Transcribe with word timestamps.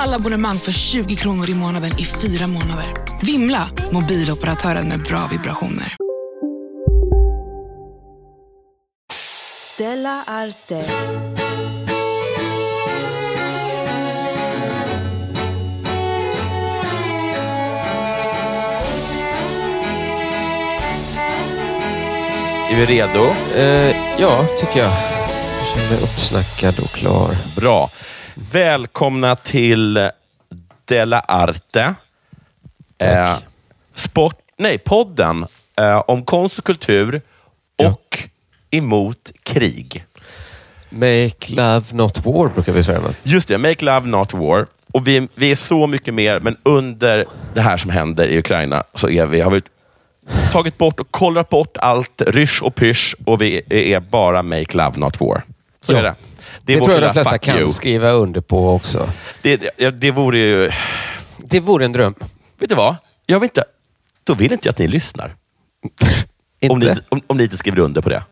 Alla 0.00 0.16
abonnemang 0.16 0.58
för 0.58 0.72
20 0.72 1.16
kronor 1.16 1.50
i 1.50 1.54
månaden 1.54 1.98
i 1.98 2.04
fyra 2.04 2.46
månader. 2.46 2.86
Vimla! 3.22 3.70
Mobiloperatören 3.90 4.88
med 4.88 5.02
bra 5.02 5.28
vibrationer. 5.30 5.96
Della 9.78 10.24
Artes. 10.26 11.16
Är 22.70 22.76
vi 22.76 22.84
redo? 22.84 23.26
Eh, 23.54 23.96
ja, 24.18 24.46
tycker 24.60 24.78
jag. 24.78 24.92
Jag 25.58 25.66
känner 25.74 25.90
mig 25.90 26.02
uppsnackad 26.02 26.78
och 26.78 26.90
klar. 26.90 27.36
Bra. 27.56 27.90
Välkomna 28.40 29.36
till 29.36 30.10
Della 30.84 31.20
Arte. 31.20 31.94
Eh, 32.98 33.36
sport, 33.94 34.36
nej, 34.56 34.78
podden 34.78 35.46
eh, 35.76 35.98
om 36.06 36.24
konst 36.24 36.58
och 36.58 36.64
kultur 36.64 37.22
och 37.76 38.28
emot 38.70 39.32
krig. 39.42 40.04
Make 40.90 41.32
love 41.48 41.84
not 41.92 42.24
war 42.26 42.48
brukar 42.48 42.72
vi 42.72 42.82
säga. 42.82 43.00
Just 43.22 43.48
det, 43.48 43.58
Make 43.58 43.84
Love 43.84 44.06
Not 44.06 44.32
War. 44.34 44.66
Och 44.92 45.06
vi, 45.08 45.28
vi 45.34 45.50
är 45.52 45.56
så 45.56 45.86
mycket 45.86 46.14
mer, 46.14 46.40
men 46.40 46.56
under 46.62 47.26
det 47.54 47.60
här 47.60 47.76
som 47.76 47.90
händer 47.90 48.28
i 48.28 48.38
Ukraina 48.38 48.84
så 48.94 49.08
är 49.08 49.26
vi, 49.26 49.40
har 49.40 49.50
vi 49.50 49.62
tagit 50.52 50.78
bort 50.78 51.00
och 51.00 51.10
kollat 51.10 51.48
bort 51.48 51.76
allt 51.76 52.22
rysch 52.26 52.62
och 52.62 52.74
pysch 52.74 53.14
och 53.24 53.42
vi 53.42 53.62
är 53.94 54.00
bara 54.00 54.42
Make 54.42 54.76
Love 54.78 54.98
Not 54.98 55.20
War. 55.20 55.42
Så 55.80 55.92
Ja. 55.92 55.98
är 55.98 56.02
det. 56.02 56.14
Det 56.62 56.74
Det, 56.74 56.80
tror 56.80 56.92
jag 56.92 57.02
de 57.02 57.12
flesta 57.12 57.38
kan 57.38 57.58
you. 57.58 57.68
skriva 57.68 58.10
under 58.10 58.40
på 58.40 58.70
också. 58.74 59.10
Det, 59.42 59.56
det, 59.56 59.90
det 59.90 60.10
vore 60.10 60.38
ju... 60.38 60.70
Det 61.38 61.60
vore 61.60 61.84
en 61.84 61.92
dröm. 61.92 62.14
Vet 62.58 62.68
du 62.68 62.74
vad? 62.74 62.96
Jag 63.26 63.40
vill 63.40 63.46
inte, 63.46 63.64
då 64.24 64.34
vill 64.34 64.52
inte 64.52 64.68
jag 64.68 64.72
att 64.72 64.78
ni 64.78 64.88
lyssnar. 64.88 65.34
Inte? 65.84 66.26
Om 66.72 66.78
ni, 66.78 66.94
om, 67.08 67.20
om 67.26 67.36
ni 67.36 67.42
inte 67.42 67.56
skriver 67.56 67.78
under 67.78 68.00
på 68.00 68.08
det. 68.08 68.22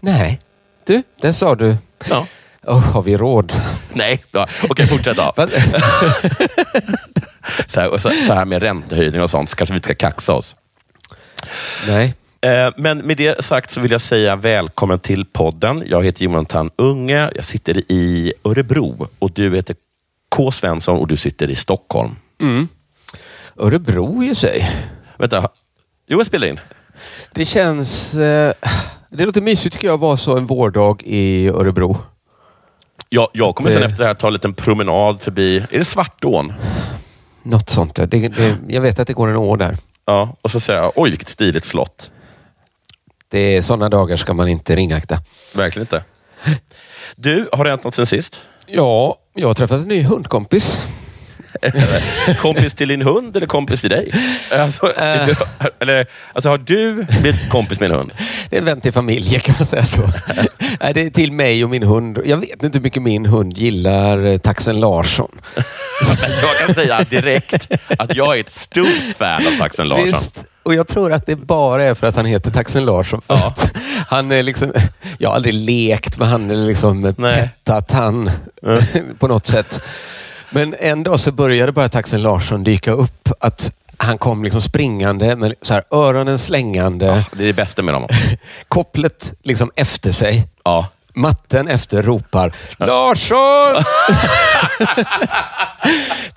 Nej. 0.00 0.40
Du, 0.86 1.02
där 1.20 1.32
sa 1.32 1.54
du. 1.54 1.76
Ja. 2.08 2.26
Oh, 2.66 2.92
har 2.92 3.02
vi 3.02 3.16
råd? 3.16 3.52
Nej, 3.92 4.24
ja. 4.30 4.48
okej 4.68 4.86
fortsätt 4.86 5.16
då. 5.16 5.32
Så 7.68 7.80
här, 7.80 7.98
så, 7.98 8.10
så 8.26 8.32
här 8.32 8.44
med 8.44 8.62
räntehöjning 8.62 9.22
och 9.22 9.30
sånt, 9.30 9.50
så 9.50 9.56
kanske 9.56 9.72
vi 9.72 9.76
inte 9.76 9.86
ska 9.86 9.94
kaxa 9.94 10.32
oss. 10.32 10.56
Nej. 11.88 12.14
Eh, 12.44 12.70
Men 12.76 12.98
med 12.98 13.16
det 13.16 13.44
sagt 13.44 13.70
så 13.70 13.80
vill 13.80 13.90
jag 13.90 14.00
säga 14.00 14.36
välkommen 14.36 14.98
till 14.98 15.24
podden. 15.24 15.82
Jag 15.86 16.04
heter 16.04 16.24
Jonathan 16.24 16.70
Unge. 16.76 17.30
Jag 17.34 17.44
sitter 17.44 17.92
i 17.92 18.32
Örebro 18.44 19.08
och 19.18 19.30
du 19.32 19.54
heter 19.56 19.76
K. 20.28 20.50
Svensson 20.50 20.98
och 20.98 21.08
du 21.08 21.16
sitter 21.16 21.50
i 21.50 21.56
Stockholm. 21.56 22.16
Mm. 22.40 22.68
Örebro 23.56 24.24
i 24.24 24.34
sig. 24.34 24.70
Vänta, 25.18 25.48
jo 26.08 26.18
jag 26.18 26.26
spelar 26.26 26.46
in. 26.48 26.60
Det 27.32 27.44
känns... 27.44 28.14
Eh, 28.14 28.52
det 29.10 29.26
låter 29.26 29.40
mysigt 29.40 29.72
tycker 29.72 29.86
jag 29.88 29.94
att 29.94 30.00
vara 30.00 30.16
så 30.16 30.36
en 30.36 30.46
vårdag 30.46 31.02
i 31.04 31.48
Örebro. 31.48 31.96
Jag, 33.08 33.28
jag 33.32 33.54
kommer 33.54 33.70
sen 33.70 33.80
Det- 33.80 33.86
efter 33.86 33.98
det 33.98 34.06
här 34.06 34.14
ta 34.14 34.26
en 34.26 34.32
liten 34.32 34.54
promenad 34.54 35.20
förbi, 35.20 35.56
är 35.70 35.78
det 35.78 35.84
Svartån? 35.84 36.52
Något 37.42 37.70
sånt. 37.70 37.94
Det, 37.94 38.06
det, 38.06 38.56
jag 38.68 38.80
vet 38.80 38.98
att 38.98 39.06
det 39.06 39.12
går 39.12 39.28
en 39.28 39.36
å 39.36 39.56
där. 39.56 39.76
Ja, 40.04 40.36
och 40.42 40.50
så 40.50 40.60
säger 40.60 40.80
jag, 40.82 40.92
oj 40.96 41.10
vilket 41.10 41.28
stiligt 41.28 41.64
slott. 41.64 42.10
Det 43.28 43.38
är 43.38 43.62
sådana 43.62 43.88
dagar 43.88 44.16
ska 44.16 44.34
man 44.34 44.48
inte 44.48 44.76
ringakta. 44.76 45.20
Verkligen 45.54 45.84
inte. 45.84 46.04
Du, 47.16 47.48
har 47.52 47.64
det 47.64 47.70
hänt 47.70 47.84
något 47.84 47.94
sen 47.94 48.06
sist? 48.06 48.40
Ja, 48.66 49.18
jag 49.34 49.48
har 49.48 49.54
träffat 49.54 49.80
en 49.80 49.88
ny 49.88 50.02
hundkompis. 50.02 50.80
Kompis 52.40 52.74
till 52.74 52.88
din 52.88 53.02
hund 53.02 53.36
eller 53.36 53.46
kompis 53.46 53.80
till 53.80 53.90
dig? 53.90 54.14
Alltså, 54.50 54.92
är 54.96 55.26
du, 55.26 55.34
eller, 55.80 56.06
alltså 56.32 56.48
har 56.48 56.58
du 56.58 57.06
blivit 57.20 57.50
kompis 57.50 57.80
med 57.80 57.90
en 57.90 57.96
hund? 57.96 58.12
Det 58.50 58.56
är 58.56 58.60
en 58.60 58.66
vän 58.66 58.80
till 58.80 58.92
familjen 58.92 59.40
kan 59.40 59.54
man 59.58 59.66
säga 59.66 59.86
då. 59.96 60.08
Det 60.94 61.00
är 61.00 61.10
till 61.10 61.32
mig 61.32 61.64
och 61.64 61.70
min 61.70 61.82
hund. 61.82 62.18
Jag 62.24 62.36
vet 62.36 62.62
inte 62.62 62.78
hur 62.78 62.82
mycket 62.82 63.02
min 63.02 63.26
hund 63.26 63.58
gillar 63.58 64.26
eh, 64.26 64.38
taxen 64.38 64.80
Larsson. 64.80 65.40
Jag 66.42 66.66
kan 66.66 66.74
säga 66.74 67.04
direkt 67.04 67.68
att 67.98 68.16
jag 68.16 68.36
är 68.36 68.40
ett 68.40 68.50
stort 68.50 69.16
fan 69.18 69.46
av 69.46 69.58
Taxen 69.58 69.88
Larsson. 69.88 70.06
Visst, 70.06 70.40
och 70.64 70.74
jag 70.74 70.88
tror 70.88 71.12
att 71.12 71.26
det 71.26 71.36
bara 71.36 71.84
är 71.84 71.94
för 71.94 72.06
att 72.06 72.16
han 72.16 72.26
heter 72.26 72.50
Taxen 72.50 72.84
Larsson. 72.84 73.20
Ja. 73.26 73.54
han 74.08 74.32
är 74.32 74.42
liksom, 74.42 74.72
jag 75.18 75.28
har 75.28 75.36
aldrig 75.36 75.54
lekt 75.54 76.18
med 76.18 76.28
han 76.28 76.50
eller 76.50 76.66
liksom 76.66 77.14
Nej. 77.16 77.36
pettat 77.64 77.90
han 77.92 78.30
på 79.18 79.28
något 79.28 79.46
sätt. 79.46 79.84
Men 80.50 80.74
en 80.78 81.02
dag 81.02 81.20
så 81.20 81.32
började 81.32 81.72
bara 81.72 81.88
Taxen 81.88 82.22
Larsson 82.22 82.64
dyka 82.64 82.92
upp. 82.92 83.28
Att 83.40 83.72
han 83.96 84.18
kom 84.18 84.44
liksom 84.44 84.60
springande 84.60 85.36
med 85.36 85.54
så 85.62 85.74
här, 85.74 85.82
öronen 85.90 86.38
slängande, 86.38 87.24
Det 87.32 87.42
är 87.42 87.46
det 87.46 87.52
bästa 87.52 87.82
med 87.82 87.94
dem. 87.94 88.08
kopplet 88.68 89.32
liksom 89.42 89.70
efter 89.76 90.12
sig. 90.12 90.48
Ja. 90.64 90.88
Matten 91.16 91.68
efter 91.68 92.02
ropar 92.02 92.52
Larsson! 92.78 93.38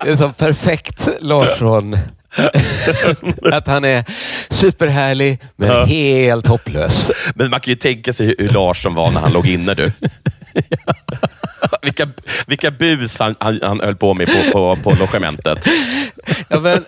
det 0.00 0.10
är 0.10 0.16
så 0.16 0.32
perfekt 0.32 1.08
Larsson. 1.20 1.98
att 3.52 3.66
han 3.66 3.84
är 3.84 4.04
superhärlig 4.50 5.38
men 5.56 5.68
Ja. 5.68 5.84
helt 5.84 6.46
hopplös. 6.46 7.10
Men 7.34 7.50
man 7.50 7.60
kan 7.60 7.70
ju 7.70 7.76
tänka 7.76 8.12
sig 8.12 8.34
hur 8.38 8.48
Larsson 8.48 8.94
var 8.94 9.10
när 9.10 9.20
han 9.20 9.32
låg 9.32 9.46
inne 9.46 9.74
du. 9.74 9.92
vilka, 11.82 12.06
vilka 12.46 12.70
bus 12.70 13.18
han, 13.18 13.34
han, 13.40 13.60
han 13.62 13.80
höll 13.80 13.96
på 13.96 14.14
med 14.14 14.26
på, 14.26 14.52
på, 14.52 14.76
på 14.82 14.96
logementet. 15.00 15.66
Ja, 16.48 16.60
men, 16.60 16.84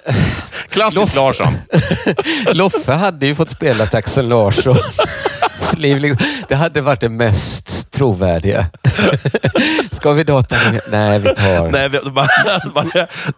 Klassisk 0.68 1.14
Larsson. 1.14 1.54
Loffe 2.52 2.92
hade 2.92 3.26
ju 3.26 3.34
fått 3.34 3.50
spela 3.50 3.86
Taxen 3.86 4.28
Larsson. 4.28 4.76
Liv. 5.78 6.00
liksom. 6.00 6.26
Det 6.48 6.54
hade 6.54 6.80
varit 6.80 7.00
det 7.00 7.08
mest 7.08 7.90
trovärdiga. 7.92 8.66
Ska 9.92 10.12
vi 10.12 10.24
data? 10.24 10.56
Nej, 10.90 11.18
vi 11.18 11.28
tar... 11.28 11.70
Nej, 11.72 11.88
vi- 11.88 11.98
man, 12.10 12.26
man, 12.74 12.90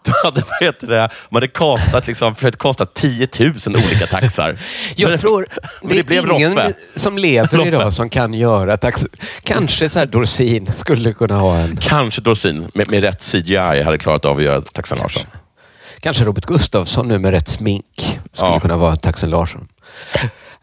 då 0.05 0.13
hade, 0.25 0.43
vad 0.51 0.63
heter 0.69 0.87
det, 0.87 1.09
man 1.31 1.43
hade 1.43 1.49
kastat, 1.49 2.07
liksom, 2.07 2.35
försökt 2.35 2.59
kasta 2.59 2.87
10 2.87 3.29
000 3.41 3.53
olika 3.67 4.07
taxar. 4.07 4.59
Jag 4.97 5.11
Men- 5.11 5.19
tror 5.19 5.47
men 5.83 5.89
det, 5.91 5.97
det 5.97 6.07
blev 6.07 6.25
är 6.31 6.35
ingen 6.35 6.55
Roffe. 6.57 6.73
som 6.95 7.19
lever 7.19 7.57
Roffe. 7.59 7.69
idag 7.69 7.95
som 7.95 8.09
kan 8.11 8.35
göra 8.35 8.77
tax. 8.77 9.07
Kanske 9.43 9.89
så 9.89 9.99
här 9.99 10.07
Dorsin 10.07 10.73
skulle 10.73 11.13
kunna 11.13 11.35
ha 11.37 11.57
en. 11.57 11.77
Kanske 11.77 12.21
Dorsin 12.21 12.71
med, 12.75 12.91
med 12.91 13.01
rätt 13.01 13.23
CGI 13.33 13.83
hade 13.83 13.99
klarat 13.99 14.25
av 14.25 14.37
att 14.37 14.43
göra 14.43 14.63
Taxen 14.63 14.99
Larsson. 14.99 15.23
Kanske 16.01 16.25
Robert 16.25 16.47
Gustafsson 16.47 17.09
nu 17.09 17.19
med 17.19 17.31
rätt 17.31 17.49
smink 17.49 18.21
skulle 18.33 18.51
Ja. 18.51 18.61
kunna 18.61 18.77
vara 18.77 18.97
Taxen 18.97 19.31
Larsson. 19.31 19.69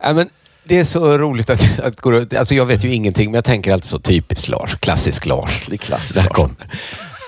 Ja, 0.03 0.13
men 0.13 0.29
det 0.69 0.79
är 0.79 0.83
så 0.83 1.17
roligt 1.17 1.49
att, 1.49 1.79
att 1.79 2.01
gå 2.01 2.11
runt. 2.11 2.33
Alltså 2.33 2.55
jag 2.55 2.65
vet 2.65 2.83
ju 2.83 2.93
ingenting, 2.93 3.31
men 3.31 3.33
jag 3.35 3.45
tänker 3.45 3.73
alltid 3.73 3.89
så 3.89 3.99
typiskt 3.99 4.47
Lars. 4.47 4.75
Klassisk 4.79 5.25
Lars. 5.25 5.65
Det 5.67 5.75
är 5.75 5.77
klassiskt 5.77 6.15
Där 6.15 6.23
Larsson. 6.23 6.55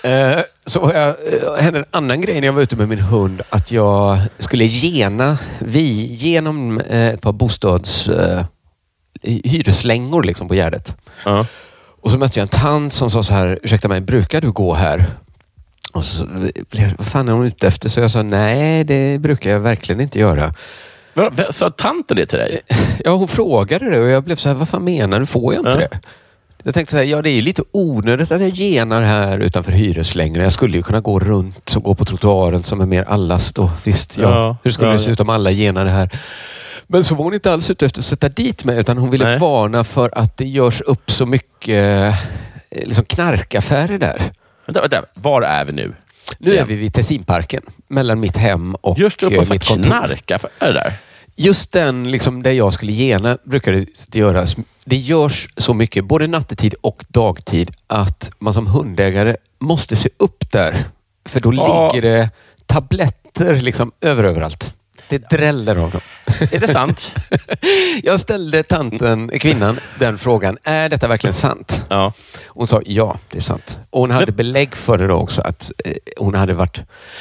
kommer. 0.03 0.37
Eh, 0.37 0.43
så 0.65 0.91
jag, 0.93 1.07
eh, 1.07 1.63
hände 1.63 1.79
en 1.79 1.85
annan 1.91 2.21
grej 2.21 2.35
när 2.41 2.47
jag 2.47 2.53
var 2.53 2.61
ute 2.61 2.75
med 2.75 2.89
min 2.89 2.99
hund. 2.99 3.41
Att 3.49 3.71
jag 3.71 4.17
skulle 4.39 4.65
gena, 4.65 5.37
vi, 5.59 6.13
genom 6.13 6.79
eh, 6.79 7.07
ett 7.07 7.21
par 7.21 7.31
bostads... 7.31 8.07
Eh, 8.07 8.45
hyreslängor 9.23 10.23
liksom 10.23 10.47
på 10.47 10.55
Gärdet. 10.55 10.95
Ja. 11.25 11.45
Och 12.01 12.11
så 12.11 12.17
mötte 12.17 12.39
jag 12.39 12.43
en 12.43 12.59
tant 12.59 12.93
som 12.93 13.09
sa 13.09 13.23
så 13.23 13.33
här, 13.33 13.59
ursäkta 13.63 13.87
mig, 13.87 14.01
brukar 14.01 14.41
du 14.41 14.51
gå 14.51 14.73
här? 14.73 15.05
Och 15.93 16.05
så 16.05 16.25
blev 16.69 16.95
vad 16.97 17.07
fan 17.07 17.27
är 17.27 17.33
hon 17.33 17.45
ute 17.45 17.67
efter? 17.67 17.89
Så 17.89 17.99
jag 17.99 18.11
sa, 18.11 18.23
nej 18.23 18.83
det 18.83 19.21
brukar 19.21 19.49
jag 19.49 19.59
verkligen 19.59 20.01
inte 20.01 20.19
göra. 20.19 20.53
Sa 21.49 21.69
tanten 21.69 22.17
det 22.17 22.25
till 22.25 22.39
dig? 22.39 22.61
Ja, 23.03 23.11
hon 23.11 23.27
frågade 23.27 23.89
det 23.89 23.99
och 23.99 24.07
jag 24.09 24.23
blev 24.23 24.35
så 24.35 24.49
här, 24.49 24.55
vad 24.55 24.69
fan 24.69 24.83
menar 24.83 25.19
du? 25.19 25.25
Får 25.25 25.53
jag 25.53 25.61
inte 25.61 25.75
det? 25.77 25.99
Jag 26.63 26.73
tänkte 26.73 26.91
så 26.91 26.97
här, 26.97 27.03
ja 27.03 27.21
det 27.21 27.29
är 27.29 27.33
ju 27.33 27.41
lite 27.41 27.63
onödigt 27.71 28.31
att 28.31 28.41
jag 28.41 28.49
genar 28.49 29.01
här 29.01 29.39
utanför 29.39 29.71
hyreslängden. 29.71 30.43
Jag 30.43 30.51
skulle 30.51 30.77
ju 30.77 30.83
kunna 30.83 31.01
gå 31.01 31.19
runt 31.19 31.75
och 31.75 31.83
gå 31.83 31.95
på 31.95 32.05
trottoaren 32.05 32.63
som 32.63 32.81
är 32.81 32.85
mer 32.85 33.03
allas 33.03 33.53
då. 33.53 33.71
Visst, 33.83 34.17
ja. 34.17 34.29
Ja, 34.29 34.57
Hur 34.63 34.71
skulle 34.71 34.87
ja, 34.87 34.93
det 34.93 34.99
se 34.99 35.11
ut 35.11 35.19
om 35.19 35.29
alla 35.29 35.51
genade 35.51 35.89
här? 35.89 36.09
Men 36.87 37.03
så 37.03 37.15
var 37.15 37.23
hon 37.23 37.33
inte 37.33 37.53
alls 37.53 37.69
ute 37.69 37.85
efter 37.85 38.01
att 38.01 38.05
sätta 38.05 38.29
dit 38.29 38.63
mig 38.63 38.79
utan 38.79 38.97
hon 38.97 39.09
ville 39.09 39.25
Nej. 39.25 39.39
varna 39.39 39.83
för 39.83 40.17
att 40.17 40.37
det 40.37 40.45
görs 40.45 40.81
upp 40.81 41.11
så 41.11 41.25
mycket 41.25 42.15
eh, 42.69 42.85
liksom 42.87 43.05
knarkaffärer 43.05 43.97
där. 43.97 44.31
Vänta, 44.65 44.81
vänta. 44.81 45.01
Var 45.13 45.41
är 45.41 45.65
vi 45.65 45.73
nu? 45.73 45.93
Nu 46.39 46.53
Ja. 46.55 46.61
är 46.61 46.65
vi 46.65 46.75
vid 46.75 46.93
Tessinparken 46.93 47.63
mellan 47.87 48.19
mitt 48.19 48.37
hem 48.37 48.75
och 48.75 48.99
Just 48.99 49.23
uppe 49.23 49.35
eh, 49.35 49.39
hos 49.39 49.49
mitt 49.49 49.67
kontor. 49.67 49.83
knarkaffärer 49.83 50.73
där. 50.73 50.93
Just 51.35 51.71
den, 51.71 52.11
liksom, 52.11 52.43
där 52.43 52.51
jag 52.51 52.73
skulle 52.73 52.91
gena, 52.91 53.37
brukar 53.43 53.71
det 54.07 54.15
göras. 54.19 54.55
Det 54.85 54.95
görs 54.95 55.47
så 55.57 55.73
mycket, 55.73 56.05
både 56.05 56.27
nattetid 56.27 56.73
och 56.81 57.05
dagtid, 57.07 57.71
att 57.87 58.31
man 58.39 58.53
som 58.53 58.67
hundägare 58.67 59.35
måste 59.59 59.95
se 59.95 60.09
upp 60.17 60.51
där. 60.51 60.75
För 61.25 61.39
då 61.39 61.53
Ja. 61.53 61.91
ligger 61.93 62.09
det 62.09 62.29
tabletter 62.65 63.55
liksom 63.61 63.91
över 64.01 64.23
överallt. 64.23 64.73
Det 65.11 65.29
dräller 65.29 65.75
av 65.75 65.91
dem. 65.91 66.01
Är 66.51 66.59
det 66.59 66.67
sant? 66.67 67.15
Jag 68.03 68.19
ställde 68.19 68.63
tanten, 68.63 69.39
kvinnan, 69.39 69.79
den 69.99 70.17
frågan. 70.17 70.57
Är 70.63 70.89
detta 70.89 71.07
verkligen 71.07 71.33
sant? 71.33 71.83
ja. 71.89 72.13
Hon 72.47 72.67
sa 72.67 72.81
ja, 72.85 73.17
det 73.31 73.37
är 73.37 73.41
sant. 73.41 73.79
Och 73.89 74.01
hon 74.01 74.11
hade 74.11 74.25
Men- 74.25 74.35
belägg 74.35 74.75
för 74.75 74.97
det 74.97 75.07
då 75.07 75.13
också. 75.15 75.41
Att 75.41 75.71
eh, 75.85 75.93
hon, 76.17 76.35
hade 76.35 76.53
varit, 76.53 76.79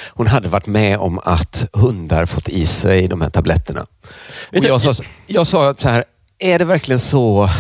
hon 0.09 0.27
hade 0.27 0.49
varit 0.49 0.67
med 0.67 0.99
om 0.99 1.19
att 1.25 1.65
hundar 1.73 2.27
fått 2.27 2.49
i 2.49 2.67
sig 2.67 3.09
de 3.09 3.21
här 3.21 3.31
tabletterna. 3.31 3.87
Och 4.51 4.65
jag, 4.65 4.83
sa, 4.83 5.05
jag 5.27 5.47
sa 5.47 5.75
så 5.75 5.89
här, 5.89 6.05
är 6.39 6.59
det 6.59 6.65
verkligen 6.65 6.99
så... 6.99 7.51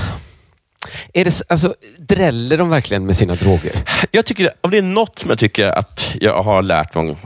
Är 1.13 1.25
det, 1.25 1.43
alltså, 1.49 1.75
dräller 1.99 2.59
de 2.59 2.71
verkligen 2.71 3.07
med 3.07 3.17
sina 3.17 3.35
droger? 3.35 3.73
Jag 4.11 4.27
tycker, 4.27 4.51
om 4.61 4.71
det 4.71 4.79
är 4.79 4.83
något 4.83 5.19
som 5.19 5.31
jag 5.31 5.39
tycker 5.39 5.67
att 5.79 6.15
jag 6.21 6.43
har 6.43 6.63
lärt 6.63 6.95
mig 6.95 7.17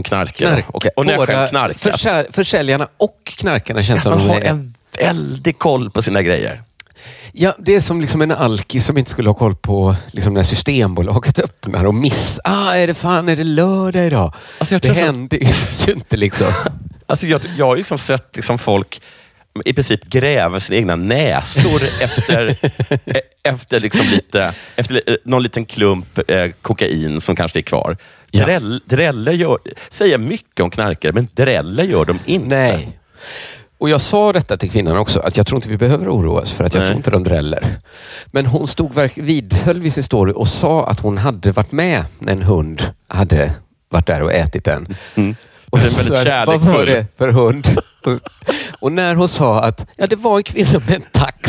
om, 0.00 0.06
om 0.24 0.26
knarkare 0.26 0.64
och, 0.66 0.86
och 0.96 1.06
när 1.06 1.12
jag 1.12 1.26
själv 1.26 1.48
knarkat. 1.48 1.80
försä, 1.80 2.26
försäljarna 2.30 2.88
och 2.96 3.18
knarkarna 3.24 3.82
känns 3.82 4.02
som 4.02 4.18
man 4.18 4.28
har 4.28 4.40
en 4.40 4.74
väldig 4.98 5.58
koll 5.58 5.90
på 5.90 6.02
sina 6.02 6.22
grejer. 6.22 6.62
Ja, 7.32 7.54
det 7.58 7.74
är 7.74 7.80
som 7.80 8.00
liksom 8.00 8.22
en 8.22 8.30
alkis 8.32 8.86
som 8.86 8.98
inte 8.98 9.10
skulle 9.10 9.28
ha 9.28 9.34
koll 9.34 9.56
på 9.56 9.96
liksom 10.12 10.34
när 10.34 10.42
Systembolaget 10.42 11.38
öppnar 11.44 11.84
och 11.84 11.94
miss... 11.94 12.40
Ah, 12.44 12.74
är 12.74 12.86
det 12.86 12.94
fan 12.94 13.28
är 13.28 13.36
det 13.36 13.44
lördag 13.44 14.06
idag? 14.06 14.34
Alltså, 14.58 14.74
jag 14.74 14.82
det 14.82 14.86
tror 14.88 14.94
så- 14.94 15.00
händer 15.04 15.38
ju 15.86 15.92
inte 15.92 16.16
liksom. 16.16 16.46
Alltså 17.06 17.26
jag, 17.26 17.40
jag 17.58 17.66
har 17.66 17.74
ju 17.74 17.78
liksom 17.78 17.98
sett 17.98 18.36
liksom 18.36 18.58
folk 18.58 19.00
i 19.64 19.72
princip 19.72 20.04
gräva 20.04 20.60
sina 20.60 20.76
egna 20.78 20.96
näsor 20.96 21.82
efter, 22.00 22.56
e- 23.06 23.20
efter, 23.42 23.80
liksom 23.80 24.06
lite, 24.06 24.54
efter 24.76 24.94
li- 24.94 25.16
någon 25.24 25.42
liten 25.42 25.64
klump 25.64 26.30
eh, 26.30 26.46
kokain 26.62 27.20
som 27.20 27.36
kanske 27.36 27.58
är 27.58 27.62
kvar. 27.62 27.96
Ja. 28.30 28.44
Dräll, 28.44 28.80
dräller 28.86 29.32
gör, 29.32 29.58
säger 29.90 30.18
mycket 30.18 30.60
om 30.60 30.70
knarkare, 30.70 31.12
men 31.12 31.28
dräller 31.34 31.84
gör 31.84 32.04
de 32.04 32.18
inte. 32.24 32.48
Nej. 32.48 32.98
Och 33.78 33.90
jag 33.90 34.00
sa 34.00 34.32
detta 34.32 34.56
till 34.56 34.70
kvinnan 34.70 34.96
också, 34.96 35.20
att 35.20 35.36
jag 35.36 35.46
tror 35.46 35.56
inte 35.58 35.68
vi 35.68 35.76
behöver 35.76 36.08
oroa 36.08 36.40
oss 36.40 36.52
för 36.52 36.64
att 36.64 36.74
jag 36.74 36.80
Nej. 36.80 36.88
tror 36.88 36.96
inte 36.96 37.10
de 37.10 37.24
dräller. 37.24 37.76
Men 38.26 38.46
hon 38.46 38.66
stod 38.66 38.94
verk- 38.94 39.18
vidhöll 39.18 39.80
vid 39.82 39.94
sin 39.94 40.04
story 40.04 40.32
och 40.36 40.48
sa 40.48 40.86
att 40.86 41.00
hon 41.00 41.18
hade 41.18 41.52
varit 41.52 41.72
med 41.72 42.04
när 42.18 42.32
en 42.32 42.42
hund 42.42 42.82
hade 43.08 43.52
varit 43.88 44.06
där 44.06 44.22
och 44.22 44.32
ätit 44.32 44.64
den. 44.64 44.96
Mm. 45.14 45.36
Och 45.70 45.78
Den 45.78 45.88
väldigt 45.96 46.26
jag, 46.26 46.46
Vad 46.46 46.60
var 46.60 46.62
kärleksfull. 46.74 46.86
det 46.86 47.06
för 47.18 47.28
hund? 47.28 47.68
Och, 48.80 48.92
när 48.92 49.14
hon 49.14 49.28
sa 49.28 49.60
att 49.62 49.86
ja, 49.96 50.06
det 50.06 50.16
var 50.16 50.36
en 50.36 50.42
kvinna 50.42 50.78
med 50.86 50.94
en 50.94 51.02
tax. 51.12 51.39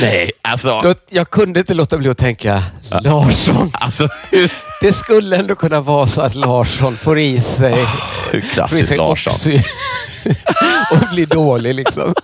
Nej, 0.00 0.30
alltså, 0.42 0.94
jag 1.10 1.30
kunde 1.30 1.60
inte 1.60 1.74
låta 1.74 1.98
bli 1.98 2.08
att 2.10 2.18
tänka, 2.18 2.62
Larsson. 3.02 3.70
alltså 3.74 4.08
Det 4.80 4.92
skulle 4.92 5.36
ändå 5.36 5.54
kunna 5.54 5.80
vara 5.80 6.06
så 6.06 6.20
att 6.20 6.34
Larsson 6.34 6.96
får 6.96 7.18
i 7.18 7.40
sig, 7.40 7.86
i 8.32 8.40
klassiskt 8.40 8.96
Larsson. 8.96 9.32
oxy 9.32 9.62
och 10.90 11.08
blir 11.12 11.26
dålig. 11.26 11.74
Liksom. 11.74 12.14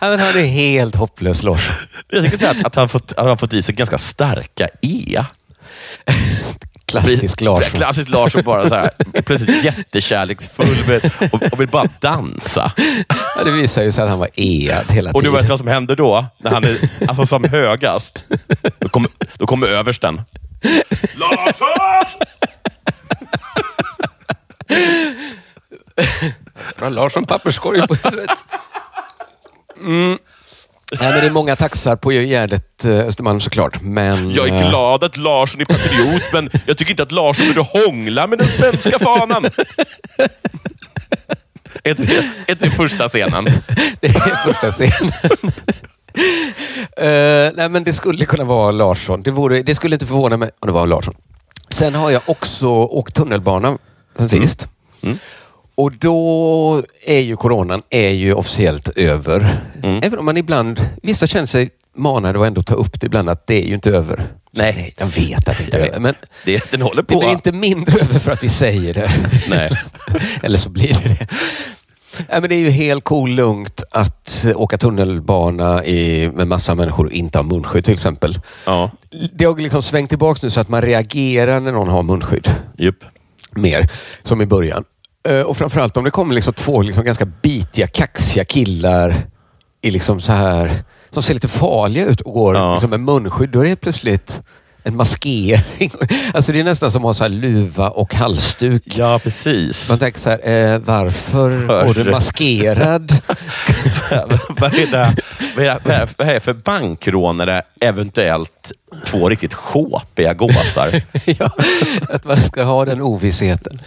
Men 0.00 0.20
han 0.20 0.38
är 0.38 0.46
helt 0.46 0.94
hopplös, 0.94 1.42
Larsson. 1.42 1.74
Jag 2.08 2.24
tycker 2.24 2.46
att, 2.48 2.66
att 2.66 2.74
han 2.74 2.88
fått, 2.88 3.12
han 3.16 3.28
har 3.28 3.36
fått 3.36 3.52
i 3.52 3.62
sig 3.62 3.74
ganska 3.74 3.98
starka 3.98 4.68
E. 4.82 5.24
Klassisk 6.88 7.40
Larsson. 7.40 7.70
Klassiskt 7.70 8.10
Larsson, 8.10 8.42
bara 8.44 8.68
så 8.68 8.74
här, 8.74 8.90
plötsligt 9.22 9.64
jättekärleksfull 9.64 10.86
med, 10.86 11.10
och, 11.32 11.42
och 11.52 11.60
vill 11.60 11.68
bara 11.68 11.88
dansa. 12.00 12.72
Ja, 13.36 13.44
det 13.44 13.50
visar 13.50 13.82
ju 13.82 13.92
sig 13.92 14.04
att 14.04 14.10
han 14.10 14.18
var 14.18 14.28
ead 14.34 14.90
hela 14.90 15.10
Och 15.10 15.22
du 15.22 15.28
tiden. 15.28 15.40
vet 15.40 15.50
vad 15.50 15.58
som 15.58 15.68
händer 15.68 15.96
då? 15.96 16.26
När 16.38 16.50
han 16.50 16.64
är 16.64 16.88
alltså, 17.08 17.26
som 17.26 17.44
högast. 17.44 18.24
Då 18.78 18.88
kommer, 18.88 19.10
då 19.38 19.46
kommer 19.46 19.66
översten. 19.66 20.22
Larsson! 21.14 21.68
Larsson 26.94 27.24
papperskorg 27.26 27.86
på 27.88 27.94
huvudet. 27.94 28.30
Mm. 29.80 30.18
Nej, 30.92 31.12
men 31.12 31.20
det 31.20 31.26
är 31.26 31.30
många 31.30 31.56
taxar 31.56 31.96
på 31.96 32.12
Gärdet 32.12 32.84
eh, 32.84 32.90
Östermalm 32.98 33.40
såklart. 33.40 33.82
Men, 33.82 34.30
Jag 34.30 34.48
är 34.48 34.54
eh, 34.54 34.68
glad 34.68 35.04
att 35.04 35.16
Larsson 35.16 35.60
är 35.60 35.64
patriot, 35.64 36.22
men 36.32 36.50
jag 36.66 36.78
tycker 36.78 36.90
inte 36.90 37.02
att 37.02 37.12
Larsson 37.12 37.46
borde 37.46 37.60
hångla 37.60 38.26
med 38.26 38.38
den 38.38 38.48
svenska 38.48 38.98
fanan. 38.98 39.44
Är 41.84 41.94
det, 41.94 42.24
är 42.46 42.54
det 42.58 42.70
första 42.70 43.08
scenen? 43.08 43.44
Det 44.00 44.06
är 44.06 44.44
första 44.52 44.72
scenen. 44.72 45.12
Eh, 46.96 47.52
nej, 47.54 47.68
men 47.68 47.84
det 47.84 47.92
skulle 47.92 48.24
kunna 48.24 48.44
vara 48.44 48.70
Larsson. 48.70 49.22
Det, 49.22 49.30
vore, 49.30 49.62
det 49.62 49.74
skulle 49.74 49.94
inte 49.94 50.06
förvåna 50.06 50.36
mig 50.36 50.50
om 50.60 50.66
det 50.66 50.72
var 50.72 50.86
Larsson. 50.86 51.14
Sen 51.68 51.94
har 51.94 52.10
jag 52.10 52.22
också 52.26 52.68
åkt 52.68 53.14
tunnelbana 53.14 53.78
sen 54.16 54.28
sist. 54.28 54.68
Mm. 55.02 55.18
Och 55.78 55.92
då 55.92 56.82
är 57.06 57.18
ju 57.20 57.36
coronan 57.36 57.82
är 57.90 58.10
ju 58.10 58.34
officiellt 58.34 58.88
över. 58.88 59.60
Mm. 59.82 60.00
Även 60.02 60.18
om 60.18 60.24
man 60.24 60.36
ibland, 60.36 60.88
vissa 61.02 61.26
känner 61.26 61.46
sig 61.46 61.70
manade 61.96 62.40
att 62.40 62.46
ändå 62.46 62.62
ta 62.62 62.74
upp 62.74 63.00
det 63.00 63.06
ibland 63.06 63.28
att 63.30 63.46
det 63.46 63.54
är 63.62 63.66
ju 63.66 63.74
inte 63.74 63.90
över. 63.90 64.26
Nej. 64.50 64.94
Jag 64.98 65.06
vet 65.06 65.48
att 65.48 65.58
det 65.58 65.64
inte 65.64 65.76
är 65.78 65.86
över. 65.88 65.98
Men 66.00 66.14
Det, 66.44 66.70
den 66.70 66.82
håller 66.82 67.02
det 67.02 67.14
på. 67.14 67.18
blir 67.18 67.30
inte 67.30 67.52
mindre 67.52 68.00
över 68.00 68.18
för 68.18 68.30
att 68.30 68.44
vi 68.44 68.48
säger 68.48 68.94
det. 68.94 69.10
Nej. 69.48 69.70
Eller 70.42 70.58
så 70.58 70.68
blir 70.70 70.94
det 71.02 71.08
det. 71.08 71.26
Nej, 72.28 72.40
men 72.40 72.48
det 72.48 72.54
är 72.54 72.60
ju 72.60 72.70
helt 72.70 73.04
cool 73.04 73.30
lugnt 73.30 73.82
att 73.90 74.46
åka 74.54 74.78
tunnelbana 74.78 75.84
i, 75.84 76.30
med 76.34 76.48
massa 76.48 76.74
människor 76.74 77.06
och 77.06 77.12
inte 77.12 77.38
ha 77.38 77.42
munskydd 77.42 77.84
till 77.84 77.94
exempel. 77.94 78.40
Ja, 78.66 78.90
Det 79.32 79.44
har 79.44 79.58
liksom 79.58 79.82
svängt 79.82 80.08
tillbaka 80.10 80.40
nu 80.42 80.50
så 80.50 80.60
att 80.60 80.68
man 80.68 80.82
reagerar 80.82 81.60
när 81.60 81.72
någon 81.72 81.88
har 81.88 82.02
munskydd 82.02 82.50
jupp. 82.78 83.04
mer, 83.50 83.88
som 84.22 84.42
i 84.42 84.46
början. 84.46 84.84
Eh, 85.28 85.40
Och 85.40 85.56
framförallt 85.56 85.96
om 85.96 86.04
det 86.04 86.10
kommer 86.10 86.34
liksom 86.34 86.54
två 86.54 86.82
liksom 86.82 87.04
ganska 87.04 87.24
bitiga, 87.24 87.86
kaxiga 87.86 88.44
killar 88.44 89.14
i 89.82 89.90
liksom 89.90 90.20
så 90.20 90.32
här, 90.32 90.82
som 91.10 91.22
ser 91.22 91.34
lite 91.34 91.48
farliga 91.48 92.06
ut 92.06 92.20
och 92.20 92.32
går 92.32 92.54
Ja. 92.56 92.72
liksom 92.72 92.90
med 92.90 93.00
munskydd. 93.00 93.50
Då 93.50 93.60
är 93.60 93.64
det 93.64 93.76
plötsligt 93.76 94.42
en 94.88 94.96
maskering. 94.96 95.90
Alltså 96.34 96.52
det 96.52 96.60
är 96.60 96.64
nästan 96.64 96.90
som 96.90 97.02
att 97.02 97.06
ha 97.06 97.14
så 97.14 97.24
här 97.24 97.30
luva 97.30 97.90
och 97.90 98.14
halsduk. 98.14 98.82
Ja, 98.86 99.18
precis. 99.18 99.88
Man 99.88 99.98
tänker 99.98 100.20
så 100.20 100.30
här, 100.30 100.48
eh, 100.48 100.78
varför 100.78 101.66
går 101.86 101.94
du 101.94 102.10
maskerad? 102.10 103.16
vad, 104.48 104.74
är 104.74 104.86
det, 104.90 105.16
vad, 105.56 105.64
är 105.64 105.80
det, 105.84 106.08
vad 106.18 106.28
är 106.28 106.34
det 106.34 106.40
för 106.40 106.52
bankrånare 106.52 107.62
eventuellt 107.80 108.72
två 109.06 109.28
riktigt 109.28 109.54
sjåpiga 109.54 110.34
gåsar? 110.34 111.02
ja, 111.24 111.50
att 112.08 112.24
man 112.24 112.44
ska 112.44 112.62
ha 112.62 112.84
den 112.84 113.00
ovissheten. 113.00 113.82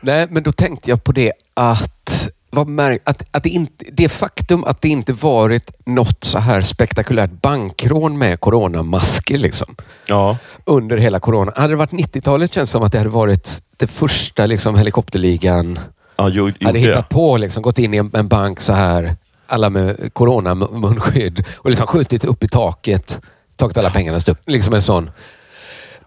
Nej, 0.00 0.26
men 0.30 0.42
då 0.42 0.52
tänkte 0.52 0.90
jag 0.90 1.04
på 1.04 1.12
det 1.12 1.32
att, 1.54 2.28
vad 2.50 2.68
mär, 2.68 2.98
att, 3.04 3.22
att 3.30 3.42
det, 3.42 3.48
inte, 3.48 3.84
det 3.92 4.08
faktum 4.08 4.64
att 4.64 4.82
det 4.82 4.88
inte 4.88 5.12
varit 5.12 5.70
något 5.86 6.24
så 6.24 6.38
här 6.38 6.60
spektakulärt 6.62 7.30
bankrån 7.30 8.18
med 8.18 8.40
coronamasker 8.40 9.38
liksom, 9.38 9.76
Ja, 10.06 10.36
under 10.64 10.96
hela 10.96 11.20
corona. 11.20 11.52
Hade 11.56 11.72
det 11.72 11.76
varit 11.76 11.90
90-talet 11.90 12.52
känns 12.54 12.70
det 12.70 12.72
som 12.72 12.82
att 12.82 12.92
det 12.92 12.98
hade 12.98 13.10
varit 13.10 13.62
det 13.76 13.86
första 13.86 14.46
liksom, 14.46 14.76
helikopterligan 14.76 15.78
ja 16.16 16.28
jo, 16.28 16.52
jo, 16.58 16.66
hade 16.66 16.78
det. 16.78 16.88
hittat 16.88 17.08
på. 17.08 17.36
Liksom, 17.36 17.62
gått 17.62 17.78
in 17.78 17.94
i 17.94 17.96
en, 17.96 18.10
en 18.14 18.28
bank 18.28 18.60
så 18.60 18.72
här, 18.72 19.16
alla 19.46 19.70
med 19.70 20.10
coronamunskydd 20.14 21.44
och 21.54 21.70
liksom 21.70 21.86
skjutit 21.86 22.24
upp 22.24 22.44
i 22.44 22.48
taket, 22.48 23.20
tagit 23.56 23.76
alla 23.76 23.90
pengarna 23.90 24.20
stuck. 24.20 24.38
Liksom 24.46 24.74
en 24.74 24.82
sån. 24.82 25.10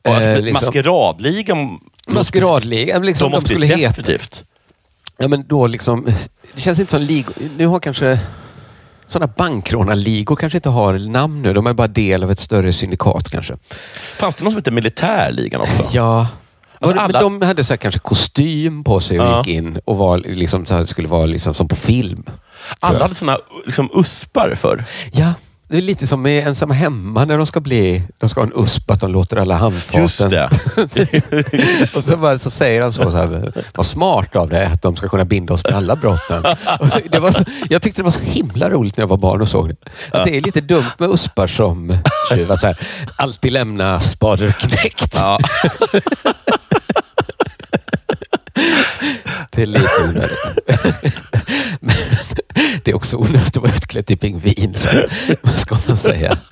Alltså, 0.03 0.29
eh, 0.29 0.41
liksom- 0.41 0.65
Maskeradligan... 0.65 1.79
Maskeradliga. 2.07 2.99
Liksom, 2.99 3.25
De 3.25 3.31
de 3.31 3.35
måste 3.35 3.49
skulle 3.49 3.65
ju 3.65 3.75
heta... 3.75 4.01
Ja, 5.19 5.27
men 5.27 5.47
då 5.47 5.67
liksom, 5.67 6.05
det 6.53 6.61
känns 6.61 6.79
inte 6.79 6.91
som 6.91 7.01
ligor. 7.01 7.33
Nu 7.57 7.67
har 7.67 7.79
kanske 7.79 8.19
sådana 9.07 9.33
bankrånarligor 9.37 10.35
kanske 10.35 10.57
inte 10.57 10.69
har 10.69 10.93
namn 10.99 11.41
nu. 11.41 11.53
De 11.53 11.67
är 11.67 11.73
bara 11.73 11.87
del 11.87 12.23
av 12.23 12.31
ett 12.31 12.39
större 12.39 12.73
syndikat 12.73 13.29
kanske. 13.29 13.57
Fanns 14.17 14.35
det 14.35 14.43
någon 14.43 14.51
som 14.51 14.57
hette 14.57 14.71
Militärligan 14.71 15.61
också? 15.61 15.87
Ja. 15.91 16.27
Alltså, 16.79 16.95
det- 16.97 17.01
alla- 17.01 17.21
de 17.21 17.41
hade 17.41 17.63
så 17.63 17.77
kanske 17.77 17.99
kostym 17.99 18.83
på 18.83 18.99
sig 18.99 19.19
och 19.19 19.25
Ja. 19.25 19.37
gick 19.37 19.55
in 19.57 19.79
och 19.85 19.97
var 19.97 20.17
liksom 20.17 20.65
så 20.65 20.75
här, 20.75 20.83
skulle 20.83 21.07
vara 21.07 21.25
liksom 21.25 21.53
som 21.53 21.67
på 21.67 21.75
film. 21.75 22.23
Alla 22.79 22.99
hade 22.99 23.15
såna 23.15 23.37
liksom, 23.65 23.89
uspar 23.95 24.55
för. 24.55 24.83
Ja, 25.11 25.33
Det 25.69 25.77
är 25.77 25.81
lite 25.81 26.07
som 26.07 26.21
med 26.21 26.47
Ensam 26.47 26.71
hemma 26.71 27.25
när 27.25 27.37
de 27.37 27.45
ska 27.45 27.59
bli, 27.59 28.03
de 28.17 28.29
ska 28.29 28.41
ha 28.41 28.47
en 28.47 28.63
USP 28.63 28.91
att 28.91 29.01
de 29.01 29.11
låter 29.11 29.37
alla 29.37 29.57
handfaten. 29.57 30.01
Just 30.01 30.29
det. 30.29 30.49
och 31.97 32.03
så, 32.03 32.17
bara, 32.17 32.39
så 32.39 32.51
säger 32.51 32.81
han 32.81 32.91
så, 32.91 33.03
så 33.03 33.09
här, 33.09 33.51
vad 33.75 33.85
smart 33.85 34.35
av 34.35 34.49
dig 34.49 34.65
att 34.65 34.81
de 34.81 34.95
ska 34.95 35.09
kunna 35.09 35.25
binda 35.25 35.53
oss 35.53 35.63
till 35.63 35.75
alla 35.75 35.95
brotten. 35.95 36.43
Det 37.11 37.19
var, 37.19 37.45
jag 37.69 37.81
tyckte 37.81 38.01
det 38.01 38.03
var 38.03 38.11
så 38.11 38.19
himla 38.19 38.69
roligt 38.69 38.97
när 38.97 39.01
jag 39.01 39.07
var 39.07 39.17
barn 39.17 39.41
och 39.41 39.49
såg 39.49 39.69
det. 39.69 39.75
Att 40.11 40.25
det 40.25 40.37
är 40.37 40.41
lite 40.41 40.61
dumt 40.61 40.91
med 40.97 41.09
uspar 41.09 41.47
som 41.47 41.97
tjuv. 42.29 42.51
att 42.51 42.59
så 42.59 42.67
här, 42.67 42.77
Alltid 43.15 43.51
lämna 43.51 43.99
spader 43.99 44.51
knäckt. 44.51 45.15
Ja. 45.19 45.39
Det 49.51 49.61
är 49.61 49.65
lite 49.65 49.89
onödigt. 50.09 51.28
Det 52.89 52.93
är 52.93 52.95
också 52.95 53.17
onödigt 53.17 53.57
att 53.57 53.63
vara 53.63 53.75
utklädd 53.75 54.05
till 54.05 54.17
pingvin. 54.17 54.73
Så 54.77 54.87
vad 55.41 55.59
ska 55.59 55.77
man 55.87 55.97
säga? 55.97 56.37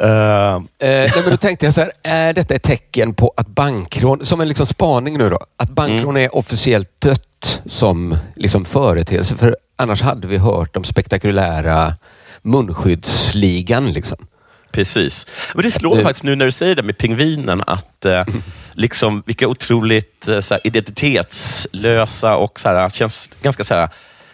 Eh, 0.00 0.54
Eh, 0.54 0.60
nej, 0.80 1.10
men 1.22 1.30
då 1.30 1.36
tänkte 1.36 1.66
jag 1.66 1.74
så 1.74 1.80
här, 1.80 1.92
är 2.02 2.32
detta 2.32 2.54
ett 2.54 2.62
tecken 2.62 3.14
på 3.14 3.32
att 3.36 3.46
bankrån, 3.46 4.26
som 4.26 4.40
en 4.40 4.48
liksom 4.48 4.66
spaning 4.66 5.18
nu 5.18 5.30
då, 5.30 5.38
att 5.56 5.70
bankrån 5.70 6.16
är 6.16 6.36
officiellt 6.36 7.00
dött 7.00 7.62
som 7.66 8.18
liksom 8.36 8.64
företeelse? 8.64 9.36
För 9.36 9.56
annars 9.76 10.02
hade 10.02 10.26
vi 10.28 10.36
hört 10.36 10.76
om 10.76 10.84
spektakulära 10.84 11.94
munskyddsligan. 12.42 13.92
Liksom. 13.92 14.26
Precis. 14.72 15.26
Men 15.54 15.62
det 15.64 15.70
slår 15.70 15.96
Det- 15.96 16.02
faktiskt 16.02 16.22
nu 16.24 16.36
när 16.36 16.44
du 16.44 16.50
säger 16.52 16.74
det 16.74 16.82
med 16.82 16.98
pingvinen, 16.98 17.62
att 17.66 18.04
eh, 18.04 18.24
liksom, 18.72 19.22
vilka 19.26 19.48
otroligt 19.48 20.28
eh, 20.28 20.40
så 20.40 20.54
här, 20.54 20.60
identitetslösa 20.66 22.36
och 22.36 22.60
så 22.60 22.68
här, 22.68 22.88
känns 22.90 23.30
ganska, 23.42 23.64
så 23.64 23.74
här, 23.74 23.88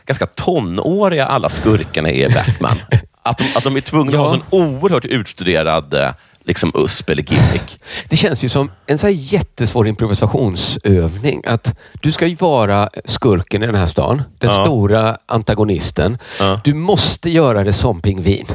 ganska 0.06 0.26
tonåriga 0.26 1.26
alla 1.26 1.48
skurkarna 1.48 2.10
är 2.10 2.30
i 2.30 2.32
Batman. 2.34 2.78
att, 3.22 3.38
de, 3.38 3.44
att 3.54 3.64
de 3.64 3.76
är 3.76 3.80
tvungna 3.80 4.18
att 4.18 4.30
ha 4.30 4.36
Ja. 4.50 4.60
en 4.60 4.76
oerhört 4.82 5.04
utstuderad 5.04 5.94
eh, 5.94 6.10
liksom 6.44 6.72
USP 6.74 7.10
eller 7.10 7.22
gimmick. 7.32 7.80
Det 8.08 8.16
känns 8.16 8.44
ju 8.44 8.48
som 8.48 8.70
en 8.86 8.98
så 8.98 9.08
jättesvår 9.08 9.88
improvisationsövning. 9.88 11.42
Att 11.46 11.74
du 12.00 12.12
ska 12.12 12.26
ju 12.26 12.34
vara 12.34 12.88
skurken 13.04 13.62
i 13.62 13.66
den 13.66 13.74
här 13.74 13.86
stan, 13.86 14.22
den 14.38 14.50
Ja. 14.50 14.64
stora 14.64 15.16
antagonisten. 15.26 16.18
Ja. 16.38 16.60
Du 16.64 16.74
måste 16.74 17.30
göra 17.30 17.64
det 17.64 17.72
som 17.72 18.00
pingvin. 18.00 18.46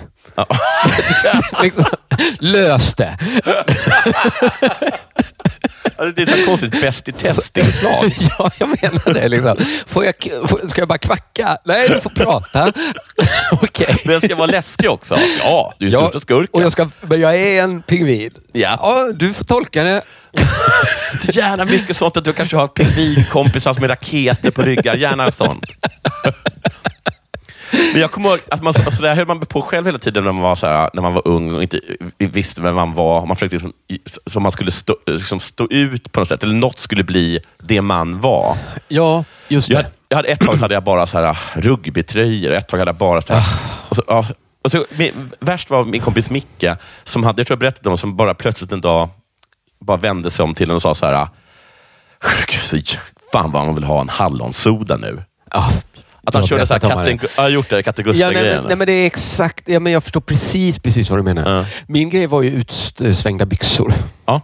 Liksom, 1.63 1.85
Lös 2.39 2.93
det! 2.93 3.17
Alltså, 5.99 6.11
det 6.15 6.21
är 6.21 6.23
ett 6.33 6.39
så 6.39 6.45
konstigt 6.45 6.81
bäst 6.81 7.07
i 7.07 7.11
test-inslag. 7.11 8.15
Ja, 8.39 8.51
jag 8.57 8.69
menar 8.81 9.13
det. 9.13 9.27
Liksom. 9.29 9.55
Får 9.87 10.05
jag, 10.05 10.13
ska 10.69 10.81
jag 10.81 10.87
bara 10.87 10.97
kvacka? 10.97 11.57
Nej, 11.65 11.89
du 11.89 12.01
får 12.01 12.09
prata. 12.09 12.73
Okej. 13.51 13.97
Men 14.05 14.13
jag 14.13 14.23
ska 14.23 14.35
vara 14.35 14.47
läskig 14.47 14.89
också. 14.89 15.17
Ja, 15.43 15.73
du 15.79 15.87
är 15.87 15.91
Ja, 15.91 15.99
största 15.99 16.19
skurken. 16.19 16.49
och 16.51 16.61
jag 16.61 16.71
ska, 16.71 16.89
men 17.01 17.19
jag 17.21 17.35
är 17.35 17.63
en 17.63 17.81
pingvin. 17.81 18.31
Ja. 18.53 18.77
Ja, 18.81 19.11
du 19.15 19.33
får 19.33 19.45
tolka 19.45 19.83
det. 19.83 20.01
Gärna 21.33 21.65
mycket 21.65 21.97
sånt 21.97 22.17
att 22.17 22.25
du 22.25 22.33
kanske 22.33 22.57
har 22.57 22.67
pingvinkompisar 22.67 23.73
som 23.73 23.83
är 23.83 23.87
raketer 23.87 24.51
på 24.51 24.61
ryggar. 24.61 24.95
Gärna 24.95 25.31
sånt. 25.31 25.63
Men 27.71 28.01
jag 28.01 28.11
kommer 28.11 28.29
ihåg 28.29 28.39
att 28.51 28.63
man, 28.63 28.73
alltså 28.85 29.01
det 29.01 29.09
här 29.09 29.15
höll 29.15 29.27
man 29.27 29.39
på 29.39 29.61
själv 29.61 29.85
hela 29.85 29.99
tiden 29.99 30.23
när 30.23 30.31
man 30.31 30.41
var, 30.43 30.55
så 30.55 30.67
här, 30.67 30.89
när 30.93 31.01
man 31.01 31.13
var 31.13 31.27
ung 31.27 31.53
och 31.55 31.61
inte 31.61 31.79
visste 32.17 32.61
vem 32.61 32.75
man 32.75 32.93
var. 32.93 33.25
Man 33.25 33.35
försökte 33.35 33.55
liksom, 33.55 33.73
som 34.27 34.43
man 34.43 34.51
skulle 34.51 34.71
stå, 34.71 34.95
liksom 35.05 35.39
stå 35.39 35.67
ut 35.69 36.11
på 36.11 36.19
något 36.19 36.27
sätt, 36.27 36.43
eller 36.43 36.55
något 36.55 36.79
skulle 36.79 37.03
bli 37.03 37.39
det 37.63 37.81
man 37.81 38.21
var. 38.21 38.57
Ja, 38.87 39.23
just 39.47 39.69
Jag, 39.69 39.83
det. 39.83 39.91
jag 40.09 40.15
hade 40.17 40.27
ett 40.27 40.39
tag 40.39 40.55
hade 40.57 40.73
jag 40.73 40.83
bara 40.83 41.05
så 41.07 41.17
här, 41.21 41.37
rugbytröjor, 41.53 42.51
ett 42.51 42.67
tag 42.67 42.77
hade 42.77 42.89
jag 42.89 42.95
bara 42.97 43.21
så 43.21 43.33
här, 43.33 43.59
och 43.89 43.95
så, 43.95 44.03
ja, 44.07 44.25
och 44.63 44.71
så, 44.71 44.85
min, 44.95 45.31
Värst 45.39 45.69
var 45.69 45.85
min 45.85 46.01
kompis 46.01 46.29
Micke, 46.29 46.65
som 47.03 47.23
hade, 47.23 47.39
jag 47.39 47.47
tror 47.47 47.55
jag 47.55 47.59
berättade 47.59 47.89
om, 47.89 47.97
som 47.97 48.15
bara 48.17 48.33
plötsligt 48.33 48.71
en 48.71 48.81
dag 48.81 49.09
bara 49.79 49.97
vände 49.97 50.29
sig 50.29 50.43
om 50.43 50.53
till 50.53 50.69
en 50.69 50.75
och 50.75 50.81
sa 50.81 50.95
så 50.95 51.05
här, 51.05 51.27
"Gud, 52.47 52.85
så- 52.85 52.97
fan 53.31 53.51
vad 53.51 53.65
man 53.65 53.75
vill 53.75 53.83
ha 53.83 54.01
en 54.01 54.09
hallonsoda 54.09 54.97
nu. 54.97 55.23
Ja, 55.51 55.69
Att 56.27 56.33
han 56.33 56.47
körde 56.47 56.65
så 56.65 56.73
här, 56.73 56.79
berättat 56.79 56.97
om 56.97 57.03
katten, 57.03 57.17
det. 57.17 57.27
jag 57.35 57.43
har 57.43 57.49
gjort 57.49 57.69
det, 57.69 57.83
katten 57.83 58.05
Ja, 58.15 58.31
nej, 58.31 58.43
men, 58.43 58.63
nej, 58.63 58.75
men 58.75 58.87
det 58.87 58.93
är 58.93 59.05
exakt, 59.05 59.69
ja, 59.69 59.79
men 59.79 59.93
jag 59.93 60.03
förstår 60.03 60.21
precis, 60.21 60.79
precis 60.79 61.09
vad 61.09 61.19
du 61.19 61.23
menar. 61.23 61.57
Ja. 61.57 61.65
Min 61.87 62.09
grej 62.09 62.27
var 62.27 62.41
ju 62.41 62.49
utsvängda 62.49 63.45
byxor. 63.45 63.93
Ja. 64.25 64.41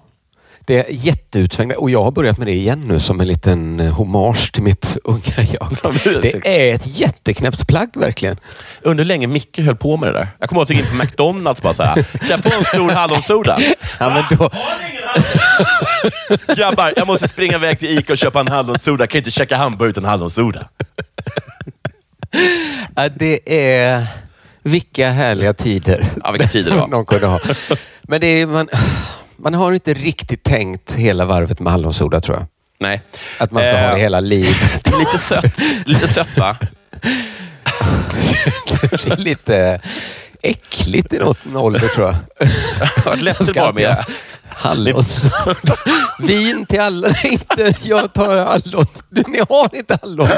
Det 0.66 0.80
är 0.80 0.86
jätteutsvängda 0.90 1.76
och 1.76 1.90
jag 1.90 2.04
har 2.04 2.12
börjat 2.12 2.38
med 2.38 2.48
det 2.48 2.54
igen 2.54 2.84
nu 2.88 3.00
som 3.00 3.22
en 3.22 3.28
liten 3.28 3.80
eh, 3.80 3.92
hommage 3.94 4.52
till 4.52 4.64
mitt 4.64 4.98
unga 5.04 5.48
jag. 5.52 5.78
Ja, 5.84 5.94
det 6.22 6.70
är 6.70 6.76
ett 6.76 7.00
jätteknäppt 7.00 7.68
plagg 7.68 7.90
verkligen. 7.94 8.40
Undrar 8.82 9.04
hur 9.04 9.08
länge 9.08 9.28
Micke 9.28 9.60
höll 9.60 9.76
på 9.76 9.98
med 9.98 10.10
det 10.10 10.20
där. 10.20 10.28
Jag 10.40 10.50
kommer 10.50 10.60
ihåg 10.60 10.64
att 10.64 10.70
jag 10.70 10.78
gick 10.78 10.86
in 10.86 10.98
på 10.98 11.04
McDonalds 11.04 11.60
och 11.60 11.64
bara 11.64 11.74
så 11.74 11.84
här, 11.84 12.04
kan 12.04 12.30
jag 12.30 12.44
få 12.44 12.58
en 12.58 12.64
stor 12.64 12.92
hallonsoda? 12.92 13.60
Ja, 14.00 14.10
men 14.10 14.38
då, 14.38 14.50
Grabbar, 16.56 16.94
jag 16.96 17.08
måste 17.08 17.28
springa 17.28 17.56
iväg 17.56 17.80
till 17.80 17.98
Ica 17.98 18.14
och 18.14 18.18
köpa 18.18 18.40
en 18.40 18.48
hallonsoda. 18.48 19.02
Jag 19.04 19.10
kan 19.10 19.18
inte 19.20 19.32
käka 19.32 19.58
hamburgare 19.58 19.90
utan 19.90 20.06
hallonsoda. 20.06 20.68
ja, 22.96 23.10
det 23.10 23.40
är 23.46 24.08
vilka 24.64 25.12
härliga 25.12 25.54
tider. 25.54 26.10
Ja, 26.24 26.32
vilka 26.32 26.48
tider 26.48 26.72
det 26.72 26.78
var. 26.78 26.88
Någon 26.92 27.06
kunde 27.06 27.28
ha. 27.28 27.40
Men 28.02 28.22
det 28.22 28.28
är, 28.28 28.48
man, 28.48 28.70
man 29.38 29.54
har 29.54 29.74
inte 29.74 29.94
riktigt 29.94 30.44
tänkt 30.44 30.94
hela 30.94 31.26
varvet 31.26 31.60
med 31.60 31.72
hallonsoda 31.72 32.22
tror 32.22 32.38
jag. 32.38 32.46
Nej. 32.80 33.02
Att 33.38 33.52
man 33.52 33.64
ska 33.64 33.72
ha 33.72 33.78
Eh, 33.78 33.94
det 33.94 34.00
hela 34.00 34.20
livet. 34.20 34.92
Lite 35.00 35.18
sött, 35.18 35.58
lite 35.86 36.08
sött 36.08 36.38
va? 36.38 36.58
Det 39.04 39.12
är 39.12 39.18
lite 39.18 39.80
äckligt 40.42 41.14
i 41.14 41.20
någon 41.20 41.56
ålder 41.58 41.88
tror 41.88 42.08
jag. 42.08 42.16
Det 42.96 43.06
var 43.06 43.16
lättare 43.16 43.54
bara 43.54 43.74
med... 43.74 44.06
Hallonsoda. 44.56 45.78
Vin 46.20 46.66
till 46.66 46.80
alla. 46.80 47.08
Nej, 47.08 47.26
inte 47.32 47.74
jag 47.84 48.14
tar 48.14 48.38
hallon. 48.38 48.86
Du, 49.10 49.24
ni 49.28 49.40
har 49.50 49.76
inte 49.76 49.98
hallon. 50.02 50.28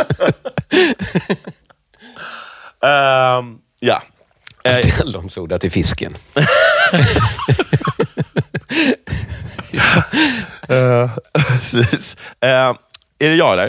Ehm, 2.85 3.57
ja. 3.79 4.01
Eh, 4.63 4.93
Hallonsoda 4.97 5.59
till 5.59 5.71
fisken. 5.71 6.15
precis. 11.33 12.17
Eh, 12.41 12.49
är 13.19 13.29
det 13.29 13.35
jag 13.35 13.53
eller? 13.53 13.67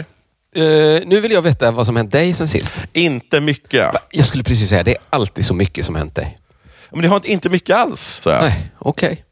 Eh, 0.55 1.03
nu 1.07 1.21
vill 1.21 1.33
jag 1.33 1.43
veta 1.43 1.71
vad 1.71 1.87
som 1.87 1.97
hänt 1.97 2.13
dig 2.13 2.35
sen 2.35 2.49
sist. 2.49 2.75
Inte 2.93 3.41
mycket. 3.41 3.91
Jag 4.11 4.27
skulle 4.27 4.45
precis 4.45 4.69
säga, 4.69 4.83
det 4.83 4.91
är 4.91 4.99
alltid 5.11 5.45
så 5.45 5.55
mycket 5.55 5.85
som 5.87 5.95
hänt 5.95 6.15
dig. 6.15 6.39
Men 6.91 7.03
det 7.03 7.09
har 7.09 7.27
inte- 7.27 7.49
mycket 7.51 7.77
alls. 7.77 8.21
Så. 8.25 8.31
Nej, 8.31 8.71
okej. 8.79 9.09
Nej. 9.09 9.25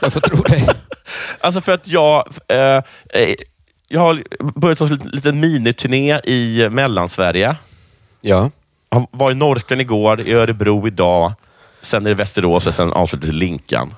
Jag 0.00 0.12
får 0.12 0.20
tro 0.20 0.42
dig. 0.42 0.68
Alltså 1.40 1.60
för 1.60 1.72
att 1.72 1.88
jag... 1.88 2.28
Eh, 2.48 2.58
eh, 2.58 3.34
jag 3.88 4.00
har 4.00 4.22
börjat 4.60 4.80
en 4.80 4.96
liten, 5.12 5.40
miniturné 5.40 6.20
i 6.24 6.68
Mellansverige. 6.70 7.56
Ja. 8.20 8.50
Jag 8.90 9.06
var 9.10 9.30
i 9.30 9.34
Norrköping 9.34 9.80
igår, 9.80 10.20
i 10.20 10.32
Örebro 10.34 10.86
idag, 10.86 11.32
sen 11.82 12.06
är 12.06 12.10
det 12.10 12.14
Västerås 12.14 12.66
och 12.66 12.74
sen 12.74 12.92
avslutet 12.92 13.28
i 13.30 13.32
Linkan. 13.32 13.94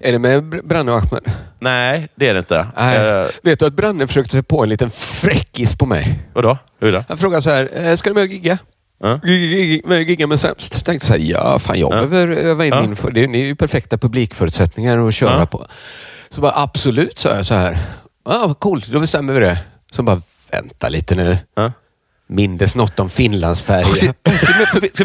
Är 0.00 0.12
det 0.12 0.18
med 0.18 0.42
Br- 0.42 0.66
Branne 0.66 0.92
och 0.92 0.98
Ahmed? 0.98 1.30
Nej, 1.58 2.08
det 2.14 2.28
är 2.28 2.34
det 2.34 2.38
inte. 2.38 2.66
Eh, 2.76 3.30
Vet 3.42 3.58
du 3.58 3.66
att 3.66 3.72
Branne 3.74 4.06
försökte 4.06 4.32
sig 4.32 4.42
på 4.42 4.62
en 4.62 4.68
liten 4.68 4.90
fräckis 4.90 5.74
på 5.78 5.86
mig? 5.86 6.18
vadå? 6.32 6.58
Hur 6.80 6.92
då? 6.92 7.04
Han 7.08 7.18
frågade 7.18 7.42
så 7.42 7.50
här, 7.50 7.70
eh, 7.86 7.94
ska 7.96 8.10
du 8.10 8.14
med 8.14 8.22
och 8.22 8.28
gigga? 8.28 8.58
Ja. 9.02 9.20
Gig- 9.22 9.82
gig- 9.86 10.08
Gigga 10.08 10.26
med 10.26 10.40
sämst. 10.40 10.84
Tänkte 10.84 11.06
så 11.06 11.12
här, 11.12 11.20
ja 11.20 11.58
fan 11.58 11.78
jag 11.78 11.92
Ja. 11.94 12.06
behöver 12.06 12.28
öva 12.36 12.64
in 12.66 12.72
Ja. 12.74 12.80
min... 12.82 12.96
För, 12.96 13.10
det 13.10 13.20
är 13.24 13.36
ju 13.36 13.54
perfekta 13.56 13.98
publikförutsättningar 13.98 15.08
att 15.08 15.14
köra 15.14 15.38
Ja. 15.38 15.46
på. 15.46 15.66
Så 16.30 16.40
bara 16.40 16.52
absolut, 16.56 17.18
sa 17.18 17.34
jag 17.36 17.46
så 17.46 17.54
här. 17.54 17.78
Ja, 18.24 18.46
vad 18.46 18.58
coolt, 18.58 18.86
då 18.86 19.00
bestämmer 19.00 19.32
vi 19.32 19.40
det. 19.40 19.58
Så 19.92 20.02
bara, 20.02 20.22
vänta 20.50 20.88
lite 20.88 21.14
nu. 21.14 21.38
Ja. 21.54 21.72
Mindes 22.26 22.74
något 22.74 22.98
om 23.00 23.10
Finlandsfärja. 23.10 23.86
Ska 23.86 24.06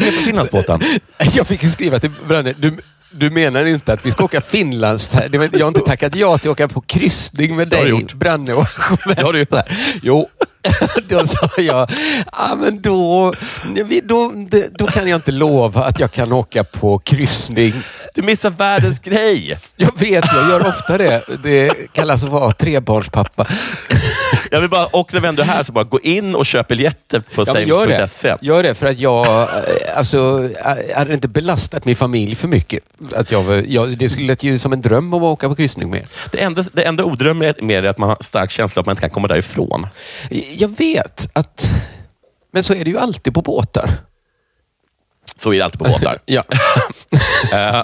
med 0.00 0.14
på, 0.16 0.22
Finlandsbåten? 0.24 0.80
Jag 1.34 1.46
fick 1.46 1.62
ju 1.62 1.68
skriva 1.70 1.98
till 1.98 2.10
Branne, 2.28 2.54
du, 2.58 2.76
du 3.12 3.30
menar 3.30 3.64
inte 3.66 3.92
att 3.92 4.06
vi 4.06 4.12
ska 4.12 4.24
åka 4.24 4.40
Finlandsfärja? 4.40 5.48
Jag 5.52 5.60
har 5.60 5.68
inte 5.68 5.80
tackat 5.80 6.14
ja 6.14 6.38
till 6.38 6.48
att 6.50 6.52
åka 6.52 6.68
på 6.68 6.80
kryssning 6.80 7.56
med 7.56 7.68
dig. 7.68 8.06
Branne 8.14 8.52
och 8.52 8.64
Det 9.16 9.22
har 9.22 9.32
du 9.32 9.38
gjort. 9.38 9.48
Jo, 10.02 10.28
då 11.08 11.26
sa 11.26 11.48
jag, 11.56 11.90
ja 12.32 12.54
men 12.60 12.80
då, 12.82 13.32
då, 14.02 14.32
då 14.78 14.86
kan 14.86 15.08
jag 15.08 15.18
inte 15.18 15.32
lova 15.32 15.84
att 15.84 16.00
jag 16.00 16.12
kan 16.12 16.32
åka 16.32 16.64
på 16.64 16.98
kryssning. 16.98 17.72
Du 18.14 18.22
missar 18.22 18.50
världens 18.50 19.00
grej! 19.00 19.58
Jag 19.76 19.98
vet, 19.98 20.24
jag 20.32 20.48
gör 20.48 20.68
ofta 20.68 20.98
det. 20.98 21.22
Det 21.42 21.92
kallas 21.92 22.24
att 22.24 22.30
vara 22.30 22.52
trebarnspappa. 22.52 23.46
Jag 24.50 24.60
vill 24.60 24.70
bara, 24.70 24.86
och 24.86 25.14
när 25.14 25.20
vi 25.20 25.28
ändå 25.28 25.42
är 25.42 25.46
här, 25.46 25.62
så 25.62 25.72
bara 25.72 25.84
gå 25.84 26.00
in 26.00 26.34
och 26.34 26.46
köp 26.46 26.68
biljetter 26.68 27.20
på 27.34 27.44
Ja, 27.46 27.52
men 27.52 27.68
gör, 27.68 27.86
det. 27.86 27.96
sames.se. 27.96 28.34
gör 28.40 28.62
det, 28.62 28.74
för 28.74 28.86
att 28.86 28.98
jag 28.98 29.26
eh, 29.26 29.48
alltså, 29.96 30.50
eh, 30.64 30.96
hade 30.96 31.14
inte 31.14 31.28
belastat 31.28 31.84
min 31.84 31.96
familj 31.96 32.34
för 32.34 32.48
mycket. 32.48 32.84
Att 33.14 33.30
jag, 33.32 33.70
jag, 33.70 33.98
det 33.98 34.08
skulle 34.08 34.26
lät 34.26 34.42
ju 34.42 34.58
som 34.58 34.72
en 34.72 34.80
dröm 34.82 35.14
att 35.14 35.22
åka 35.22 35.48
på 35.48 35.54
kryssning 35.54 35.90
med. 35.90 36.06
Det 36.32 36.42
enda, 36.42 36.64
det 36.72 36.82
enda 36.82 37.04
odrömliga 37.04 37.54
med 37.60 37.82
det 37.84 37.88
är 37.88 37.90
att 37.90 37.98
man 37.98 38.08
har 38.08 38.16
stark 38.20 38.50
känsla 38.50 38.80
att 38.80 38.86
man 38.86 38.92
inte 38.92 39.00
kan 39.00 39.10
komma 39.10 39.28
därifrån. 39.28 39.86
Jag 40.56 40.76
vet 40.78 41.28
att 41.32 41.68
Men 42.52 42.62
så 42.64 42.74
är 42.74 42.84
det 42.84 42.90
ju 42.90 42.98
alltid 42.98 43.34
på 43.34 43.42
båtar. 43.42 43.90
Så 45.36 45.52
är 45.52 45.58
det 45.58 45.64
alltid 45.64 45.78
på 45.78 45.84
båtar. 45.84 46.18
Ja. 46.26 46.42
Eh, 47.52 47.82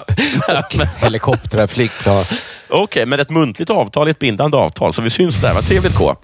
Helikoptrar, 0.97 1.67
flygplan. 1.67 2.23
Okej, 2.69 3.05
men 3.05 3.19
ett 3.19 3.29
muntligt 3.29 3.69
avtal 3.69 4.07
är 4.07 4.11
ett 4.11 4.19
bindande 4.19 4.57
avtal, 4.57 4.93
så 4.93 5.01
vi 5.01 5.09
syns 5.09 5.41
där. 5.41 5.53
Vad 5.53 5.63
trevligt 5.65 5.95
K. 5.95 6.15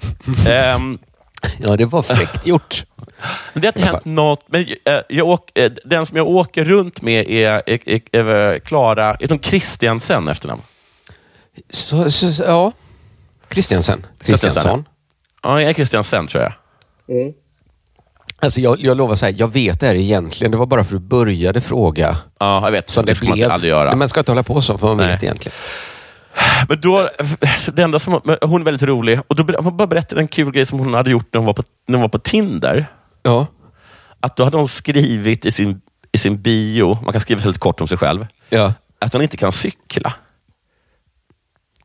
Ehm, 0.47 0.99
Ja, 1.57 1.75
det 1.77 1.85
var 1.85 2.01
fräckt 2.01 2.47
gjort. 2.47 2.83
men 3.53 3.61
det 3.61 3.67
har 3.67 3.71
inte 3.77 3.81
hänt 3.85 4.05
något. 4.05 4.43
Men, 4.47 4.61
eh, 4.61 4.93
jag 5.09 5.27
åk, 5.27 5.57
eh, 5.57 5.71
den 5.85 6.05
som 6.05 6.17
jag 6.17 6.27
åker 6.27 6.65
runt 6.65 7.01
med 7.01 7.29
är, 7.29 7.61
är, 7.65 7.79
är, 8.15 8.25
är 8.25 8.59
Klara 8.59 9.15
är 9.19 9.27
de 9.27 9.39
Christiansen 9.39 10.27
efternamn. 10.27 10.61
Så, 11.69 12.11
så, 12.11 12.31
så, 12.31 12.43
ja. 12.43 12.71
Christiansen. 13.51 14.05
Christiansson. 14.25 14.85
Ja, 15.43 15.61
jag 15.61 15.69
är 15.69 15.73
Christiansen 15.73 16.27
tror 16.27 16.43
jag. 16.43 16.53
Alltså 18.39 18.61
jag, 18.61 18.79
jag 18.81 18.97
lovar 18.97 19.15
så 19.15 19.25
här, 19.25 19.35
jag 19.37 19.53
vet 19.53 19.79
det 19.79 19.87
här 19.87 19.95
egentligen. 19.95 20.51
Det 20.51 20.57
var 20.57 20.65
bara 20.65 20.83
för 20.83 20.95
att 20.95 21.01
du 21.01 21.07
började 21.07 21.61
fråga 21.61 22.17
Ja, 22.39 22.61
jag 22.65 22.71
vet. 22.71 22.89
som 22.89 23.05
det, 23.05 23.11
det 23.11 23.15
ska 23.15 23.27
man 23.27 23.33
blev. 23.33 23.45
inte 23.45 23.53
aldrig 23.53 23.69
göra. 23.69 23.89
Nej, 23.89 23.95
Man 23.95 24.09
ska 24.09 24.19
inte 24.19 24.31
hålla 24.31 24.43
på 24.43 24.61
så, 24.61 24.77
för 24.77 24.87
man 24.87 24.97
Nej. 24.97 25.07
vet 25.07 25.23
egentligen. 25.23 25.55
Men 26.69 26.81
då, 26.81 27.09
det 27.73 27.81
enda 27.83 27.99
som, 27.99 28.13
hon 28.41 28.61
är 28.61 28.65
väldigt 28.65 28.83
rolig. 28.83 29.19
Och 29.27 29.35
då, 29.35 29.53
hon 29.61 29.77
bara 29.77 29.87
berättade 29.87 30.21
en 30.21 30.27
kul 30.27 30.51
grej 30.51 30.65
som 30.65 30.79
hon 30.79 30.93
hade 30.93 31.11
gjort 31.11 31.27
när 31.33 31.37
hon 31.39 31.45
var 31.45 31.53
på, 31.53 31.63
när 31.87 31.95
hon 31.95 32.01
var 32.01 32.09
på 32.09 32.19
Tinder. 32.19 32.85
Ja. 33.23 33.47
Att 34.19 34.35
då 34.37 34.43
hade 34.43 34.57
hon 34.57 34.67
skrivit 34.67 35.45
i 35.45 35.51
sin, 35.51 35.81
i 36.11 36.17
sin 36.17 36.41
bio, 36.41 36.97
man 37.03 37.11
kan 37.11 37.21
skriva 37.21 37.45
lite 37.45 37.59
kort 37.59 37.81
om 37.81 37.87
sig 37.87 37.97
själv, 37.97 38.27
Ja, 38.49 38.73
att 38.99 39.13
hon 39.13 39.21
inte 39.21 39.37
kan 39.37 39.51
cykla. 39.51 40.13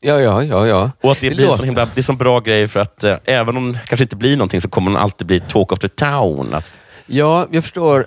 ja, 0.00 0.21
ja. 0.21 0.42
ja, 0.42 0.66
ja. 0.66 0.90
Och 1.00 1.12
att 1.12 1.21
det, 1.21 1.28
Det 1.28 1.35
blir 1.35 1.47
låter- 1.47 1.64
himla, 1.64 1.85
det 1.95 2.00
är 2.00 2.02
så 2.02 2.12
bra 2.12 2.40
grej 2.40 2.68
för 2.68 2.80
att 2.80 3.04
eh, 3.04 3.16
även 3.25 3.56
om 3.56 3.73
det 3.73 3.80
kanske 3.87 4.04
inte 4.04 4.16
blir 4.16 4.37
någonting 4.37 4.61
så 4.61 4.68
kommer 4.68 4.90
hon 4.90 5.00
alltid 5.00 5.26
bli 5.26 5.40
talk 5.40 5.73
of 5.73 5.78
the 5.78 5.88
town. 5.88 6.54
Att, 6.54 6.71
Ja, 7.06 7.47
jag 7.50 7.64
förstår. 7.64 8.06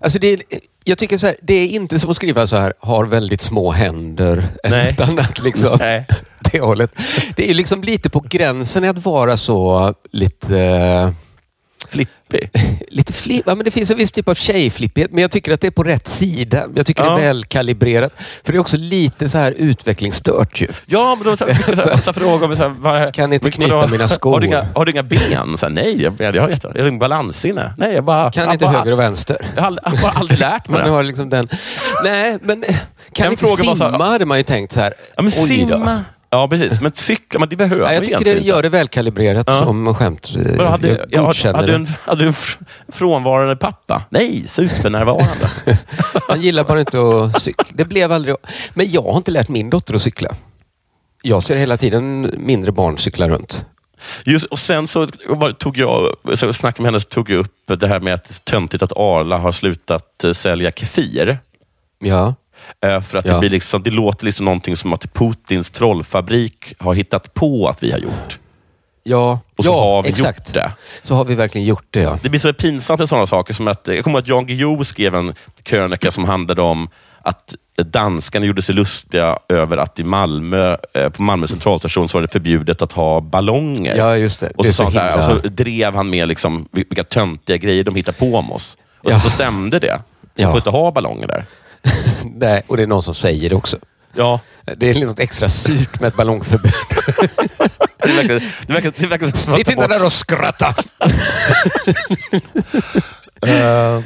Alltså 0.00 0.18
det 0.18 0.26
är, 0.32 0.42
jag 0.88 0.98
tycker 0.98 1.18
så 1.18 1.26
här, 1.26 1.36
det 1.42 1.54
är 1.54 1.66
inte 1.68 1.98
som 1.98 2.10
att 2.10 2.16
skriva 2.16 2.46
så 2.46 2.56
här, 2.56 2.72
har 2.78 3.04
väldigt 3.04 3.40
små 3.40 3.72
händer. 3.72 4.48
Nej. 4.64 4.90
Utan 4.92 5.18
att 5.18 5.42
liksom, 5.42 5.76
Nej. 5.80 6.06
det 6.38 6.60
hållet. 6.60 6.90
Det 7.36 7.50
är 7.50 7.54
liksom 7.54 7.82
lite 7.82 8.10
på 8.10 8.20
gränsen 8.20 8.84
att 8.84 9.04
vara 9.04 9.36
så 9.36 9.94
lite... 10.12 11.14
flippig. 12.30 12.50
Lite 12.90 13.12
flipp, 13.12 13.42
ja, 13.46 13.54
men 13.54 13.64
det 13.64 13.70
finns 13.70 13.90
en 13.90 13.96
viss 13.96 14.12
typ 14.12 14.28
av 14.28 14.34
tjejflippighet, 14.34 15.10
men 15.12 15.22
jag 15.22 15.30
tycker 15.30 15.52
att 15.52 15.60
det 15.60 15.66
är 15.66 15.70
på 15.70 15.82
rätt 15.82 16.08
sida. 16.08 16.64
Jag 16.74 16.86
tycker 16.86 17.04
Ja. 17.04 17.10
det 17.10 17.22
är 17.22 17.26
välkalibrerat. 17.26 18.12
För 18.44 18.52
det 18.52 18.58
är 18.58 18.60
också 18.60 18.76
lite 18.76 19.28
så 19.28 19.38
här 19.38 19.52
utvecklingsstört 19.52 20.60
ju. 20.60 20.68
Ja, 20.86 21.14
men 21.16 21.24
då 21.26 21.36
så 21.36 21.46
här, 21.46 21.74
så 21.74 21.90
här, 21.90 22.12
fråga 22.12 22.46
om 22.46 22.56
så 22.56 22.62
här, 22.62 22.68
vad, 22.78 23.14
Kan 23.14 23.32
inte 23.32 23.50
knyta 23.50 23.74
vadå? 23.76 23.88
mina 23.88 24.08
skor. 24.08 24.32
Har 24.32 24.40
du 24.40 24.46
inga, 24.46 24.66
har 24.74 24.84
du 24.84 24.92
inga 24.92 25.02
ben? 25.02 25.56
Så 25.58 25.66
här, 25.66 25.72
nej, 25.72 26.02
jag, 26.02 26.14
jag 26.34 26.42
har 26.42 26.48
jätte, 26.48 26.72
jag 26.74 26.84
har 26.84 26.90
balanssinne. 26.98 27.74
Nej, 27.78 27.94
jag 27.94 28.04
bara... 28.04 28.30
Kan 28.32 28.44
jag 28.44 28.52
inte 28.54 28.64
bara, 28.64 28.76
höger 28.78 28.92
och 28.92 28.98
vänster. 28.98 29.46
Jag 29.56 29.62
har 29.62 29.66
aldrig, 29.66 29.84
jag 30.02 30.08
har 30.08 30.20
aldrig 30.20 30.38
lärt 30.40 30.68
mig 30.68 30.80
det. 30.84 30.90
har 30.90 31.02
liksom 31.02 31.28
den... 31.30 31.48
Nej, 32.04 32.38
men 32.42 32.64
kan 33.12 33.26
En 33.26 33.32
inte 33.32 33.44
fråga 33.44 33.56
simma 33.56 33.70
var 33.70 33.76
så 33.76 34.02
här- 34.04 34.10
hade 34.10 34.24
man 34.24 34.38
ju 34.38 34.44
tänkt 34.44 34.72
så 34.72 34.80
här. 34.80 34.94
Ja, 35.16 35.22
men 35.22 35.32
oj 35.36 35.66
då. 35.70 35.78
Ja, 36.30 36.48
precis. 36.48 36.80
Men 36.80 36.92
cykla, 36.94 37.40
men 37.40 37.48
det 37.48 37.56
behöver 37.56 37.82
Ja, 37.84 37.92
jag 37.92 38.00
man 38.00 38.18
tycker 38.18 38.34
det 38.34 38.40
gör 38.40 38.62
det 38.62 38.68
välkalibrerat 38.68 39.46
Ja. 39.48 39.58
som 39.58 39.94
skämt. 39.94 40.32
Men 40.36 40.56
Jag 40.58 40.66
hade, 40.70 40.88
jag, 40.88 40.98
hade, 40.98 41.16
godkänner 41.16 41.54
hade, 41.54 41.66
du 41.66 41.74
en, 41.74 41.86
hade 42.04 42.24
en 42.24 42.32
fr- 42.32 42.58
frånvarande 42.88 43.56
pappa? 43.56 44.02
Nej, 44.10 44.44
supernärvarande. 44.48 45.50
Han 46.28 46.40
gillar 46.42 46.64
bara 46.64 46.80
inte 46.80 46.98
att 47.00 47.42
cykla. 47.42 47.64
Det 47.74 47.84
blev 47.84 48.12
aldrig... 48.12 48.34
Men 48.74 48.90
jag 48.90 49.02
har 49.02 49.16
inte 49.16 49.30
lärt 49.30 49.48
min 49.48 49.70
dotter 49.70 49.94
att 49.94 50.02
cykla. 50.02 50.34
Jag 51.22 51.42
ser 51.42 51.56
hela 51.56 51.76
tiden 51.76 52.30
mindre 52.36 52.72
barn 52.72 52.98
cykla 52.98 53.28
runt. 53.28 53.64
Just, 54.24 54.44
och 54.46 54.58
sen 54.58 54.86
så 54.86 55.06
tog 55.58 55.78
jag, 55.78 56.14
så 56.34 56.52
snackade 56.52 56.82
med 56.82 56.88
henne, 56.88 57.00
så 57.00 57.08
tog 57.08 57.30
jag 57.30 57.38
upp 57.38 57.80
det 57.80 57.86
här 57.88 58.00
med 58.00 58.14
att 58.14 58.24
det 58.24 58.32
är 58.32 58.50
töntigt 58.50 58.82
att 58.82 58.92
Arla 58.96 59.36
har 59.38 59.52
slutat 59.52 60.24
eh, 60.24 60.32
sälja 60.32 60.70
Kefir. 60.72 61.38
Ja. 61.98 62.34
Eh, 62.86 63.00
För 63.00 63.18
att 63.18 63.24
Ja. 63.26 63.32
det, 63.32 63.38
blir 63.40 63.50
liksom, 63.50 63.82
det 63.82 63.90
låter 63.90 64.24
liksom 64.24 64.44
någonting 64.44 64.76
som 64.76 64.92
att 64.92 65.12
Putins 65.14 65.70
trollfabrik 65.70 66.74
har 66.78 66.94
hittat 66.94 67.34
på 67.34 67.68
att 67.68 67.82
vi 67.82 67.92
har 67.92 67.98
gjort. 67.98 68.38
Ja, 69.08 69.40
Och 69.56 69.64
så 69.64 69.70
ja, 69.70 69.80
har 69.80 70.02
vi 70.02 70.08
exakt. 70.08 70.48
gjort 70.48 70.54
det. 70.54 70.72
Så 71.02 71.14
har 71.14 71.24
vi 71.24 71.34
verkligen 71.34 71.66
gjort 71.66 71.86
det, 71.90 72.00
ja. 72.00 72.18
Det 72.22 72.28
blir 72.30 72.40
så 72.40 72.52
pinsamt 72.52 72.98
med 72.98 73.08
sådana 73.08 73.26
saker 73.26 73.54
som 73.54 73.68
att, 73.68 73.88
jag 73.88 74.04
kommer 74.04 74.18
ihåg 74.18 74.22
att 74.22 74.28
Jan 74.28 74.46
Guillou 74.46 74.84
skrev 74.84 75.14
en 75.14 75.34
krönika 75.62 76.10
som 76.10 76.24
handlade 76.24 76.62
om 76.62 76.88
att 77.22 77.54
danskarna 77.84 78.46
gjorde 78.46 78.62
sig 78.62 78.74
lustiga 78.74 79.38
över 79.48 79.76
att 79.76 80.00
i 80.00 80.04
Malmö, 80.04 80.76
eh, 80.94 81.08
på 81.08 81.22
Malmö 81.22 81.46
centralstation 81.46 82.08
så 82.08 82.18
var 82.18 82.22
det 82.22 82.28
förbjudet 82.28 82.82
att 82.82 82.92
ha 82.92 83.20
ballonger. 83.20 83.96
Ja, 83.96 84.16
just 84.16 84.40
det. 84.40 84.50
Och 84.56 84.64
Det 84.64 84.72
så, 84.72 84.76
sa 84.76 84.82
han 84.82 84.92
så, 84.92 84.98
här, 84.98 85.18
och 85.36 85.42
så 85.42 85.48
drev 85.48 85.94
han 85.94 86.10
med 86.10 86.28
liksom, 86.28 86.68
vilka 86.72 87.04
töntiga 87.04 87.56
grejer 87.56 87.84
de 87.84 87.94
hittar 87.94 88.12
på 88.12 88.34
om 88.36 88.52
oss. 88.52 88.76
Och 88.98 89.10
Ja. 89.10 89.20
så, 89.20 89.30
så 89.30 89.30
stämde 89.30 89.78
det. 89.78 89.92
Man 89.92 90.00
Ja. 90.34 90.48
får 90.50 90.56
inte 90.56 90.70
ha 90.70 90.90
ballonger 90.90 91.26
där. 91.26 91.44
Nej, 92.24 92.62
och 92.66 92.76
det 92.76 92.82
är 92.82 92.86
någon 92.86 93.02
som 93.02 93.14
säger 93.14 93.50
det 93.50 93.56
också. 93.56 93.78
Ja, 94.14 94.40
Det 94.76 94.90
är 94.90 95.06
något 95.06 95.18
extra 95.18 95.48
surt 95.48 96.00
med 96.00 96.08
ett 96.08 96.16
ballongförbud. 96.16 96.72
det 97.98 98.12
verkar, 98.12 98.42
det 98.66 98.72
verkar, 98.72 98.92
det 98.96 99.06
verkar 99.06 99.26
Sitt 99.26 99.70
inte 99.70 99.86
där 99.86 100.04
och 100.04 100.12
skratta! 100.12 100.74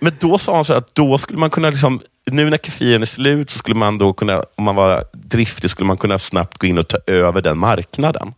Men 0.00 0.16
då 0.20 0.38
sa 0.38 0.54
han 0.54 0.64
så 0.64 0.72
att 0.74 0.94
då 0.94 1.18
skulle 1.18 1.38
man 1.38 1.50
kunna, 1.50 1.70
liksom, 1.70 2.00
nu 2.30 2.50
när 2.50 2.58
kefiren 2.58 3.02
är 3.02 3.06
slut, 3.06 3.50
så 3.50 3.58
skulle 3.58 3.76
man 3.76 3.98
då 3.98 4.12
kunna, 4.12 4.44
om 4.54 4.64
man 4.64 4.74
var 4.74 5.04
driftig, 5.12 5.70
skulle 5.70 5.86
man 5.86 5.96
kunna 5.96 6.18
snabbt 6.18 6.58
gå 6.58 6.66
in 6.66 6.78
och 6.78 6.88
ta 6.88 6.98
över 7.06 7.42
den 7.42 7.58
marknaden. 7.58 8.34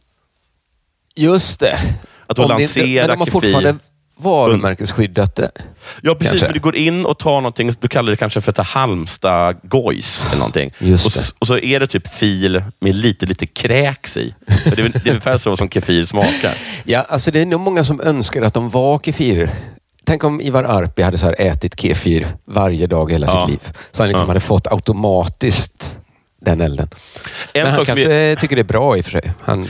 Just 1.15 1.61
det. 1.61 1.79
Att 2.27 2.37
då 2.37 2.43
Om 2.43 2.49
det 2.49 2.55
lansera 2.55 3.07
Men 3.07 3.19
de 3.19 3.31
har 3.31 3.41
Kefir. 3.41 3.79
Varumärkesskyddat 4.23 5.37
det. 5.37 5.51
Ja, 6.03 6.15
precis. 6.15 6.29
Kanske. 6.31 6.47
Men 6.47 6.55
du 6.55 6.61
går 6.61 6.77
in 6.77 7.07
och 7.07 7.19
tar 7.19 7.35
någonting, 7.41 7.73
du 7.81 7.89
kallar 7.89 8.11
det 8.11 8.17
kanske 8.17 8.41
för 8.41 8.51
ett 8.53 8.59
Halmstad 8.59 9.57
gojs 9.63 10.27
eller 10.27 10.37
någonting. 10.39 10.73
Och, 10.81 11.11
och 11.39 11.47
så 11.47 11.59
är 11.59 11.81
det 11.81 11.87
typ 11.87 12.09
fil 12.09 12.63
med 12.81 12.95
lite, 12.95 13.27
lite 13.27 13.47
kräks 13.47 14.17
i. 14.17 14.35
För 14.65 14.77
det, 14.77 14.83
är, 14.83 14.89
det 14.89 15.07
är 15.07 15.09
ungefär 15.09 15.37
så 15.37 15.57
som 15.57 15.69
kefir 15.69 16.05
smakar. 16.05 16.55
Ja, 16.85 17.01
alltså 17.09 17.31
det 17.31 17.41
är 17.41 17.47
nog 17.47 17.61
många 17.61 17.85
som 17.85 18.01
önskar 18.01 18.43
att 18.43 18.55
de 18.55 18.71
var 18.71 18.99
kefir. 18.99 19.51
Tänk 20.05 20.25
om 20.25 20.41
Ivar 20.41 20.65
Arpi 20.65 21.03
hade 21.03 21.19
så 21.19 21.27
här 21.27 21.37
ätit 21.41 21.81
kefir 21.81 22.37
varje 22.45 22.87
dag 22.87 23.13
hela 23.13 23.27
Ja. 23.27 23.41
sitt 23.41 23.51
liv. 23.51 23.77
Så 23.93 24.03
han 24.03 24.09
liksom 24.09 24.25
Ja. 24.25 24.29
hade 24.31 24.41
fått 24.41 24.67
automatiskt 24.67 25.99
den 26.41 26.61
elden. 26.61 26.89
En 27.53 27.63
Men 27.65 27.73
han 27.75 27.85
kanske 27.85 28.09
vi- 28.35 28.37
tycker 28.41 28.57
det 28.57 28.63
är 28.63 28.65
bra 28.65 28.97
i 28.97 29.01
och 29.01 29.05
för 29.05 29.11
sig. 29.13 29.33
Han, 29.45 29.61
Eh, 29.61 29.67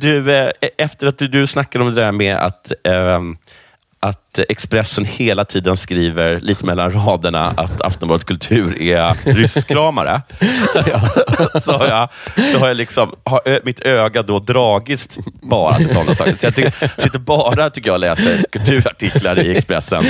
du, 0.00 0.36
eh, 0.36 0.50
efter 0.78 1.06
att 1.06 1.18
du, 1.18 1.28
du 1.28 1.46
snackade 1.46 1.84
om 1.84 1.94
det 1.94 2.00
där 2.00 2.12
med 2.12 2.36
att, 2.36 2.72
ehm, 2.84 3.36
att 4.04 4.38
Expressen 4.48 5.04
hela 5.04 5.44
tiden 5.44 5.76
skriver 5.76 6.40
lite 6.40 6.66
mellan 6.66 6.92
raderna 6.92 7.54
att 7.56 7.80
Aftonbladet 7.80 8.26
Kultur 8.26 8.82
är 8.82 9.16
rysskramare. 9.24 10.22
så 11.64 11.72
har 11.72 11.86
jag, 11.86 12.08
så 12.52 12.58
har 12.58 12.68
jag 12.68 12.76
liksom, 12.76 13.14
har 13.24 13.40
ö, 13.44 13.60
mitt 13.64 13.80
öga 13.80 14.22
då 14.22 14.38
dragits 14.38 15.18
bara 15.42 15.76
till 15.76 15.88
sådana 15.88 16.14
saker. 16.14 16.36
Så 16.38 16.46
jag 16.46 16.54
tycker, 16.54 17.00
sitter 17.02 17.18
bara 17.18 17.70
tycker 17.70 17.88
jag 17.88 17.94
och 17.94 18.00
läser 18.00 18.44
kulturartiklar 18.52 19.38
i 19.38 19.56
Expressen 19.56 20.04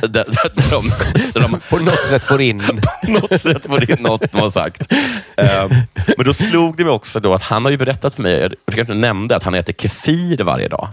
där, 0.00 0.08
där, 0.08 0.70
de, 0.70 0.92
där 1.32 1.40
de 1.40 1.60
på 1.70 1.78
något 1.78 2.06
sätt 2.06 2.22
får 2.22 2.40
in... 2.40 2.60
på 3.04 3.10
något 3.10 3.40
sätt 3.40 3.66
var 3.66 3.80
det 3.80 4.00
något 4.00 4.32
de 4.32 4.40
har 4.40 4.50
sagt. 4.50 4.92
Ehm, 5.36 5.70
men 6.16 6.26
då 6.26 6.34
slog 6.34 6.76
det 6.76 6.84
mig 6.84 6.92
också 6.92 7.20
då 7.20 7.34
att 7.34 7.42
han 7.42 7.64
har 7.64 7.70
ju 7.70 7.76
berättat 7.76 8.14
för 8.14 8.22
mig, 8.22 8.40
jag 8.66 8.74
kanske 8.74 8.94
nämnde, 8.94 9.36
att 9.36 9.42
han 9.42 9.54
äter 9.54 9.72
kefir 9.72 10.44
varje 10.44 10.68
dag. 10.68 10.88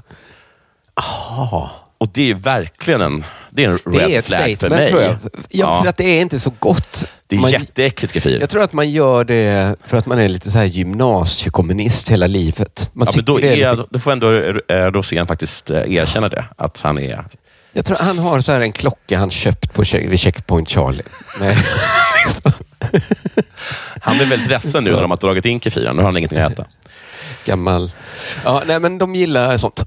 Och 2.01 2.07
det 2.13 2.29
är 2.29 2.33
verkligen 2.33 3.01
en, 3.01 3.25
det 3.49 3.63
är 3.63 3.69
en 3.69 3.79
Det 3.85 4.01
är 4.01 4.19
ett 4.19 4.25
flag 4.25 4.57
för 4.59 4.69
mig. 4.69 4.89
tror 4.89 5.01
jag. 5.01 5.15
Ja, 5.49 5.81
för 5.81 5.89
att 5.89 5.97
det 5.97 6.03
är 6.03 6.21
inte 6.21 6.39
så 6.39 6.53
gott. 6.59 7.07
det 7.27 7.35
är 7.35 7.39
Man- 7.39 7.51
jätteäckligt 7.51 8.13
kefir. 8.13 8.39
Jag 8.39 8.49
tror 8.49 8.63
att 8.63 8.73
man 8.73 8.89
gör 8.89 9.23
det 9.23 9.75
för 9.85 9.97
att 9.97 10.05
man 10.05 10.19
är 10.19 10.29
lite 10.29 10.51
så 10.51 10.57
här 10.57 10.65
gymnasiekommunist 10.65 12.09
hela 12.09 12.27
livet. 12.27 12.89
Man 12.93 13.05
ja, 13.05 13.11
men 13.15 13.25
då, 13.25 13.39
är 13.39 13.43
är, 13.43 13.71
lite, 13.71 13.85
då 13.89 13.99
får 13.99 14.11
ändå 14.11 14.33
eh, 14.67 14.75
Rosén 14.75 15.27
faktiskt 15.27 15.71
eh, 15.71 15.95
erkänna 15.95 16.29
det, 16.29 16.45
att 16.55 16.81
han 16.81 16.99
är... 16.99 17.25
jag 17.73 17.85
tror 17.85 17.97
han 17.99 18.19
har 18.19 18.39
så 18.39 18.51
här 18.51 18.61
en 18.61 18.71
klocka 18.71 19.17
han 19.17 19.31
köpt 19.31 19.73
på 19.73 19.83
vid 19.93 20.19
Checkpoint 20.19 20.69
Charlie. 20.69 21.03
Han 24.01 24.17
blir 24.17 24.27
väldigt 24.27 24.49
ledsen 24.49 24.83
nu 24.83 24.91
när 24.91 25.01
de 25.01 25.11
har 25.11 25.17
dragit 25.17 25.45
in 25.45 25.59
kefiren. 25.59 25.95
Nu 25.95 26.01
har 26.01 26.07
han 26.07 26.17
ingenting 26.17 26.39
att 26.39 26.51
äta. 26.51 26.65
gammal... 27.45 27.91
Ja, 28.43 28.63
nej, 28.65 28.79
men 28.79 28.97
de 28.97 29.15
gillar 29.15 29.57
sånt. 29.57 29.83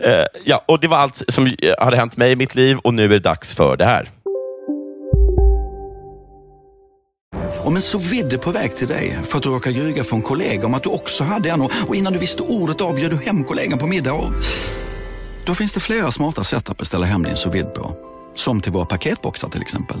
Eh, 0.00 0.24
ja, 0.44 0.64
och 0.68 0.80
det 0.80 0.88
var 0.88 0.96
allt 0.96 1.22
som 1.28 1.46
eh, 1.46 1.52
hade 1.78 1.96
hänt 1.96 2.16
mig 2.16 2.32
i 2.32 2.36
mitt 2.36 2.54
liv 2.54 2.78
och 2.78 2.94
nu 2.94 3.04
är 3.04 3.08
det 3.08 3.18
dags 3.18 3.54
för 3.54 3.76
det 3.76 3.84
här. 3.84 4.10
Om 7.64 7.76
en 7.76 7.82
så 7.82 7.98
vidde 7.98 8.38
på 8.38 8.50
väg 8.50 8.76
till 8.76 8.88
dig 8.88 9.18
för 9.24 9.36
att 9.36 9.42
du 9.42 9.48
råkar 9.48 9.70
ljuga 9.70 10.04
från 10.04 10.22
kollega 10.22 10.66
om 10.66 10.74
att 10.74 10.82
du 10.82 10.88
också 10.88 11.24
hade 11.24 11.50
en 11.50 11.62
och 11.62 11.72
och 11.88 11.96
innan 11.96 12.12
du 12.12 12.18
visste 12.18 12.42
ordet 12.42 12.80
av 12.80 12.94
bjöd 12.94 13.10
du 13.10 13.16
hem 13.16 13.44
kollegan 13.44 13.78
på 13.78 13.86
middag 13.86 14.12
och... 14.12 14.32
Då 15.46 15.54
finns 15.54 15.72
det 15.74 15.80
flera 15.80 16.10
smarta 16.10 16.44
sätt 16.44 16.70
att 16.70 16.78
beställa 16.78 17.06
hem 17.06 17.22
din 17.22 17.36
sous 17.36 17.54
vide 17.54 17.68
på. 17.68 17.96
Som 18.34 18.60
till 18.60 18.72
våra 18.72 18.84
paketboxar 18.84 19.48
till 19.48 19.62
exempel. 19.62 19.96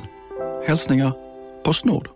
Hälsningar 0.66 1.12
Postnord. 1.64 2.15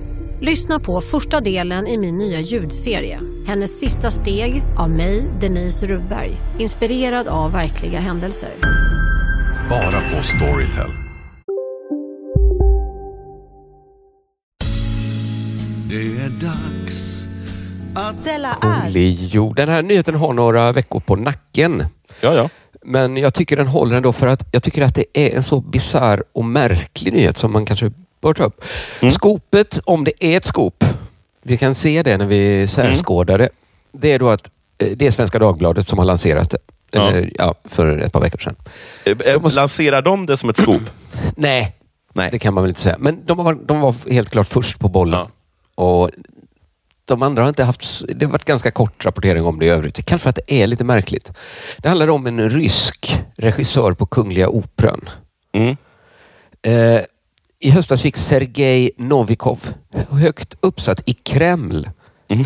Lyssna 0.43 0.79
på 0.79 1.01
första 1.01 1.41
delen 1.41 1.87
i 1.87 1.97
min 1.97 2.17
nya 2.17 2.39
ljudserie. 2.39 3.19
Hennes 3.47 3.79
sista 3.79 4.11
steg 4.11 4.63
av 4.77 4.89
mig, 4.89 5.25
Denise 5.41 5.87
Rubberg. 5.87 6.31
Inspirerad 6.59 7.27
av 7.27 7.51
verkliga 7.51 7.99
händelser. 7.99 8.49
Bara 9.69 10.01
på 10.11 10.23
Storytel. 10.23 10.89
Det 15.89 16.23
är 16.23 16.29
dags 16.29 17.25
att... 17.95 18.23
Della 18.23 18.57
är. 18.61 18.87
Olio. 18.89 19.53
Den 19.53 19.69
här 19.69 19.81
nyheten 19.81 20.15
har 20.15 20.33
några 20.33 20.71
veckor 20.71 20.99
på 20.99 21.15
nacken. 21.15 21.85
Ja, 22.21 22.33
ja. 22.33 22.49
Men 22.81 23.17
jag 23.17 23.33
tycker 23.33 23.57
den 23.57 23.67
håller 23.67 23.95
ändå 23.95 24.13
för 24.13 24.27
att 24.27 24.49
jag 24.51 24.63
tycker 24.63 24.81
att 24.81 24.95
det 24.95 25.05
är 25.13 25.35
en 25.35 25.43
så 25.43 25.61
bizarr 25.61 26.23
och 26.33 26.45
märklig 26.45 27.13
nyhet 27.13 27.37
som 27.37 27.51
man 27.51 27.65
kanske 27.65 27.91
bör 28.21 28.33
ta 28.33 28.43
upp. 28.43 28.63
Mm. 28.99 29.11
Skopet, 29.11 29.79
om 29.83 30.03
det 30.03 30.25
är 30.25 30.37
ett 30.37 30.45
skop, 30.45 30.83
vi 31.41 31.57
kan 31.57 31.75
se 31.75 32.03
det 32.03 32.17
när 32.17 32.25
vi 32.25 32.67
särskådar 32.67 33.37
det. 33.37 33.49
Det 33.91 34.11
är 34.11 34.19
då 34.19 34.29
att 34.29 34.49
eh, 34.77 34.87
det 34.95 35.07
är 35.07 35.11
Svenska 35.11 35.39
Dagbladet 35.39 35.87
som 35.87 35.99
har 35.99 36.05
lanserat 36.05 36.49
det. 36.49 36.57
Ja. 36.91 37.09
Eller, 37.09 37.31
ja, 37.37 37.55
för 37.65 37.97
ett 37.97 38.13
par 38.13 38.21
veckor 38.21 38.39
sedan. 38.39 38.55
Eh, 39.05 39.33
eh, 39.33 39.55
Lanserar 39.55 40.01
de 40.01 40.25
det 40.25 40.37
som 40.37 40.49
ett 40.49 40.57
skop? 40.57 40.81
Nej, 41.35 41.75
Nej. 42.13 42.29
det 42.31 42.39
kan 42.39 42.53
man 42.53 42.63
väl 42.63 42.69
inte 42.69 42.81
säga. 42.81 42.95
Men 42.99 43.25
de 43.25 43.37
var, 43.37 43.53
de 43.53 43.81
var 43.81 43.95
helt 44.09 44.29
klart 44.29 44.47
först 44.47 44.79
på 44.79 44.89
bollen. 44.89 45.27
Och 45.75 46.09
de 47.05 47.21
andra 47.21 47.43
har 47.43 47.49
inte 47.49 47.63
haft... 47.63 48.03
Det 48.07 48.25
har 48.25 48.31
varit 48.31 48.45
ganska 48.45 48.71
kort 48.71 49.05
rapportering 49.05 49.45
om 49.45 49.59
det 49.59 49.65
i 49.65 49.69
övrigt. 49.69 50.05
Kanske 50.05 50.23
för 50.23 50.29
att 50.29 50.35
det 50.35 50.53
är 50.53 50.67
lite 50.67 50.83
märkligt. 50.83 51.31
Det 51.77 51.89
handlar 51.89 52.09
om 52.09 52.27
en 52.27 52.49
rysk 52.49 53.21
regissör 53.37 53.93
på 53.93 54.05
Kungliga 54.05 54.49
Operan. 54.49 55.09
Mm. 55.53 55.77
Eh, 56.61 57.01
I 57.63 57.69
höstas 57.69 58.01
fick 58.01 58.17
Sergej 58.17 58.91
Novikov, 58.97 59.73
högt 60.09 60.53
uppsatt 60.61 61.01
i 61.05 61.13
Kreml, 61.13 61.89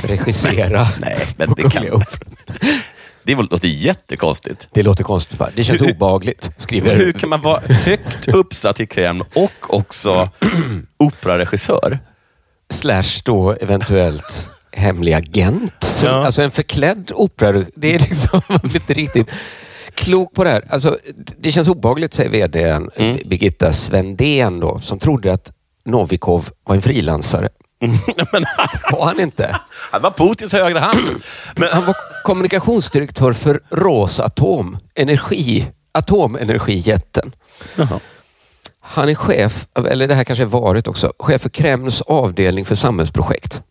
regissera 0.04 0.80
Mm. 0.82 0.88
Nej, 1.00 1.28
men 1.38 1.54
det 1.58 1.70
kan-. 1.70 2.04
Det 3.24 3.36
låter 3.36 3.68
jättekonstigt. 3.68 4.70
Det 4.74 4.84
låter 4.84 5.04
konstigt 5.04 5.40
va? 5.40 5.50
Det 5.56 5.64
känns 5.64 5.82
Hur- 5.82 5.92
obehagligt, 5.92 6.50
skriver... 6.58 6.96
Hur 6.96 7.12
kan 7.12 7.30
man 7.30 7.42
vara 7.42 7.62
högt 7.68 8.28
uppsatt 8.28 8.80
i 8.80 8.88
Kreml 8.88 9.24
och 9.36 9.52
också 9.76 10.30
operaregissör? 10.98 12.00
slash 12.70 13.22
då 13.26 13.52
eventuellt 13.52 14.50
hemlig 14.72 15.14
agent. 15.14 16.02
Ja. 16.04 16.10
Alltså 16.26 16.42
en 16.42 16.52
förklädd 16.52 17.12
opera. 17.16 17.66
Det 17.76 17.96
är 17.96 18.00
liksom 18.00 18.42
inte 18.64 18.94
riktigt 18.94 19.32
klok 19.96 20.34
på 20.34 20.44
det 20.44 20.50
här. 20.50 20.64
Alltså, 20.70 20.98
det 21.38 21.52
känns 21.52 21.68
obehagligt, 21.68 22.14
säger 22.14 22.30
vdn 22.30 22.90
Mm. 22.96 23.18
Birgitta 23.26 23.74
Svendén 23.74 24.60
då, 24.60 24.80
som 24.80 25.00
trodde 25.00 25.34
att 25.34 25.52
Novikov 25.86 26.50
var 26.64 26.76
en 26.76 26.82
frilansare. 26.82 27.50
Men 28.32 28.46
var 28.92 29.06
han 29.06 29.20
inte. 29.20 29.60
Han 29.92 30.02
var 30.02 30.12
Putins 30.12 30.54
högra 30.54 30.80
hand. 30.80 31.00
Men, 31.56 31.70
Han 31.72 31.86
var 31.86 31.96
kommunikationsdirektör 32.24 33.34
för 33.34 33.62
Rosatom, 33.70 34.78
energi, 34.96 35.68
atomenergijätten. 35.92 37.36
Jaha. 37.76 38.00
Han 38.80 39.10
är 39.10 39.16
chef, 39.16 39.68
eller 39.76 40.08
det 40.08 40.16
här 40.16 40.24
kanske 40.24 40.44
är 40.44 40.48
varit 40.48 40.88
också, 40.88 41.14
chef 41.20 41.42
för 41.42 41.50
Kremls 41.50 42.02
avdelning 42.02 42.66
för 42.66 42.76
samhällsprojekt. 42.76 43.62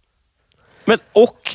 Men 0.85 0.99
och, 1.13 1.55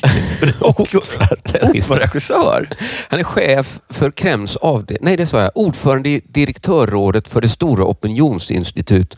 och 0.60 0.80
operaregissör? 0.94 2.68
Han 3.08 3.20
är 3.20 3.24
chef 3.24 3.78
för 3.88 4.10
Kremls 4.10 4.56
avdelning, 4.56 5.04
nej 5.04 5.16
det 5.16 5.26
sa 5.26 5.40
jag, 5.40 5.50
ordförande 5.54 6.08
i 6.08 6.20
direktörrådet 6.24 7.28
för 7.28 7.40
det 7.40 7.48
stora 7.48 7.84
opinionsinstitut 7.84 9.16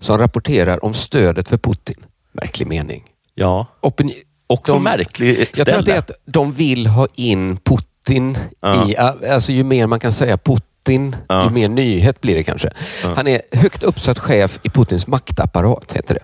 som 0.00 0.18
rapporterar 0.18 0.84
om 0.84 0.94
stödet 0.94 1.48
för 1.48 1.58
Putin. 1.58 1.96
Märklig 2.32 2.66
mening. 2.68 3.04
Ja. 3.34 3.66
Opini- 3.82 4.22
Också 4.46 4.72
de- 4.72 4.82
märklig 4.82 5.48
Jag 5.56 5.66
tror 5.66 5.78
att 5.78 5.84
det 5.84 5.92
är 5.92 5.96
ställe. 5.96 5.98
att 5.98 6.10
de 6.24 6.52
vill 6.52 6.86
ha 6.86 7.08
in 7.14 7.56
Putin 7.56 8.38
Ja. 8.60 8.88
i, 8.88 8.96
alltså 8.96 9.52
ju 9.52 9.64
mer 9.64 9.86
man 9.86 10.00
kan 10.00 10.12
säga 10.12 10.38
Putin, 10.38 11.16
Ja. 11.28 11.44
ju 11.44 11.50
mer 11.50 11.68
nyhet 11.68 12.20
blir 12.20 12.34
det 12.34 12.42
kanske. 12.42 12.70
Han 13.02 13.26
är 13.26 13.42
högt 13.52 13.82
uppsatt 13.82 14.18
chef 14.18 14.58
i 14.62 14.68
Putins 14.70 15.06
maktapparat, 15.06 15.92
heter 15.92 16.14
det. 16.14 16.20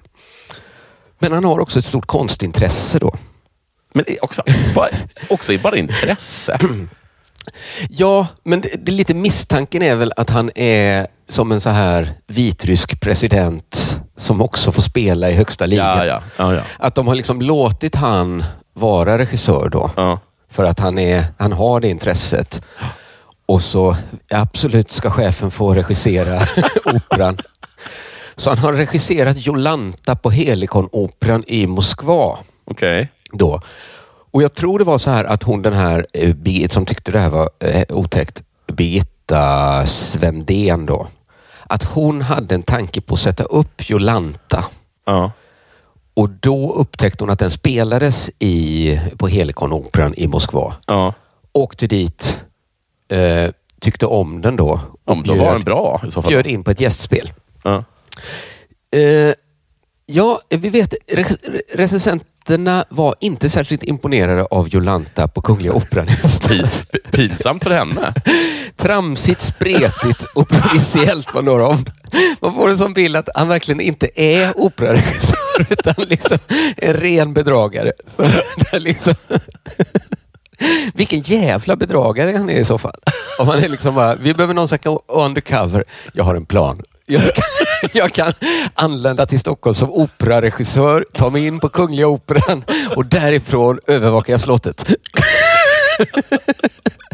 Men 1.23 1.33
han 1.33 1.45
har 1.45 1.59
också 1.59 1.79
ett 1.79 1.85
stort 1.85 2.07
konstintresse 2.07 2.99
då. 2.99 3.15
Men 3.95 4.05
också, 4.23 4.43
bara, 4.75 4.89
också 5.29 5.59
bara 5.63 5.77
intresse. 5.77 6.59
Ja, 7.91 8.27
men 8.45 8.61
det, 8.61 8.69
det 8.87 8.93
lite 8.93 9.15
misstanken 9.15 9.83
är 9.83 9.97
väl 9.97 10.13
att 10.17 10.31
han 10.31 10.51
är 10.55 11.07
som 11.29 11.53
en 11.53 11.61
så 11.61 11.71
här 11.71 12.13
vitrysk 12.27 13.01
president 13.01 14.01
som 14.17 14.43
också 14.43 14.73
får 14.73 14.83
spela 14.83 15.31
i 15.31 15.35
högsta 15.35 15.67
ligan. 15.67 15.99
Ja, 15.99 16.05
ja. 16.05 16.23
ja, 16.37 16.55
ja. 16.55 16.63
Att 16.79 16.95
de 16.95 17.07
har 17.07 17.15
liksom 17.15 17.43
låtit 17.43 17.95
han 17.95 18.45
vara 18.73 19.19
regissör 19.19 19.69
då. 19.69 20.19
För 20.51 20.65
att 20.65 20.79
han, 20.79 20.99
är, 20.99 21.25
han 21.39 21.53
har 21.53 21.81
det 21.81 21.89
intresset. 21.89 22.63
Och 23.47 23.63
så 23.63 23.97
absolut 24.31 24.91
ska 24.91 25.11
chefen 25.11 25.51
få 25.51 25.75
regissera 25.75 26.47
operan. 26.85 27.39
Så 28.37 28.51
han 28.51 28.59
har 28.59 28.73
regisserat 28.73 29.47
Jolanta 29.47 30.17
på 30.17 30.31
Helikon-operan 30.31 31.45
i 31.47 31.67
Moskva. 31.67 32.39
Okej. 32.65 33.09
Då. 33.33 33.61
Och 34.31 34.43
jag 34.43 34.55
tror 34.55 34.79
det 34.79 34.85
var 34.85 34.99
så 34.99 35.11
här 35.11 35.25
att 35.25 35.43
hon 35.43 35.63
den 35.63 35.73
här, 35.73 36.07
eh, 36.13 36.69
som 36.69 36.87
tyckte 36.87 37.13
det 37.13 37.19
här 37.19 37.29
var 37.29 37.51
eh, 37.59 37.85
otäckt, 37.89 38.43
Birgitta 38.67 39.87
Svendén 39.87 40.87
då. 40.87 41.09
Att 41.67 41.83
hon 41.85 42.23
hade 42.23 42.55
en 42.55 42.63
tanke 42.63 43.01
på 43.01 43.15
att 43.15 43.21
sätta 43.21 43.45
upp 43.45 43.91
Jolanta. 43.91 44.65
Ja. 45.07 45.33
Och 46.15 46.31
då 46.31 46.73
upptäckte 46.73 47.25
hon 47.25 47.31
att 47.31 47.39
den 47.39 47.51
spelades 47.51 48.31
i, 48.39 49.01
på 49.17 49.29
Helikon-operan 49.29 50.15
i 50.17 50.27
Moskva. 50.27 50.75
Ja. 50.87 51.15
Åkte 51.53 51.87
dit, 51.87 52.41
eh, 53.09 53.51
tyckte 53.81 54.07
om 54.07 54.43
den 54.43 54.57
då. 54.57 54.81
och 55.05 55.13
Om 55.13 55.23
då 55.23 55.35
var 55.35 55.53
den 55.53 55.65
bra 55.65 56.01
i 56.09 56.11
så 56.11 56.23
fall. 56.23 56.31
Bjöd 56.31 56.47
in 56.47 56.65
på 56.65 56.71
ett 56.71 56.81
gästspel. 56.81 57.33
Ja. 57.63 57.85
Eh, 58.97 59.35
ja, 60.07 60.41
vi 60.51 60.69
vet, 60.69 60.95
re- 61.13 61.61
recensenterna 61.75 62.85
var 62.91 63.15
inte 63.21 63.51
särskilt 63.51 63.83
imponerade 63.83 64.45
av 64.45 64.69
Jolanta 64.69 65.29
på 65.29 65.43
Kungliga 65.43 65.73
Operan 65.73 66.09
i 66.09 66.13
höstas. 66.13 66.85
Pinsamt 67.11 67.65
för 67.65 67.71
henne. 67.71 68.15
Tramsigt, 68.77 69.41
spretigt 69.43 70.25
och 70.35 70.49
provinsiellt 70.49 71.35
var 71.35 71.43
några 71.43 71.67
av 71.67 71.75
dem. 71.85 71.95
Man 72.41 72.55
får 72.55 72.71
en 72.71 72.79
sån 72.79 72.93
bild 72.95 73.17
att 73.17 73.29
han 73.35 73.49
verkligen 73.49 73.81
inte 73.81 74.09
är 74.15 74.59
operaregissör 74.61 75.67
utan 75.71 75.95
liksom 76.09 76.39
en 76.77 76.95
ren 76.95 77.33
bedragare. 77.35 77.93
Så 78.07 78.29
liksom 78.79 79.15
Vilken 80.95 81.21
jävla 81.21 81.77
bedragare 81.77 82.37
han 82.37 82.51
är 82.51 82.59
i 82.59 82.65
så 82.65 82.79
fall. 82.79 83.01
Om 83.39 83.49
han 83.49 83.59
är 83.59 83.69
liksom 83.69 83.95
bara, 83.95 84.15
vi 84.15 84.35
behöver 84.35 84.55
någon 84.55 84.69
som 84.69 84.79
kan 84.79 84.99
undercover. 85.09 85.85
Jag 86.13 86.25
har 86.25 86.35
en 86.35 86.47
plan. 86.47 86.83
Jag, 87.11 87.27
ska, 87.27 87.43
jag 87.93 88.13
kan 88.13 88.33
anlända 88.75 89.27
till 89.27 89.41
Stockholm 89.41 89.75
som 89.75 89.91
operaregissör, 89.91 91.07
ta 91.15 91.31
mig 91.31 91.47
in 91.47 91.61
på 91.61 91.69
Kungliga 91.69 92.07
Operan 92.07 92.65
och 92.97 93.07
därifrån 93.07 93.79
övervakar 93.87 94.33
jag 94.33 94.41
slottet. 94.41 94.85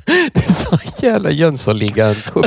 Det 0.06 0.48
är 0.48 0.52
så 0.52 0.78
jävla 1.06 1.30
Jönssonligan-kupp. 1.30 2.46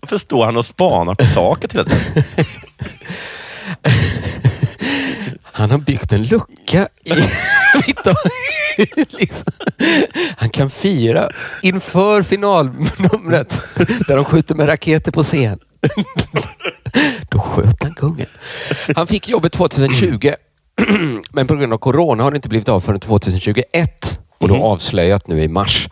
Varför 0.00 0.18
står 0.18 0.44
han 0.44 0.56
och 0.56 0.66
spanar 0.66 1.14
på 1.14 1.24
taket 1.24 1.72
hela 1.72 1.84
tiden? 1.84 2.24
Han 5.42 5.70
har 5.70 5.78
byggt 5.78 6.12
en 6.12 6.22
lucka 6.22 6.88
i 7.04 7.12
mitt 7.86 8.06
liksom. 9.08 9.52
Han 10.36 10.50
kan 10.50 10.70
fira 10.70 11.28
inför 11.62 12.22
finalnumret 12.22 13.60
där 14.06 14.16
de 14.16 14.24
skjuter 14.24 14.54
med 14.54 14.68
raketer 14.68 15.12
på 15.12 15.22
scen. 15.22 15.58
Då 17.28 17.38
sköt 17.38 17.82
han 17.82 17.94
kungen. 17.94 18.26
Han 18.96 19.06
fick 19.06 19.28
jobbet 19.28 19.52
2020 19.52 20.32
men 21.32 21.46
på 21.46 21.56
grund 21.56 21.72
av 21.72 21.78
corona 21.78 22.22
har 22.22 22.30
det 22.30 22.36
inte 22.36 22.48
blivit 22.48 22.68
av 22.68 22.80
förrän 22.80 23.00
2021 23.00 24.18
och 24.38 24.48
då 24.48 24.56
avslöjat 24.56 25.28
nu 25.28 25.42
i 25.42 25.48
mars. 25.48 25.88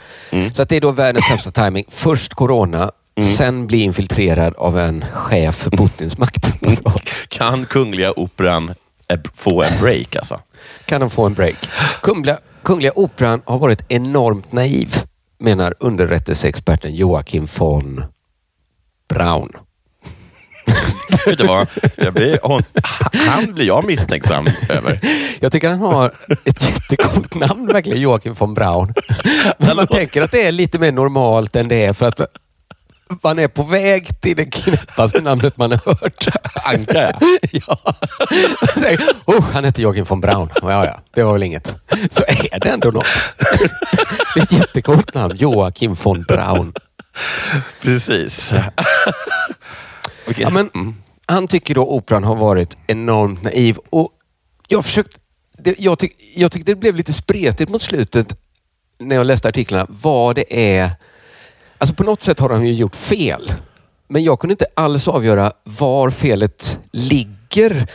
Så 0.55 0.62
att 0.62 0.68
det 0.68 0.77
är 0.77 0.81
då 0.81 0.90
världens 0.90 1.27
sämsta 1.27 1.51
timing. 1.51 1.85
Först 1.88 2.35
corona, 2.35 2.90
sen 3.37 3.66
bli 3.66 3.83
infiltrerad 3.83 4.55
av 4.57 4.79
en 4.79 5.05
chef 5.12 5.55
för 5.55 5.71
Putins 5.71 6.18
maktapparat. 6.18 7.03
Kan 7.29 7.66
Kungliga 7.66 8.12
Operan 8.16 8.75
eh, 9.09 9.18
få 9.35 9.62
en 9.62 9.81
break 9.81 10.16
alltså. 10.16 10.40
Kan 10.85 11.01
de 11.01 11.11
få 11.11 11.27
en 11.27 11.35
break? 11.35 11.68
Kungliga, 12.03 12.38
Kungliga 12.62 12.92
Operan 12.94 13.42
har 13.44 13.59
varit 13.59 13.85
enormt 13.88 14.53
naiv, 14.53 14.94
menar 15.38 15.75
underrättelseexperten 15.81 16.94
Joakim 16.94 17.48
von 17.59 18.05
Braun. 19.09 19.53
Vet 21.27 21.38
du 21.38 21.46
vad? 21.46 21.68
Jag 21.96 22.14
blir, 22.14 22.38
hon, 22.42 22.62
han 23.12 23.55
blir 23.55 23.66
jag 23.66 23.87
misstänksam 23.87 24.48
över. 24.68 25.01
Jag 25.40 25.53
tycker 25.53 25.70
han 25.70 25.79
har 25.79 26.12
ett 26.44 26.68
jättegott 26.68 27.35
namn 27.35 27.66
verkligen, 27.66 28.01
Joakim 28.01 28.35
von 28.35 28.55
Braun. 28.55 28.94
Men 29.59 29.77
man 29.77 29.87
tänker 29.87 30.22
att 30.22 30.31
det 30.31 30.46
är 30.46 30.53
lite 30.53 30.79
mer 30.79 30.92
normalt 30.92 31.57
än 31.57 31.68
det 31.68 31.85
är 31.85 31.92
för 31.92 32.07
att 32.07 32.20
man 33.22 33.38
är 33.38 33.48
på 33.48 33.62
väg 33.62 34.20
till 34.20 34.37
det 34.37 34.44
knäppaste 34.44 35.20
namnet 35.20 35.57
man 35.57 35.70
har 35.70 35.79
hört. 35.79 36.27
Anka 36.55 37.20
ja. 37.51 37.79
oh, 39.27 39.42
han 39.53 39.64
heter 39.64 39.83
Joakim 39.83 40.05
von 40.05 40.20
Braun. 40.20 40.48
Ja, 40.62 40.87
ja, 40.87 41.01
det 41.14 41.22
var 41.22 41.33
väl 41.33 41.42
inget. 41.42 41.75
Så 42.11 42.25
är 42.29 42.61
det 42.61 42.68
ändå 42.68 42.90
något. 42.90 43.07
Det 44.35 44.40
är 44.40 44.42
ett 44.42 44.53
jättegott 44.53 45.14
namn. 45.14 45.37
Joakim 45.37 45.94
von 46.03 46.22
Braun. 46.22 46.72
Precis. 47.83 48.53
Okay. 50.27 50.42
Ja, 50.42 50.51
men, 50.51 50.70
han 51.27 51.48
tycker 51.48 51.75
då 51.75 51.88
operan 51.88 52.25
har 52.25 52.37
varit 52.37 52.77
enormt 52.87 53.42
naiv. 53.42 53.79
Och 53.90 54.11
jag, 54.68 54.85
försökt, 54.85 55.18
det, 55.59 55.75
jag, 55.79 55.98
tyck, 55.98 56.16
jag 56.35 56.53
tyckte 56.53 56.72
det 56.72 56.77
blev 56.77 56.96
lite 56.96 57.12
spretigt 57.12 57.70
mot 57.70 57.83
slutet 57.83 58.38
när 58.98 59.16
jag 59.16 59.27
läste 59.27 59.48
artiklarna 59.48 59.87
vad 59.88 60.37
det 60.37 60.77
är. 60.79 60.90
Alltså 61.83 61.95
på 61.95 62.05
något 62.05 62.23
sätt 62.23 62.40
har 62.40 62.49
de 62.49 62.66
ju 62.66 62.73
gjort 62.73 62.97
fel. 62.97 63.53
Men 64.09 64.25
jag 64.25 64.40
kunde 64.40 64.53
inte 64.53 64.66
alls 64.75 65.09
avgöra 65.09 65.53
var 65.64 66.11
felet 66.11 66.79
ligger. 66.92 67.87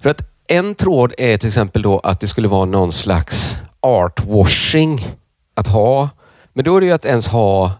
För 0.00 0.10
att 0.10 0.20
en 0.46 0.74
tråd 0.74 1.14
är 1.18 1.36
till 1.36 1.48
exempel 1.48 1.82
då 1.82 1.98
att 1.98 2.20
det 2.20 2.26
skulle 2.26 2.48
vara 2.48 2.64
någon 2.64 2.92
slags 2.92 3.58
artwashing 3.80 5.06
att 5.54 5.66
ha. 5.66 6.08
Men 6.52 6.64
då 6.64 6.76
är 6.76 6.80
det 6.80 6.86
ju 6.86 6.92
att 6.92 7.04
ens 7.04 7.26
ha 7.26 7.72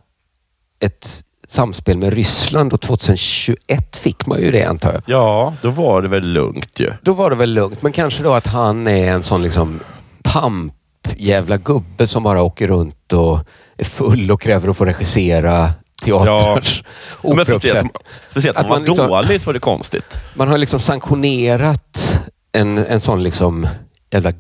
ett 0.81 1.25
samspel 1.49 1.99
med 1.99 2.13
Ryssland 2.13 2.73
och 2.73 2.81
2021 2.81 3.97
fick 3.97 4.27
man 4.27 4.41
ju 4.41 4.51
det 4.51 4.65
antar 4.65 4.93
jag. 4.93 5.03
Ja, 5.07 5.55
då 5.63 5.71
var 5.71 6.03
det 6.03 6.09
väl 6.09 6.27
lugnt 6.27 6.81
ju. 6.81 6.93
Då 7.03 7.13
var 7.13 7.31
det 7.31 7.37
väl 7.37 7.55
lugnt, 7.55 7.83
men 7.83 7.93
kanske 7.93 8.23
då 8.23 8.33
att 8.33 8.47
han 8.47 8.87
är 8.87 9.13
en 9.13 9.23
sån 9.23 9.43
liksom 9.43 9.81
pamp 10.23 10.75
jävla 11.17 11.57
gubbe 11.57 12.07
som 12.07 12.23
bara 12.23 12.43
åker 12.43 12.69
runt 12.69 13.13
och 13.13 13.39
är 13.83 13.89
full 13.89 14.31
och 14.31 14.41
kräver 14.41 14.69
att 14.69 14.77
få 14.77 14.85
regissera 14.85 15.73
teatrars 16.05 16.85
ja. 17.23 17.35
Men 17.35 17.47
speciellt, 17.47 17.93
speciellt 18.31 18.59
att 18.59 18.69
man, 18.69 18.71
man 18.71 18.85
liksom, 18.85 19.09
dåligt 19.09 19.47
var 19.47 19.53
det 19.53 19.61
konstigt. 19.61 20.19
Man 20.35 20.49
har 20.49 20.59
liksom 20.59 20.81
sanktionerat 20.81 22.21
en, 22.53 22.79
en 22.79 23.01
sån 23.01 23.23
liksom 23.23 23.69
jävla 24.11 24.33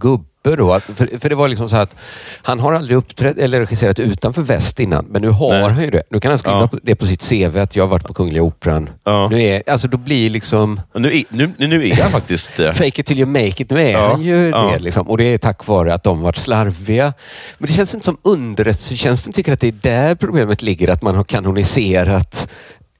gubbe 0.42 0.56
då. 0.56 0.72
Att, 0.72 0.82
för, 0.82 1.18
för 1.18 1.28
det 1.28 1.34
var 1.34 1.48
liksom 1.48 1.68
så 1.68 1.76
att 1.76 1.96
han 2.42 2.60
har 2.60 2.72
aldrig 2.72 2.96
uppträtt 2.96 3.38
eller 3.38 3.60
regisserat 3.60 3.98
utanför 3.98 4.42
väst 4.42 4.80
innan, 4.80 5.04
men 5.04 5.22
nu 5.22 5.28
har 5.28 5.50
Nej. 5.50 5.72
han 5.72 5.84
ju 5.84 5.90
det. 5.90 6.02
Nu 6.10 6.20
kan 6.20 6.30
han 6.30 6.38
skriva 6.38 6.68
ja. 6.72 6.78
det 6.82 6.94
på 6.94 7.06
sitt 7.06 7.28
CV 7.28 7.58
att 7.58 7.76
jag 7.76 7.84
har 7.84 7.88
varit 7.88 8.06
på 8.06 8.14
Kungliga 8.14 8.42
Operan. 8.42 8.90
Ja. 9.04 9.28
Nu 9.28 9.42
är, 9.42 9.62
alltså 9.70 9.88
då 9.88 9.96
blir 9.96 10.30
liksom... 10.30 10.80
Nu 10.94 11.16
är, 11.16 11.24
nu, 11.28 11.52
nu 11.58 11.88
är 11.88 12.02
han 12.02 12.12
faktiskt... 12.12 12.60
Uh... 12.60 12.72
Fake 12.72 13.00
it 13.00 13.06
till 13.06 13.18
you 13.18 13.26
make 13.26 13.62
it. 13.62 13.70
Nu 13.70 13.80
är 13.80 13.92
ja. 13.92 14.08
han 14.10 14.22
ju 14.22 14.50
det. 14.50 14.78
Liksom. 14.78 15.08
Och 15.08 15.18
det 15.18 15.24
är 15.24 15.38
tack 15.38 15.66
vare 15.66 15.94
att 15.94 16.04
de 16.04 16.22
varit 16.22 16.36
slarviga. 16.36 17.14
Men 17.58 17.66
det 17.66 17.72
känns 17.72 17.94
inte 17.94 18.04
som 18.04 18.16
underrättelsetjänsten 18.22 19.32
tycker 19.32 19.52
att 19.52 19.60
det 19.60 19.68
är 19.68 19.72
där 19.82 20.14
problemet 20.14 20.62
ligger. 20.62 20.88
Att 20.88 21.02
man 21.02 21.16
har 21.16 21.24
kanoniserat 21.24 22.48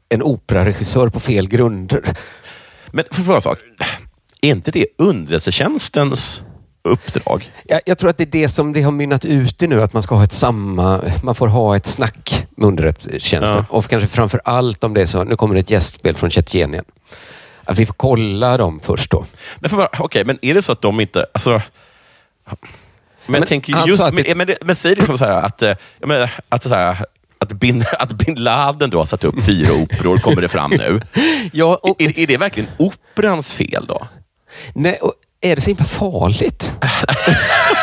en 0.08 0.22
operaregissör 0.22 1.08
på 1.08 1.20
fel 1.20 1.48
grunder. 1.48 2.16
Men 2.90 3.04
för 3.10 3.20
att 3.20 3.24
fråga 3.24 3.36
en 3.36 3.42
sak. 3.42 3.58
Är 4.42 4.50
inte 4.50 4.70
det 4.70 4.86
underrättelsetjänstens 4.98 6.42
uppdrag. 6.82 7.52
Jag, 7.64 7.80
jag, 7.86 7.98
tror 7.98 8.10
att 8.10 8.18
det 8.18 8.24
är 8.24 8.42
det 8.42 8.48
som 8.48 8.72
det 8.72 8.82
har 8.82 8.92
mynnat 8.92 9.24
ut 9.24 9.62
i 9.62 9.66
nu, 9.66 9.82
att 9.82 9.92
man 9.92 10.02
ska 10.02 10.14
ha 10.14 10.24
ett 10.24 10.32
samma, 10.32 11.00
man 11.22 11.34
får 11.34 11.48
ha 11.48 11.76
ett 11.76 11.86
snack 11.86 12.46
med 12.56 12.68
underrättelsetjänsten. 12.68 13.56
Ja. 13.56 13.64
Och 13.68 13.88
kanske 13.88 14.08
framför 14.08 14.40
allt 14.44 14.84
om 14.84 14.94
det 14.94 15.02
är 15.02 15.06
så, 15.06 15.24
nu 15.24 15.36
kommer 15.36 15.54
det 15.54 15.60
ett 15.60 15.70
gästspel 15.70 16.16
från 16.16 16.30
Tjetjenien. 16.30 16.84
Att 17.64 17.78
vi 17.78 17.86
får 17.86 17.94
kolla 17.94 18.56
dem 18.56 18.80
först 18.84 19.10
då. 19.10 19.26
Men, 19.58 19.70
för, 19.70 20.02
okay, 20.02 20.24
men 20.24 20.38
är 20.42 20.54
det 20.54 20.62
så 20.62 20.72
att 20.72 20.82
de 20.82 21.00
inte, 21.00 21.26
alltså, 21.32 21.50
men, 21.50 22.56
men 23.26 23.40
jag 23.40 23.48
tänker 23.48 23.86
just, 23.86 24.00
alltså 24.00 24.24
men, 24.26 24.38
men, 24.38 24.56
men, 24.60 24.76
säg 24.76 24.94
liksom 24.94 25.18
så 25.18 25.24
här 25.24 25.42
att, 25.42 25.62
jag 25.98 26.08
menar, 26.08 26.30
att, 26.48 26.62
så 26.62 26.74
här, 26.74 27.04
att 27.38 27.52
bin, 27.52 27.84
att 27.98 28.12
bin 28.12 28.34
Laden 28.34 28.90
då 28.90 28.98
har 28.98 29.04
satt 29.04 29.24
upp 29.24 29.42
fyra 29.42 29.72
operor, 29.72 30.18
kommer 30.18 30.42
det 30.42 30.48
fram 30.48 30.70
nu. 30.70 31.00
ja, 31.52 31.80
och, 31.82 32.02
är, 32.02 32.18
är 32.18 32.26
det 32.26 32.36
verkligen 32.36 32.68
operans 32.78 33.52
fel 33.52 33.86
då? 33.86 34.06
Nej, 34.74 34.96
och, 34.96 35.12
är 35.42 35.56
det 35.56 35.62
så 35.62 35.70
himla 35.70 35.84
farligt? 35.84 36.74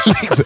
liksom. 0.22 0.46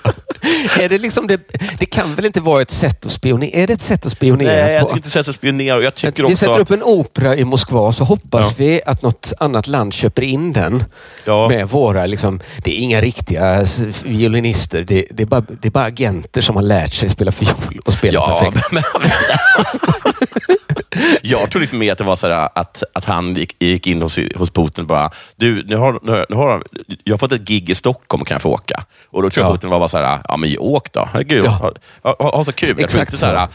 är 0.80 0.90
det, 0.90 0.98
liksom 0.98 1.28
det, 1.28 1.42
det 1.80 1.86
kan 1.86 2.16
väl 2.16 2.26
inte 2.26 2.42
vara 2.42 2.62
ett 2.62 2.72
sätt 2.72 3.06
att 3.06 3.12
spionera? 3.12 3.52
Är 3.54 3.68
det 3.68 3.74
ett 3.74 3.82
sätt 3.82 4.06
att 4.06 4.12
spionera 4.12 4.66
Nej, 4.66 4.74
jag 4.74 4.82
på? 4.82 4.88
tycker 4.88 4.98
inte 4.98 5.10
det 5.10 5.18
är 5.18 5.20
ett 5.20 5.26
sätt 5.26 5.30
att 5.30 5.36
spionera. 5.36 5.82
Jag 5.82 5.96
tycker 5.96 6.24
vi 6.24 6.36
sätter 6.36 6.54
att... 6.54 6.62
upp 6.62 6.72
en 6.72 6.84
opera 6.84 7.36
i 7.36 7.46
Moskva 7.46 7.92
så 7.92 8.04
hoppas 8.04 8.50
ja. 8.50 8.56
vi 8.58 8.82
att 8.86 9.02
något 9.02 9.34
annat 9.40 9.68
land 9.68 9.94
köper 9.94 10.22
in 10.22 10.54
den 10.54 10.84
ja. 11.26 11.50
med 11.50 11.70
våra... 11.70 12.06
Liksom, 12.06 12.40
det 12.58 12.72
är 12.72 12.84
inga 12.84 13.02
riktiga 13.02 13.66
violinister. 14.04 14.84
Det, 14.84 15.06
det, 15.12 15.24
är 15.24 15.28
bara, 15.28 15.42
det 15.62 15.68
är 15.68 15.72
bara 15.72 15.86
agenter 15.86 16.42
som 16.42 16.56
har 16.56 16.64
lärt 16.64 16.94
sig 16.94 17.10
spela 17.10 17.32
fiol 17.32 17.82
och 17.86 17.94
spela 17.94 18.14
ja, 18.14 18.40
perfekt. 18.40 18.72
Men, 18.72 18.84
jag 21.22 21.52
tror 21.52 21.60
liksom 21.60 21.80
mer 21.80 21.92
att 21.92 21.98
det 21.98 22.04
var 22.04 22.16
så 22.16 22.28
här, 22.28 22.50
att, 22.56 22.84
att 22.94 23.06
han 23.06 23.36
gick, 23.36 23.64
gick 23.64 23.88
in 23.88 24.02
hos, 24.02 24.20
hos 24.36 24.50
Putin 24.50 24.82
och 24.82 24.88
bara, 24.88 25.10
du, 25.36 25.64
nu 25.64 25.76
har, 25.76 26.00
nu, 26.30 26.36
har, 26.36 26.64
jag 27.04 27.14
har 27.14 27.18
fått 27.18 27.32
ett 27.32 27.42
gig 27.42 27.70
i 27.70 27.76
Stockholm, 27.76 28.26
kan 28.26 28.36
jag 28.36 28.42
få 28.42 28.50
åka? 28.50 28.86
Och 29.10 29.22
då 29.22 29.30
tror 29.30 29.46
jag 29.46 29.52
ja. 29.52 29.56
Putin 29.56 29.70
var 29.70 29.80
bara 29.80 29.90
så 29.90 29.98
här, 29.98 30.20
ja 30.28 30.38
men 30.38 30.58
åk 30.60 30.94
då. 30.94 31.10
Herregud, 31.14 31.46
ja. 31.46 31.50
ha, 31.50 31.74
ha, 32.20 32.36
ha, 32.38 32.44
så 32.44 32.52
kul. 32.52 32.70
Exakt 32.70 32.82
jag 32.82 32.90
tror 32.90 33.02
inte 33.02 33.18
så 33.18 33.26
här, 33.26 33.48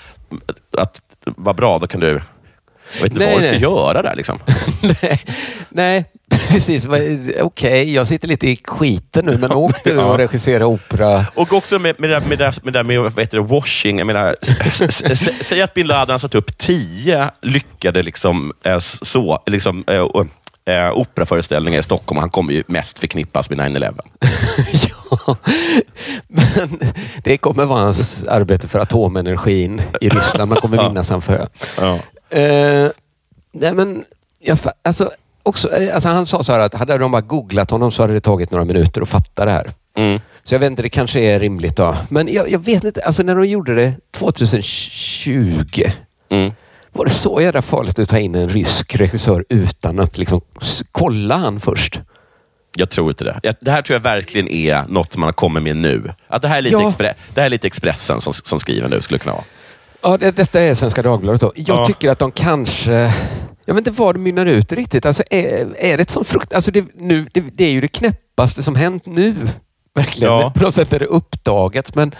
att, 0.79 1.01
vad 1.25 1.57
bra, 1.57 1.79
då 1.79 1.87
kan 1.87 2.01
du 2.01 2.21
jag 2.93 3.03
vet 3.03 3.13
inte 3.13 3.25
nej, 3.25 3.35
vad 3.35 3.43
du 3.43 3.47
ska 3.47 3.57
göra 3.57 4.03
där. 4.03 4.15
Liksom. 4.17 4.39
nej, 5.03 5.25
nej, 5.69 6.05
precis. 6.49 6.87
Okej, 6.87 7.43
okay, 7.43 7.93
jag 7.93 8.07
sitter 8.07 8.29
lite 8.29 8.49
i 8.49 8.57
skiten 8.65 9.25
nu, 9.25 9.39
men 9.39 9.53
åk 9.53 9.85
du 9.85 9.99
och 9.99 10.19
regissera 10.19 10.67
opera. 10.67 11.27
Och 11.35 11.53
också 11.53 11.79
med, 11.79 12.01
med, 12.01 12.11
det, 12.11 12.21
med, 12.21 12.39
det, 12.39 12.65
med, 12.65 12.73
det, 12.73 12.83
med 12.83 13.01
vad 13.01 13.19
heter 13.19 13.39
det, 13.39 13.45
washing. 13.45 13.99
Jag 13.99 14.07
menar, 14.07 14.37
säg 15.43 15.63
att 15.63 15.75
bin 15.75 15.87
Laden 15.87 16.19
satt 16.19 16.35
upp 16.35 16.59
tio 16.59 17.31
lyckade 17.43 18.03
liksom, 18.03 18.53
eh, 18.65 18.79
så, 18.79 19.43
liksom, 19.47 19.85
äh, 19.87 20.05
äh, 20.69 20.99
operaföreställningar 20.99 21.81
i 21.81 21.83
Stockholm. 21.83 22.19
Han 22.19 22.31
kommer 22.31 22.53
ju 22.53 22.65
mest 22.67 22.99
förknippas 22.99 23.51
med 23.51 23.59
9-11. 23.59 24.01
ja, 25.19 25.37
men 26.29 26.81
det 27.25 27.39
kommer 27.39 27.65
vara 27.65 27.81
hans 27.81 28.25
arbete 28.25 28.69
för 28.69 28.79
atomenergin 28.79 29.83
i 30.01 30.09
Ryssland. 30.09 30.49
Man 30.49 30.59
kommer 30.59 30.89
minnas 30.89 31.11
han 31.11 31.23
för. 31.23 31.49
Ja. 31.77 31.99
Uh, 32.35 32.91
nej 33.53 33.75
men, 33.75 34.05
jag, 34.39 34.59
alltså, 34.83 35.11
också, 35.49 35.73
eh, 35.73 35.95
alltså 35.95 36.09
han 36.09 36.27
sa 36.27 36.43
så 36.43 36.53
här 36.53 36.61
att 36.61 36.75
hade 36.75 36.99
de 36.99 37.11
bara 37.11 37.23
googlat 37.23 37.71
honom 37.71 37.93
så 37.93 38.03
hade 38.03 38.15
det 38.15 38.21
tagit 38.21 38.51
några 38.51 38.65
minuter 38.65 39.01
att 39.01 39.09
fatta 39.09 39.45
det 39.45 39.51
här. 39.51 39.71
Mm. 39.97 40.21
Så 40.45 40.55
jag 40.55 40.59
vet 40.59 40.71
inte, 40.71 40.83
det 40.83 40.89
kanske 40.89 41.21
är 41.21 41.41
rimligt 41.41 41.77
då. 41.77 41.97
Men 42.09 42.33
jag, 42.33 42.51
jag 42.51 42.59
vet 42.59 42.85
inte, 42.85 43.01
alltså 43.01 43.23
när 43.23 43.35
de 43.35 43.47
gjorde 43.47 43.75
det 43.75 43.95
2020 44.13 45.91
mm. 46.29 46.53
Var 46.93 47.05
det 47.05 47.11
så 47.11 47.41
jävla 47.41 47.63
farligt 47.63 47.99
att 47.99 48.09
ta 48.09 48.19
in 48.19 48.35
en 48.35 48.49
rysk 48.49 48.97
regissör 48.97 49.45
utan 49.49 49.99
att 49.99 50.19
liksom 50.19 50.41
kolla 50.93 51.37
han 51.37 51.61
först? 51.61 52.01
Jag 52.77 52.91
tror 52.91 53.11
inte 53.11 53.25
det. 53.25 53.57
Det 53.61 53.71
här 53.71 53.83
tror 53.83 53.95
jag 53.95 54.01
verkligen 54.01 54.49
är 54.49 54.85
något 54.89 55.17
man 55.17 55.33
kommit 55.33 55.63
med 55.63 55.77
nu. 55.77 56.13
Att 56.29 56.43
det 56.43 56.49
här 56.49 56.59
är 56.59 56.63
lite, 56.63 56.77
ja. 56.77 56.87
expre 56.87 57.15
det 57.35 57.41
här 57.41 57.47
är 57.47 57.51
lite 57.51 57.67
Expressen 57.67 58.21
som, 58.21 58.33
som 58.33 58.61
skriver 58.61 58.89
nu, 58.89 59.03
skulle 59.03 59.19
kunna 59.19 59.35
vara. 59.35 59.45
Ja, 60.03 60.17
det, 60.17 60.31
detta 60.31 60.61
är 60.61 60.75
Svenska 60.75 61.03
Dagbladet. 61.03 61.41
Då. 61.41 61.53
Jag 61.55 61.79
ja. 61.79 61.87
tycker 61.87 62.11
att 62.11 62.19
de 62.19 62.33
kanske... 62.33 63.15
Jag 63.69 63.75
vet 63.75 63.87
inte 63.87 64.01
vad 64.01 64.15
det 64.15 64.19
mynnar 64.19 64.47
ut 64.47 64.73
riktigt. 64.73 65.07
Alltså, 65.07 65.23
är, 65.31 65.77
är 65.79 65.97
det 65.97 66.03
ett 66.03 66.11
sånt 66.11 66.27
frukt... 66.27 66.53
Alltså 66.53 66.71
det, 66.71 66.85
nu, 66.95 67.27
det, 67.33 67.41
det, 67.41 67.65
är 67.65 67.71
ju 67.71 67.81
det 67.81 67.89
knäppaste 67.89 68.63
som 68.63 68.75
hänt 68.75 69.07
nu. 69.07 69.49
Verkligen. 69.95 70.33
Ja. 70.33 70.53
På 70.57 70.63
något 70.63 70.75
sätt 70.75 70.93
är 70.93 70.99
det 70.99 71.07
uppdagat. 71.07 71.95
Men 71.95 72.15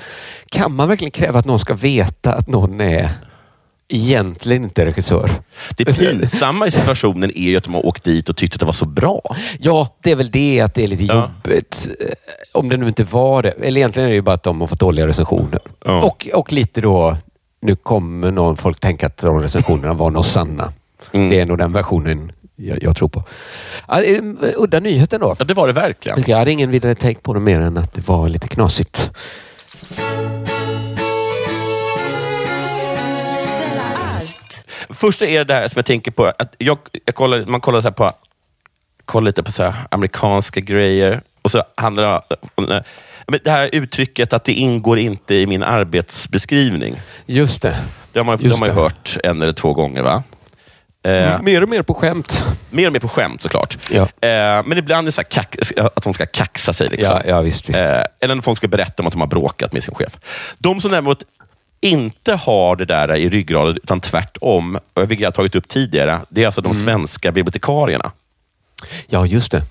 kan 0.49 0.75
man 0.75 0.89
verkligen 0.89 1.11
kräva 1.11 1.39
att 1.39 1.45
någon 1.45 1.59
ska 1.59 1.75
veta 1.75 2.33
att 2.33 2.49
någon 2.49 2.81
är 2.81 3.11
egentligen 3.89 4.65
inte 4.65 4.85
regissör. 4.85 5.31
Det 5.77 5.85
pinsamma 5.85 6.67
i 6.67 6.71
situationen 6.71 7.31
är 7.35 7.51
ju 7.51 7.57
att 7.57 7.65
de 7.65 7.75
har 7.75 7.87
åkt 7.87 8.05
dit 8.05 8.29
och 8.29 8.37
tyckt 8.37 8.55
att 8.55 8.61
det 8.61 8.67
var 8.67 8.73
så 8.73 8.87
bra. 8.87 9.37
Ja, 9.61 9.97
det 10.03 10.11
är 10.11 10.17
väl 10.17 10.31
det 10.31 10.61
att 10.61 10.75
det 10.75 10.85
är 10.85 10.89
lite 10.89 11.05
ja. 11.05 11.31
jobbigt. 11.45 11.89
Eh, 12.01 12.07
om 12.53 12.69
det 12.69 12.77
nu 12.77 12.89
inte 12.89 13.05
var 13.05 13.43
det. 13.43 13.51
Eller 13.51 13.81
egentligen 13.81 14.07
är 14.07 14.11
det 14.11 14.17
ju 14.17 14.23
bara 14.23 14.35
att 14.35 14.43
de 14.43 14.61
har 14.61 14.69
fått 14.69 14.81
dåliga 14.81 15.07
recensioner. 15.07 15.61
Ja. 15.85 16.03
Och, 16.03 16.29
och 16.35 16.53
lite 16.53 16.81
då 16.81 17.17
nu 17.61 17.77
kommer 17.77 18.31
någon 18.31 18.57
folk 18.57 18.81
tänka 18.81 19.07
att 19.07 19.17
de 19.17 19.41
recensionerna 19.41 19.95
var 19.95 20.11
nog 20.11 20.25
sanna. 20.25 20.73
Mm. 21.13 21.31
Det 21.31 21.41
är 21.41 21.47
nog 21.47 21.59
den 21.59 21.73
versionen 21.73 22.33
jag, 22.57 22.83
jag 22.83 22.97
tror 22.97 23.09
på. 23.09 23.23
Eh, 23.89 24.23
udda 24.57 24.81
nyheten 24.81 25.21
då. 25.21 25.37
Ja, 25.39 25.45
det 25.45 25.55
var 25.55 25.67
det 25.67 25.73
verkligen. 25.73 26.25
Jag 26.27 26.39
hade 26.39 26.53
ingen 26.53 26.71
vidare 26.71 26.95
take 26.95 27.21
på 27.21 27.35
det 27.35 27.41
mer 27.41 27.61
än 27.61 27.77
att 27.77 27.95
det 27.95 28.09
var 28.09 28.29
lite 28.29 28.49
knasigt. 28.49 29.11
Första 34.91 35.27
är 35.27 35.39
det 35.39 35.45
där 35.45 35.69
som 35.69 35.73
jag 35.77 35.87
tänker 35.87 36.11
på. 36.11 36.33
Att 36.39 36.55
jag, 36.59 36.79
jag 37.05 37.15
kollar, 37.15 37.47
man 37.47 37.61
kollar, 37.61 37.81
så 37.81 37.93
på, 37.93 38.13
kollar 39.05 39.27
lite 39.27 39.43
på 39.43 39.53
så 39.53 39.75
amerikanska 39.91 40.61
grejer 40.61 41.21
Och 41.43 41.51
så 41.51 41.63
handlar 41.75 42.03
det 42.03 42.83
om 43.25 43.39
det 43.45 43.51
här 43.51 43.71
uttrycket 43.73 44.33
att 44.33 44.45
det 44.45 44.53
ingår 44.53 44.99
inte 44.99 45.35
i 45.35 45.47
min 45.47 45.63
arbetsbeskrivning. 45.63 47.01
Just 47.27 47.63
det. 47.63 47.77
Det 48.13 48.19
har 48.19 48.25
man, 48.25 48.39
det 48.39 48.51
har 48.51 48.59
man 48.59 48.69
ju 48.69 48.75
hört 48.75 49.17
en 49.25 49.43
eller 49.43 49.53
två 49.53 49.75
gånger. 49.75 50.03
va? 50.03 50.23
Eh, 51.09 51.43
Mer 51.43 51.63
och 51.63 51.69
mer 51.69 51.83
på 51.83 51.95
skämt. 51.95 52.43
mer 52.71 52.87
och 52.87 52.93
mer 52.93 53.01
på 53.01 53.09
skämt 53.09 53.43
såklart. 53.43 53.79
Ja. 53.91 54.03
Eh, 54.03 54.63
men 54.67 54.79
ibland 54.79 55.05
är 55.05 55.09
det 55.09 55.13
så 55.13 55.21
här 55.21 55.29
kack, 55.29 55.57
att 55.97 56.03
de 56.03 56.13
ska 56.13 56.27
kaxa 56.27 56.73
sig. 56.73 56.89
Liksom. 56.89 57.21
Ja, 57.25 57.31
ja, 57.31 57.41
visst, 57.41 57.69
visst. 57.69 57.79
Eh, 57.79 58.03
eller 58.21 58.35
när 58.35 58.43
folk 58.43 58.59
ska 58.59 58.69
berätta 58.69 59.03
om 59.03 59.07
att 59.07 59.13
de 59.13 59.21
har 59.21 59.29
bråkat 59.29 59.73
med 59.73 59.83
sin 59.85 59.95
chef. 59.95 60.13
De 60.59 60.81
som 60.81 60.91
däremot 60.91 61.23
inte 61.81 62.35
har 62.35 62.77
det 62.77 62.85
där 62.85 63.17
i 63.17 63.29
ryggraden, 63.29 63.77
utan 63.83 64.01
tvärtom, 64.01 64.79
vilket 64.95 65.21
jag 65.21 65.27
har 65.27 65.33
tagit 65.33 65.55
upp 65.55 65.69
tidigare, 65.69 66.21
det 66.29 66.43
är 66.43 66.47
alltså 66.47 66.61
de 66.61 66.69
Mm. 66.73 66.83
svenska 66.83 67.33
bibliotekarierna. 67.33 68.13
Ja, 69.07 69.27
just 69.27 69.53
det. 69.53 69.63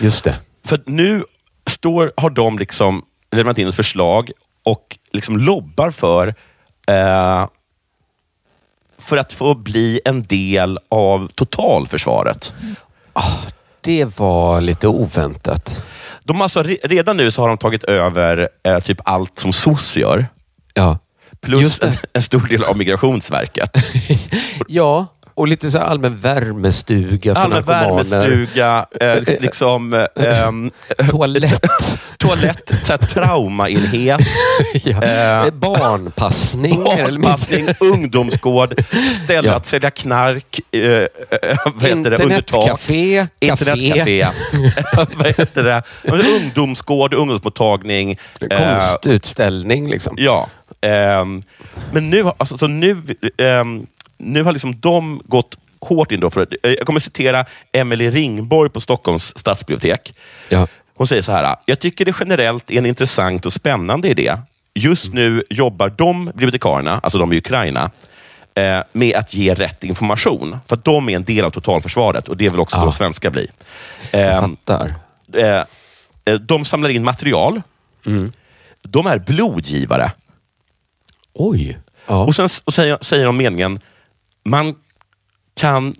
Just 0.00 0.24
det. 0.24 0.40
För 0.66 0.80
nu 0.86 1.24
står, 1.70 2.12
har 2.16 2.30
de 2.30 2.58
liksom 2.58 3.02
lämnat 3.36 3.58
in 3.58 3.68
ett 3.68 3.74
förslag 3.74 4.30
och 4.64 4.96
liksom 5.12 5.36
lobbar 5.36 5.90
för 5.90 6.34
eh, 6.88 7.46
för 9.02 9.16
att 9.16 9.32
få 9.32 9.54
bli 9.54 10.00
en 10.04 10.22
del 10.22 10.78
av 10.88 11.28
totalförsvaret. 11.34 12.54
Det 13.80 14.18
var 14.18 14.60
lite 14.60 14.88
oväntat. 14.88 15.82
De 16.24 16.42
alltså, 16.42 16.62
re- 16.62 16.78
redan 16.88 17.16
nu 17.16 17.30
så 17.30 17.42
har 17.42 17.48
de 17.48 17.58
tagit 17.58 17.84
över 17.84 18.48
eh, 18.62 18.78
typ 18.78 18.98
allt 19.04 19.38
som 19.38 19.52
SOS 19.52 19.96
gör. 19.96 20.26
Ja. 20.74 20.98
Plus 21.40 21.82
en, 21.82 21.92
en 22.12 22.22
stor 22.22 22.40
del 22.48 22.64
av 22.64 22.76
Migrationsverket. 22.76 23.70
Ja, 24.68 25.06
och 25.34 25.48
lite 25.48 25.70
så 25.70 25.78
här 25.78 25.84
allmän 25.84 26.16
värmestuga 26.16 27.34
för 27.34 27.42
Allmän 27.42 27.62
värmestuga, 27.64 28.86
eh, 29.00 29.16
liksom, 29.40 29.94
eh, 29.94 30.06
ehm, 30.46 30.70
Toalett. 31.10 31.98
toalett, 32.18 32.72
så 32.82 32.92
här, 32.92 32.98
traumaenhet, 32.98 34.20
ja. 34.84 35.02
eh, 35.02 35.50
Barnpassning. 35.54 36.84
barnpassning, 36.84 37.68
ungdomsgård, 37.80 38.80
ställe 39.08 39.48
Ja. 39.48 39.54
att 39.54 39.66
sälja 39.66 39.90
knark, 39.90 40.60
eh, 40.72 40.80
eh, 40.82 41.06
vad 41.74 41.82
heter 41.82 42.10
det. 42.10 42.16
Internetcafé. 42.22 43.26
Internetcafé. 43.40 44.26
vad 45.16 45.26
heter 45.26 45.62
det? 45.64 45.82
Ungdomsgård, 46.02 47.14
ungdomsmottagning. 47.14 48.18
eh, 48.50 48.58
Konstutställning 48.58 49.90
liksom. 49.90 50.14
Ja. 50.18 50.48
ehm, 50.80 51.42
men 51.92 52.10
nu, 52.10 52.24
alltså, 52.38 52.58
så 52.58 52.66
nu, 52.66 52.96
ehm, 53.38 53.86
nu 54.22 54.42
har 54.42 54.52
liksom 54.52 54.80
de 54.80 55.22
gått 55.24 55.58
hårt 55.80 56.12
in. 56.12 56.20
Då 56.20 56.30
för, 56.30 56.40
eh, 56.62 56.70
jag 56.72 56.86
kommer 56.86 57.00
citera 57.00 57.44
Emelie 57.72 58.10
Ringborg 58.10 58.70
på 58.70 58.80
Stockholms 58.80 59.38
stadsbibliotek. 59.38 60.14
Ja. 60.48 60.66
Hon 60.94 61.06
säger 61.06 61.22
så 61.22 61.32
här. 61.32 61.56
Jag 61.66 61.78
tycker 61.80 62.04
det 62.04 62.14
generellt 62.20 62.70
är 62.70 62.78
en 62.78 62.86
intressant 62.86 63.46
och 63.46 63.52
spännande 63.52 64.08
idé. 64.08 64.36
Just 64.74 65.12
nu 65.12 65.44
jobbar 65.50 65.88
de 65.88 66.24
bibliotekarierna, 66.24 67.00
alltså 67.02 67.18
de 67.18 67.32
i 67.32 67.38
Ukraina, 67.38 67.90
eh, 68.54 68.78
med 68.92 69.16
att 69.16 69.34
ge 69.34 69.54
rätt 69.54 69.84
information. 69.84 70.58
För 70.66 70.76
att 70.76 70.84
de 70.84 71.08
är 71.08 71.16
en 71.16 71.24
del 71.24 71.44
av 71.44 71.50
totalförsvaret 71.50 72.28
och 72.28 72.36
det 72.36 72.48
vill 72.48 72.60
också 72.60 72.76
Ja. 72.76 72.84
då 72.84 72.92
svenska 72.92 73.30
bli. 73.30 73.48
Jag 74.10 74.20
Ehm, 74.44 74.56
fattar. 74.66 74.94
eh, 76.24 76.34
de 76.40 76.64
samlar 76.64 76.88
in 76.90 77.04
material. 77.04 77.62
Mm. 78.06 78.32
De 78.82 79.06
är 79.06 79.18
blodgivare. 79.18 80.12
Oj. 81.34 81.78
Ja. 82.06 82.24
Och 82.24 82.34
sen 82.36 82.48
och 82.64 82.74
säger, 82.74 82.98
säger 83.00 83.26
de 83.26 83.36
meningen, 83.36 83.80
man 84.44 84.74
kan, 85.56 85.94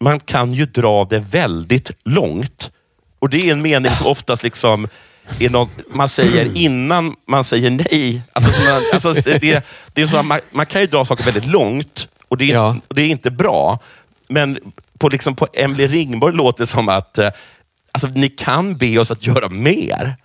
man 0.00 0.20
kan 0.20 0.52
ju 0.54 0.66
dra 0.66 1.04
det 1.04 1.18
väldigt 1.18 1.90
långt. 2.04 2.70
Och 3.18 3.28
det 3.30 3.48
är 3.48 3.52
en 3.52 3.62
mening 3.62 3.94
som 3.94 4.06
oftast 4.06 4.42
liksom 4.42 4.88
är 5.38 5.50
något 5.50 5.70
man 5.94 6.08
säger 6.08 6.56
innan 6.56 7.14
man 7.26 7.44
säger 7.44 7.70
nej. 7.70 8.22
Alltså, 8.32 8.62
man, 8.62 8.82
alltså, 8.92 9.12
det, 9.12 9.64
det, 9.92 10.02
är 10.02 10.06
så 10.06 10.22
man, 10.22 10.40
man 10.50 10.66
kan 10.66 10.80
ju 10.80 10.86
dra 10.86 11.04
saker 11.04 11.24
väldigt 11.24 11.46
långt 11.46 12.08
och 12.28 12.36
det 12.36 12.50
är, 12.50 12.54
Ja. 12.54 12.76
och 12.88 12.94
det 12.94 13.02
är 13.02 13.06
inte 13.08 13.30
bra. 13.30 13.78
Men 14.28 14.58
på, 14.98 15.08
liksom, 15.08 15.36
på 15.36 15.48
Emily 15.52 15.86
Ringborg 15.86 16.36
låter 16.36 16.62
det 16.62 16.66
som 16.66 16.88
att 16.88 17.18
eh, 17.18 17.30
alltså, 17.92 18.08
ni 18.08 18.28
kan 18.28 18.76
be 18.76 18.98
oss 18.98 19.10
att 19.10 19.26
göra 19.26 19.48
mer. 19.48 20.16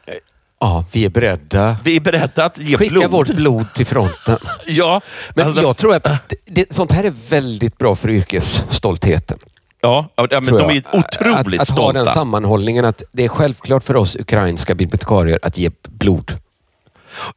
Ja, 0.60 0.86
vi 0.92 1.06
är 1.06 1.10
beredda. 1.10 1.78
Vi 1.84 1.96
är 1.96 2.00
beredda 2.00 2.46
att 2.46 2.58
ge 2.58 2.78
Skicka 2.78 2.92
blod. 2.94 3.12
vårt 3.12 3.28
blod 3.36 3.74
till 3.74 3.86
fronten. 3.86 4.38
Ja, 4.68 5.02
Men 5.36 5.48
alltså, 5.48 5.64
jag 5.64 5.78
tror 5.78 5.96
att 5.96 6.34
det, 6.46 6.74
sånt 6.76 6.92
här 6.92 7.04
är 7.04 7.14
väldigt 7.30 7.78
bra 7.78 7.96
för 7.96 8.10
yrkesstoltheten. 8.10 9.38
ja, 9.82 10.06
ja, 10.16 10.28
men 10.42 10.46
de 10.58 10.70
är 10.70 10.84
otroligt 10.94 11.62
att, 11.62 11.70
att 11.70 11.78
ha 11.78 11.92
den 11.92 12.04
stolta. 12.04 12.14
sammanhållningen 12.14 12.86
att 12.86 13.04
det 13.12 13.24
är 13.24 13.28
självklart 13.30 13.84
för 13.84 13.96
oss 13.96 14.16
ukrainska 14.16 14.76
bibliotekarier 14.76 15.40
att 15.42 15.58
ge 15.58 15.72
blod. 15.90 16.38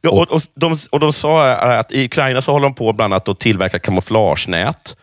Ja, 0.01 0.09
och, 0.09 0.31
och, 0.31 0.41
de, 0.55 0.77
och 0.91 0.99
de 0.99 1.13
sa 1.13 1.51
att 1.51 1.91
i 1.91 2.05
Ukraina 2.05 2.41
så 2.41 2.51
håller 2.51 2.63
de 2.67 2.73
på 2.75 2.93
bland 2.93 3.13
annat 3.13 3.29
att 3.29 3.39
tillverka 3.39 3.79
kamouflagenät. 3.79 4.95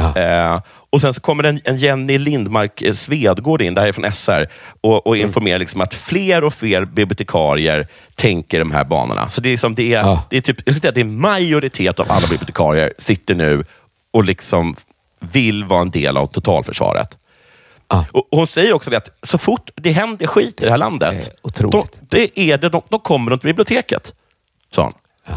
Ja. 0.00 0.16
Eh, 0.16 0.60
och 0.90 1.00
Sen 1.00 1.14
så 1.14 1.20
kommer 1.20 1.44
en, 1.44 1.60
en 1.64 1.76
Jenny 1.76 2.18
Lindmark 2.18 2.82
eh, 2.82 2.92
Svedgård 2.92 3.62
in, 3.62 3.74
det 3.74 3.80
här 3.80 3.88
är 3.88 3.92
från 3.92 4.12
SR, 4.12 4.46
och, 4.80 5.06
och 5.06 5.16
informerar 5.16 5.58
liksom 5.58 5.80
att 5.80 5.94
fler 5.94 6.44
och 6.44 6.54
fler 6.54 6.84
bibliotekarier 6.84 7.88
tänker 8.14 8.58
de 8.58 8.72
här 8.72 8.84
banorna. 8.84 9.30
Så 9.30 9.40
det 9.40 9.48
är, 9.48 9.50
liksom, 9.50 9.74
det 9.74 9.94
är, 9.94 10.00
Ja. 10.02 10.22
det 10.30 10.36
är, 10.36 10.40
typ, 10.40 10.56
jag 10.66 10.74
skulle 10.74 10.80
säga 10.80 10.88
att 10.88 10.94
det 10.94 11.00
är 11.00 11.04
majoritet 11.04 12.00
av 12.00 12.12
alla 12.12 12.26
bibliotekarier 12.28 12.92
sitter 12.98 13.34
nu 13.34 13.64
och 14.12 14.24
liksom 14.24 14.74
vill 15.20 15.64
vara 15.64 15.80
en 15.80 15.90
del 15.90 16.16
av 16.16 16.26
totalförsvaret. 16.26 17.18
Ja. 17.88 18.06
Och 18.12 18.28
och 18.32 18.38
hon 18.38 18.46
säger 18.46 18.72
också 18.72 18.94
att 18.96 19.08
så 19.22 19.38
fort 19.38 19.70
det 19.74 19.92
händer 19.92 20.26
skit 20.26 20.62
i 20.62 20.64
det 20.64 20.70
här 20.70 20.78
landet, 20.78 21.30
Det 21.44 21.60
är 21.60 21.68
då, 21.68 21.86
det 22.00 22.40
är 22.40 22.58
det, 22.58 22.68
de, 22.68 22.82
de 22.88 23.00
kommer 23.00 23.30
de 23.30 23.38
till 23.38 23.48
biblioteket. 23.48 24.14
Sa 24.74 24.82
hon. 24.82 24.92
Ja. 25.26 25.34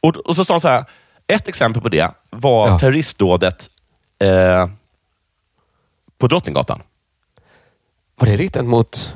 Och, 0.00 0.16
och 0.16 0.36
så 0.36 0.44
sa 0.44 0.54
hon 0.54 0.60
så 0.60 0.68
här, 0.68 0.84
ett 1.26 1.48
exempel 1.48 1.82
på 1.82 1.88
det 1.88 2.08
var 2.30 2.68
Ja. 2.68 2.78
terroristdådet 2.78 3.66
eh, 4.22 4.68
på 6.18 6.26
Drottninggatan. 6.26 6.82
Var 8.16 8.26
det 8.26 8.36
riktat 8.36 8.64
mot... 8.64 9.14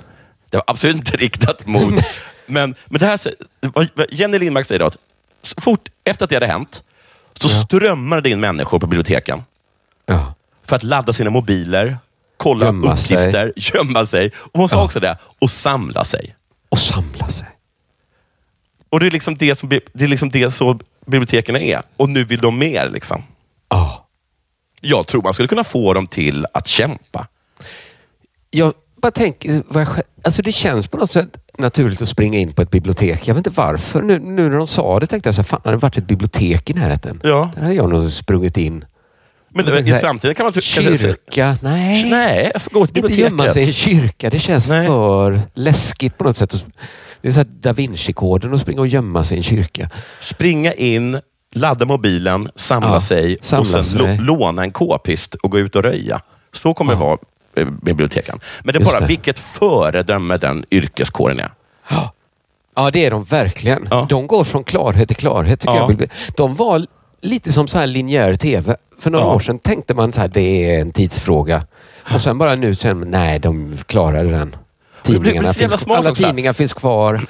Det 0.50 0.56
var 0.56 0.64
absolut 0.66 0.96
inte 0.96 1.16
riktat 1.16 1.66
mot... 1.66 1.94
men, 2.46 2.74
men 2.86 3.00
det 3.00 3.06
här, 3.06 3.20
Jenny 4.10 4.38
Lindmark 4.38 4.66
säger 4.66 4.80
att 4.86 4.96
så 5.42 5.60
fort 5.60 5.88
efter 6.04 6.24
att 6.24 6.30
det 6.30 6.36
hade 6.36 6.46
hänt, 6.46 6.82
så 7.40 7.48
strömmade 7.48 8.22
det 8.22 8.30
in 8.30 8.40
människor 8.40 8.78
på 8.80 8.86
biblioteken 8.86 9.42
Ja. 10.06 10.34
för 10.64 10.76
att 10.76 10.82
ladda 10.82 11.12
sina 11.12 11.30
mobiler, 11.30 11.98
kolla 12.36 12.66
Gömma 12.66 12.92
uppgifter, 12.92 13.52
gömma 13.74 14.06
sig. 14.06 14.32
Och 14.36 14.60
hon 14.60 14.68
sa 14.68 14.76
Ja. 14.76 14.84
också 14.84 15.00
det, 15.00 15.18
och 15.38 15.50
samla 15.50 16.04
sig. 16.04 16.36
Och 16.68 16.78
samla 16.78 17.28
sig. 17.30 17.46
Och 18.90 19.00
det 19.00 19.06
är 19.06 19.10
liksom 19.10 19.36
det 19.36 19.56
som 19.58 19.68
det 19.68 20.04
är 20.04 20.08
liksom 20.08 20.30
det 20.30 20.50
så 20.50 20.78
biblioteken 21.06 21.56
är. 21.56 21.82
Och 21.96 22.08
nu 22.08 22.24
vill 22.24 22.40
de 22.40 22.58
mer. 22.58 22.88
Liksom. 22.90 23.22
Ja. 23.68 24.05
Jag 24.80 25.06
tror 25.06 25.22
man 25.22 25.34
skulle 25.34 25.48
kunna 25.48 25.64
få 25.64 25.94
dem 25.94 26.06
till 26.06 26.46
att 26.54 26.66
kämpa. 26.66 27.26
Jag 28.50 28.74
bara 29.02 29.10
tänker, 29.12 29.62
alltså 30.22 30.42
det 30.42 30.52
känns 30.52 30.88
på 30.88 30.96
något 30.96 31.10
sätt 31.10 31.28
naturligt 31.58 32.02
att 32.02 32.08
springa 32.08 32.38
in 32.38 32.52
på 32.52 32.62
ett 32.62 32.70
bibliotek. 32.70 33.28
Jag 33.28 33.34
vet 33.34 33.46
inte 33.46 33.60
varför. 33.60 34.02
Nu, 34.02 34.18
nu 34.18 34.48
när 34.48 34.56
de 34.56 34.66
sa 34.66 35.00
det 35.00 35.06
tänkte 35.06 35.28
jag 35.28 35.34
så 35.34 35.40
här, 35.42 35.46
fan 35.46 35.60
hade 35.64 35.76
det 35.76 35.80
varit 35.80 35.96
ett 35.96 36.06
bibliotek 36.06 36.70
i 36.70 36.74
närheten? 36.74 37.20
Ja. 37.24 37.50
Där 37.54 37.62
hade 37.62 37.74
jag 37.74 37.90
nog 37.90 38.02
sprungit 38.10 38.56
in. 38.56 38.84
Men 39.48 39.64
Och 39.66 39.72
så 39.72 39.78
i 39.78 39.82
här, 39.90 39.98
framtiden 40.00 40.34
kan 40.34 40.44
man... 40.46 40.52
tro- 40.52 40.62
kanske 40.74 40.98
Kyrka? 40.98 41.58
Nej. 41.62 42.04
Nej, 42.10 42.52
gå 42.70 42.86
till 42.86 43.04
Inte 43.04 43.20
gömma 43.20 43.48
sig 43.48 43.62
i 43.62 43.64
en 43.64 43.66
biblioteket. 43.66 44.02
kyrka. 44.02 44.30
Det 44.30 44.38
känns 44.40 44.66
Nej. 44.68 44.86
för 44.86 45.40
läskigt 45.54 46.18
på 46.18 46.24
något 46.24 46.36
sätt. 46.36 46.64
Det 47.22 47.28
är 47.28 47.32
så 47.32 47.44
Da 47.44 47.72
Vinci-koden 47.72 48.54
att 48.54 48.60
springa 48.60 48.80
och 48.80 48.86
gömma 48.86 49.24
sig 49.24 49.34
i 49.36 49.38
en 49.38 49.44
kyrka. 49.44 49.90
Springa 50.20 50.72
in, 50.72 51.20
ladda 51.56 51.86
mobilen, 51.86 52.48
samla 52.56 52.88
Ja, 52.92 53.00
sig 53.00 53.38
samla 53.42 53.60
och 53.60 53.66
sen 53.66 53.84
sig. 53.84 54.18
låna 54.18 54.62
en 54.62 54.70
k-pist 54.70 55.34
och 55.34 55.50
gå 55.50 55.58
ut 55.58 55.76
och 55.76 55.82
röja. 55.82 56.20
Så 56.52 56.74
kommer 56.74 56.92
det 56.92 56.98
vara 57.00 57.18
eh, 57.56 57.66
biblioteken. 57.82 58.40
Men 58.64 58.72
det 58.72 58.78
är 58.78 58.80
Just 58.80 58.92
bara 58.92 59.00
det. 59.00 59.06
vilket 59.06 59.38
föredöme 59.38 60.36
den 60.36 60.64
yrkeskåren 60.70 61.40
är. 61.40 61.50
Ja. 61.90 62.12
Ja, 62.76 62.90
det 62.90 63.04
är 63.04 63.10
de 63.10 63.24
verkligen. 63.24 63.88
Ja. 63.90 64.06
De 64.08 64.26
går 64.26 64.44
från 64.44 64.64
klarhet 64.64 65.08
till 65.08 65.16
klarhet 65.16 65.60
tycker 65.60 65.74
Ja. 65.74 65.90
jag. 65.98 66.10
De 66.36 66.54
var 66.54 66.86
lite 67.22 67.52
som 67.52 67.68
så 67.68 67.78
här 67.78 67.86
linjär 67.86 68.34
tv. 68.36 68.76
För 69.00 69.10
några 69.10 69.24
Ja. 69.24 69.34
år 69.34 69.40
sedan 69.40 69.58
tänkte 69.58 69.94
man 69.94 70.12
så 70.12 70.20
här, 70.20 70.28
det 70.28 70.40
är 70.74 70.80
en 70.80 70.92
tidsfråga. 70.92 71.66
Och 72.14 72.22
sen 72.22 72.38
bara 72.38 72.54
nu 72.54 72.74
man, 72.84 73.10
nej, 73.10 73.38
de 73.38 73.78
klarade 73.86 74.30
den. 74.30 74.56
Tidningarna 75.02 75.52
finns, 75.52 75.86
alla 75.88 76.12
tidningar 76.14 76.52
finns 76.52 76.74
kvar. 76.74 77.20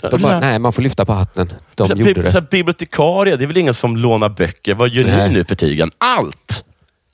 De 0.00 0.22
bara, 0.22 0.40
nej, 0.40 0.58
man 0.58 0.72
får 0.72 0.82
lyfta 0.82 1.04
på 1.04 1.12
hatten. 1.12 1.52
De 1.74 1.86
så 1.88 1.96
gjorde 1.96 2.22
det. 2.22 2.30
Så 2.30 2.38
här, 2.38 2.46
bibliotekarie, 2.50 3.36
det 3.36 3.44
är 3.44 3.46
väl 3.46 3.56
ingen 3.56 3.74
som 3.74 3.96
lånar 3.96 4.28
böcker. 4.28 4.74
Vad 4.74 4.88
gör 4.88 5.04
Nej. 5.06 5.28
ni 5.28 5.34
nu 5.34 5.44
för 5.44 5.54
tiden? 5.54 5.90
Allt! 5.98 6.64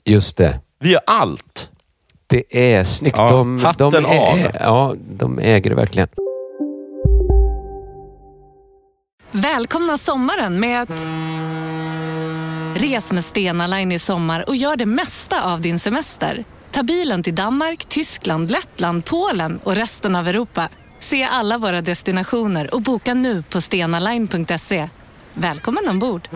Just 0.03 0.37
det. 0.37 0.59
Vi 0.79 0.91
gör 0.91 1.01
allt. 1.07 1.69
Det 2.27 2.73
är 2.75 2.83
snyggt. 2.83 3.17
Ja, 3.17 3.31
de, 3.31 3.59
hatten 3.59 3.91
de, 3.91 4.05
är, 4.05 4.31
av. 4.31 4.51
Ja, 4.59 4.95
de 5.09 5.39
äger 5.39 5.69
det 5.69 5.75
verkligen. 5.75 6.07
Välkomna 9.31 9.97
sommaren 9.97 10.59
med 10.59 10.81
att... 10.81 10.89
Res 12.75 13.11
med 13.11 13.25
Stena 13.25 13.67
Line 13.67 13.91
i 13.91 13.99
sommar 13.99 14.49
och 14.49 14.55
gör 14.55 14.75
det 14.75 14.85
mesta 14.85 15.43
av 15.43 15.61
din 15.61 15.79
semester. 15.79 16.43
Ta 16.71 16.83
bilen 16.83 17.23
till 17.23 17.35
Danmark, 17.35 17.85
Tyskland, 17.85 18.51
Lettland, 18.51 19.05
Polen 19.05 19.59
och 19.63 19.75
resten 19.75 20.15
av 20.15 20.27
Europa. 20.27 20.69
Se 21.03 21.23
alla 21.23 21.57
våra 21.57 21.81
destinationer 21.81 22.73
och 22.73 22.81
boka 22.81 23.13
nu 23.13 23.43
på 23.43 23.61
stenaline.se. 23.61 24.89
Välkommen 25.33 25.89
ombord! 25.89 26.29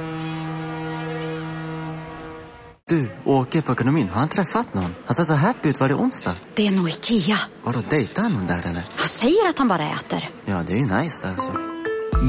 Du, 2.88 3.10
åker 3.24 3.62
på 3.62 3.72
ekonomin. 3.72 4.10
Har 4.10 4.20
han 4.20 4.30
träffat 4.30 4.74
någon? 4.74 4.96
Han 5.06 5.16
ser 5.16 5.24
så 5.24 5.34
happy 5.34 5.70
ut. 5.70 5.80
Var 5.80 5.88
det 5.88 5.96
onsdag? 5.96 6.34
Det 6.56 6.68
är 6.68 6.72
nog 6.72 6.90
Ikea. 6.90 7.40
Vadå, 7.64 7.80
dejtar 7.90 8.24
han 8.24 8.32
någon 8.32 8.48
där 8.48 8.60
eller? 8.66 8.82
Han 8.96 9.08
säger 9.08 9.50
att 9.50 9.58
han 9.58 9.68
bara 9.68 9.92
äter. 9.92 10.30
Ja, 10.46 10.64
det 10.68 10.74
är 10.74 10.78
ju 10.78 11.02
nice 11.02 11.28
där 11.28 11.34
alltså. 11.34 11.52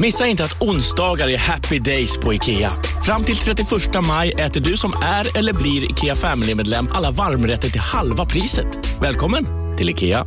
Missa 0.02 0.26
inte 0.26 0.44
att 0.44 0.62
onsdagar 0.62 1.28
är 1.28 1.38
happy 1.38 1.78
days 1.78 2.16
på 2.16 2.34
IKEA. 2.34 2.72
Fram 3.06 3.24
till 3.24 3.36
31 3.36 3.68
maj 4.06 4.32
äter 4.32 4.60
du 4.60 4.76
som 4.76 4.92
är 4.92 5.38
eller 5.38 5.52
blir 5.52 5.90
IKEA 5.90 6.16
Family-medlem 6.16 6.88
alla 6.94 7.10
varmrätter 7.10 7.68
till 7.68 7.80
halva 7.80 8.24
priset. 8.24 9.00
Välkommen 9.00 9.46
till 9.76 9.90
IKEA. 9.90 10.26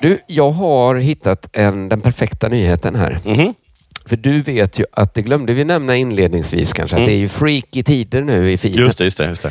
Du, 0.00 0.20
jag 0.26 0.50
har 0.50 0.94
hittat 0.96 1.48
en, 1.52 1.88
den 1.88 2.00
perfekta 2.00 2.48
nyheten 2.48 2.94
här. 2.96 3.18
Mhm. 3.24 3.54
För 4.06 4.16
du 4.16 4.42
vet 4.42 4.78
ju 4.78 4.84
att, 4.92 5.14
det 5.14 5.22
glömde 5.22 5.54
vi 5.54 5.64
nämna 5.64 5.96
inledningsvis 5.96 6.72
kanske, 6.72 6.96
att 6.96 7.00
Mm. 7.00 7.08
det 7.10 7.16
är 7.16 7.18
ju 7.18 7.28
freaky 7.28 7.82
tider 7.82 8.22
nu 8.22 8.52
i 8.52 8.56
feeden. 8.56 8.80
Just 8.80 8.98
det, 8.98 9.04
just 9.04 9.18
det. 9.18 9.26
Just 9.28 9.42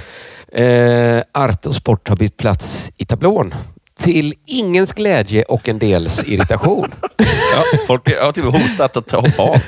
det. 0.51 0.63
Eh, 0.63 1.23
Art 1.43 1.65
och 1.65 1.75
sport 1.75 2.09
har 2.09 2.15
bytt 2.15 2.37
plats 2.37 2.91
i 2.97 3.05
tablån. 3.05 3.53
Till 3.99 4.33
ingens 4.45 4.93
glädje 4.93 5.43
och 5.43 5.69
en 5.69 5.79
dels 5.79 6.23
irritation. 6.23 6.93
Ja, 7.53 7.63
folk 7.87 8.21
har 8.21 8.31
till 8.31 8.45
och 8.47 8.53
med 8.53 8.61
hotat 8.69 8.97
att 8.97 9.11
hoppa 9.11 9.43
av. 9.43 9.57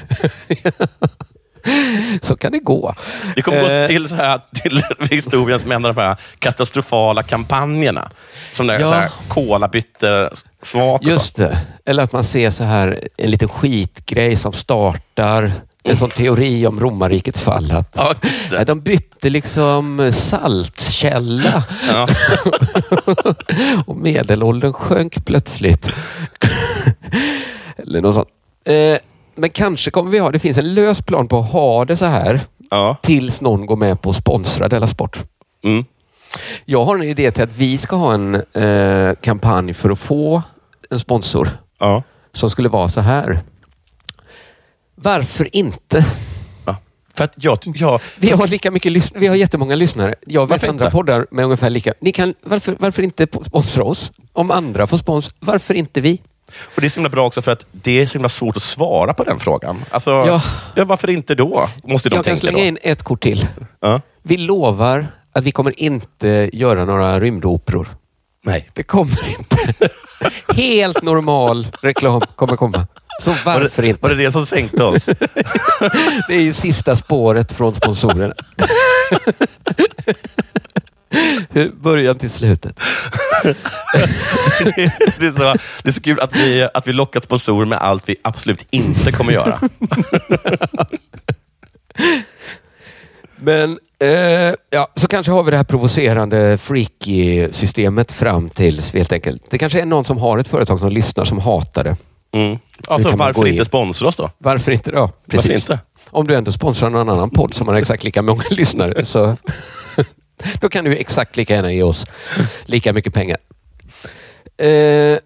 Så 2.22 2.36
kan 2.36 2.52
det 2.52 2.60
gå. 2.60 2.94
Det 3.36 3.42
kommer 3.42 3.62
gå 3.62 3.68
Eh. 3.68 3.88
till, 3.88 4.10
så 4.10 4.16
här, 4.16 4.42
till 4.64 4.82
historien 5.18 5.60
som 5.60 5.72
en 5.72 5.86
av 5.86 5.96
de 5.96 6.02
här 6.02 6.16
katastrofala 6.40 7.24
kampanjerna. 7.24 8.12
Som 8.54 8.68
när 8.68 8.80
Ja. 8.80 8.88
så 8.88 8.94
här, 8.94 9.10
cola 9.28 9.68
bytte 9.68 10.30
smak 10.66 11.04
Just 11.06 11.36
det. 11.36 11.58
Eller 11.86 12.04
att 12.04 12.14
man 12.14 12.24
ser 12.24 12.52
så 12.52 12.64
här 12.64 13.00
en 13.18 13.32
liten 13.32 13.50
skitgrej 13.50 14.36
som 14.36 14.54
startar 14.54 15.52
en 15.84 15.98
sån 15.98 16.10
teori 16.10 16.68
om 16.68 16.80
romarrikets 16.80 17.42
fall. 17.42 17.72
Att, 17.72 17.94
Ja, 17.98 18.14
nej, 18.52 18.66
de 18.66 18.82
bytte 18.82 19.30
liksom 19.30 20.12
saltkälla 20.14 21.64
Ja. 21.88 22.08
och 23.86 23.96
medelåldern 23.96 24.74
sjönk 24.74 25.26
plötsligt. 25.26 25.90
Eller 27.78 28.02
något 28.02 28.16
sånt. 28.16 28.28
Eh, 28.66 28.98
men 29.42 29.50
kanske 29.50 29.92
kommer 29.92 30.12
vi 30.12 30.20
ha, 30.20 30.32
det 30.32 30.40
finns 30.40 30.58
en 30.58 30.74
lös 30.74 31.02
plan 31.02 31.28
på 31.28 31.40
att 31.40 31.52
ha 31.52 31.86
det 31.86 31.98
så 31.98 32.06
här 32.06 32.42
Ja. 32.70 32.98
tills 33.02 33.42
någon 33.42 33.66
går 33.66 33.76
med 33.76 34.02
på 34.02 34.10
att 34.10 34.16
sponsra 34.16 34.68
Della 34.70 34.88
Sport. 34.88 35.20
Mm. 35.64 35.86
Jag 36.66 36.86
har 36.86 36.96
en 36.96 37.04
idé 37.04 37.32
till 37.32 37.44
att 37.44 37.58
vi 37.58 37.78
ska 37.78 37.96
ha 37.96 38.14
en 38.14 38.36
eh, 38.36 39.16
kampanj 39.22 39.74
för 39.74 39.90
att 39.90 40.00
få 40.00 40.42
en 40.90 41.00
sponsor 41.00 41.50
Ja. 41.80 42.04
som 42.34 42.50
skulle 42.50 42.70
vara 42.70 42.90
så 42.90 43.02
här. 43.02 43.42
Varför 44.96 45.56
inte? 45.56 46.06
För 47.14 47.24
att 47.24 47.34
jag, 47.36 47.58
jag, 47.76 48.02
Vi 48.20 48.30
har 48.32 48.48
lika 48.48 48.72
mycket 48.72 49.12
vi 49.16 49.28
har 49.28 49.36
jättemånga 49.36 49.76
lyssnare. 49.76 50.16
Jag 50.28 50.50
vet 50.50 50.64
andra 50.64 50.86
inte? 50.86 50.96
poddar 50.96 51.28
med 51.32 51.46
ungefär 51.46 51.70
lika. 51.70 51.94
Ni 52.00 52.12
kan, 52.12 52.34
varför, 52.44 52.76
varför 52.80 53.04
inte 53.04 53.28
sponsra 53.48 53.84
oss? 53.84 54.12
Om 54.34 54.52
andra 54.52 54.88
får 54.88 54.98
spons, 54.98 55.34
varför 55.40 55.74
inte 55.74 56.02
vi? 56.02 56.22
Och 56.76 56.82
det 56.82 56.88
är 56.88 56.90
så 56.90 56.96
himla 56.96 57.10
bra 57.10 57.26
också 57.28 57.42
för 57.42 57.52
att 57.52 57.66
det 57.72 58.02
är 58.02 58.06
så 58.06 58.14
himla 58.14 58.30
svårt 58.30 58.58
att 58.58 58.64
svara 58.64 59.14
på 59.14 59.24
den 59.24 59.40
frågan. 59.40 59.86
Alltså, 59.92 60.10
Ja. 60.12 60.42
ja. 60.76 60.86
varför 60.86 61.10
inte 61.10 61.36
då? 61.36 61.70
Måste 61.84 62.10
de 62.10 62.16
Jag 62.16 62.26
kan 62.26 62.38
slänga 62.38 62.58
då. 62.58 62.64
in 62.64 62.78
ett 62.82 63.04
kort 63.04 63.24
till. 63.24 63.48
Ja. 63.80 64.02
Vi 64.24 64.38
lovar 64.38 65.08
att 65.34 65.44
vi 65.44 65.52
kommer 65.52 65.80
inte 65.80 66.50
göra 66.54 66.86
några 66.86 67.20
rymdoperor. 67.20 67.88
Nej. 68.44 68.70
Det 68.74 68.84
kommer 68.84 69.30
inte. 69.40 69.74
Helt 70.56 71.02
normal 71.02 71.68
reklam 71.82 72.22
kommer 72.36 72.56
komma. 72.58 72.88
Så 73.22 73.30
Var 73.30 73.60
varför 73.60 73.82
det, 73.82 73.88
inte? 73.88 74.02
var 74.02 74.10
det 74.10 74.16
det 74.26 74.32
som 74.32 74.46
sänkte 74.46 74.84
oss? 74.84 75.06
Det 76.28 76.34
är 76.36 76.42
ju 76.42 76.54
sista 76.54 76.96
spåret 76.96 77.52
från 77.52 77.74
sponsorerna. 77.76 78.34
Hur- 81.50 81.72
Början 81.82 82.18
till 82.18 82.30
slutet. 82.30 82.80
det, 85.20 85.26
är 85.26 85.32
så, 85.32 85.58
det 85.84 85.90
är 85.90 85.92
så 85.92 86.02
kul 86.02 86.20
att 86.20 86.36
vi, 86.36 86.68
att 86.74 86.88
vi 86.88 86.94
lockat 86.94 87.24
sponsorer 87.24 87.66
med 87.66 87.78
allt 87.78 88.10
vi 88.10 88.16
absolut 88.22 88.66
inte 88.70 89.12
kommer 89.12 89.34
göra. 89.34 89.60
Men 93.36 93.80
eh, 94.00 94.54
ja, 94.70 94.88
så 94.96 95.08
kanske 95.08 95.32
har 95.32 95.44
vi 95.44 95.52
det 95.52 95.58
här 95.58 95.64
provocerande 95.64 96.58
freaky-systemet 96.58 98.12
fram 98.12 98.50
tills 98.50 98.94
helt 98.94 99.12
enkelt. 99.12 99.44
Det 99.50 99.58
kanske 99.58 99.82
är 99.82 99.86
någon 99.86 100.06
som 100.06 100.18
har 100.18 100.38
ett 100.38 100.48
företag 100.48 100.80
som 100.80 100.90
lyssnar 100.90 101.26
som 101.26 101.40
hatar 101.40 101.84
det. 101.84 101.98
Mm. 102.34 102.58
Alltså, 102.88 103.12
varför 103.16 103.48
inte 103.48 103.60
in. 103.60 103.66
sponsra 103.66 104.08
oss 104.08 104.16
då? 104.16 104.30
Varför 104.38 104.72
inte 104.72 104.92
då? 104.92 105.12
Varför 105.26 105.52
inte? 105.52 105.80
Om 106.10 106.28
du 106.28 106.36
ändå 106.36 106.52
sponsrar 106.52 106.90
någon 106.90 107.10
annan 107.10 107.30
podd 107.30 107.54
som 107.54 107.68
har 107.68 107.76
exakt 107.76 108.04
lika 108.04 108.22
många 108.22 108.44
lyssnare 108.50 109.06
så 109.06 109.36
då 110.62 110.70
kan 110.70 110.86
du 110.86 110.96
exakt 110.96 111.38
lika 111.38 111.54
gärna 111.54 111.72
ge 111.74 111.84
oss 111.84 112.06
lika 112.66 112.94
mycket 112.94 113.14
pengar. 113.14 113.38
Eh, 114.58 115.20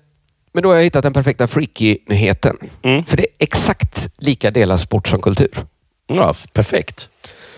men 0.54 0.64
då 0.64 0.70
har 0.70 0.76
jag 0.76 0.84
hittat 0.84 1.04
den 1.04 1.14
perfekta 1.14 1.48
freaky-nyheten. 1.48 2.58
Mm. 2.84 3.06
För 3.06 3.18
det 3.18 3.24
är 3.24 3.28
exakt 3.40 4.08
lika 4.18 4.52
delar 4.52 4.78
sport 4.78 5.08
som 5.08 5.22
kultur. 5.22 5.66
Ja, 6.08 6.34
perfekt. 6.54 7.10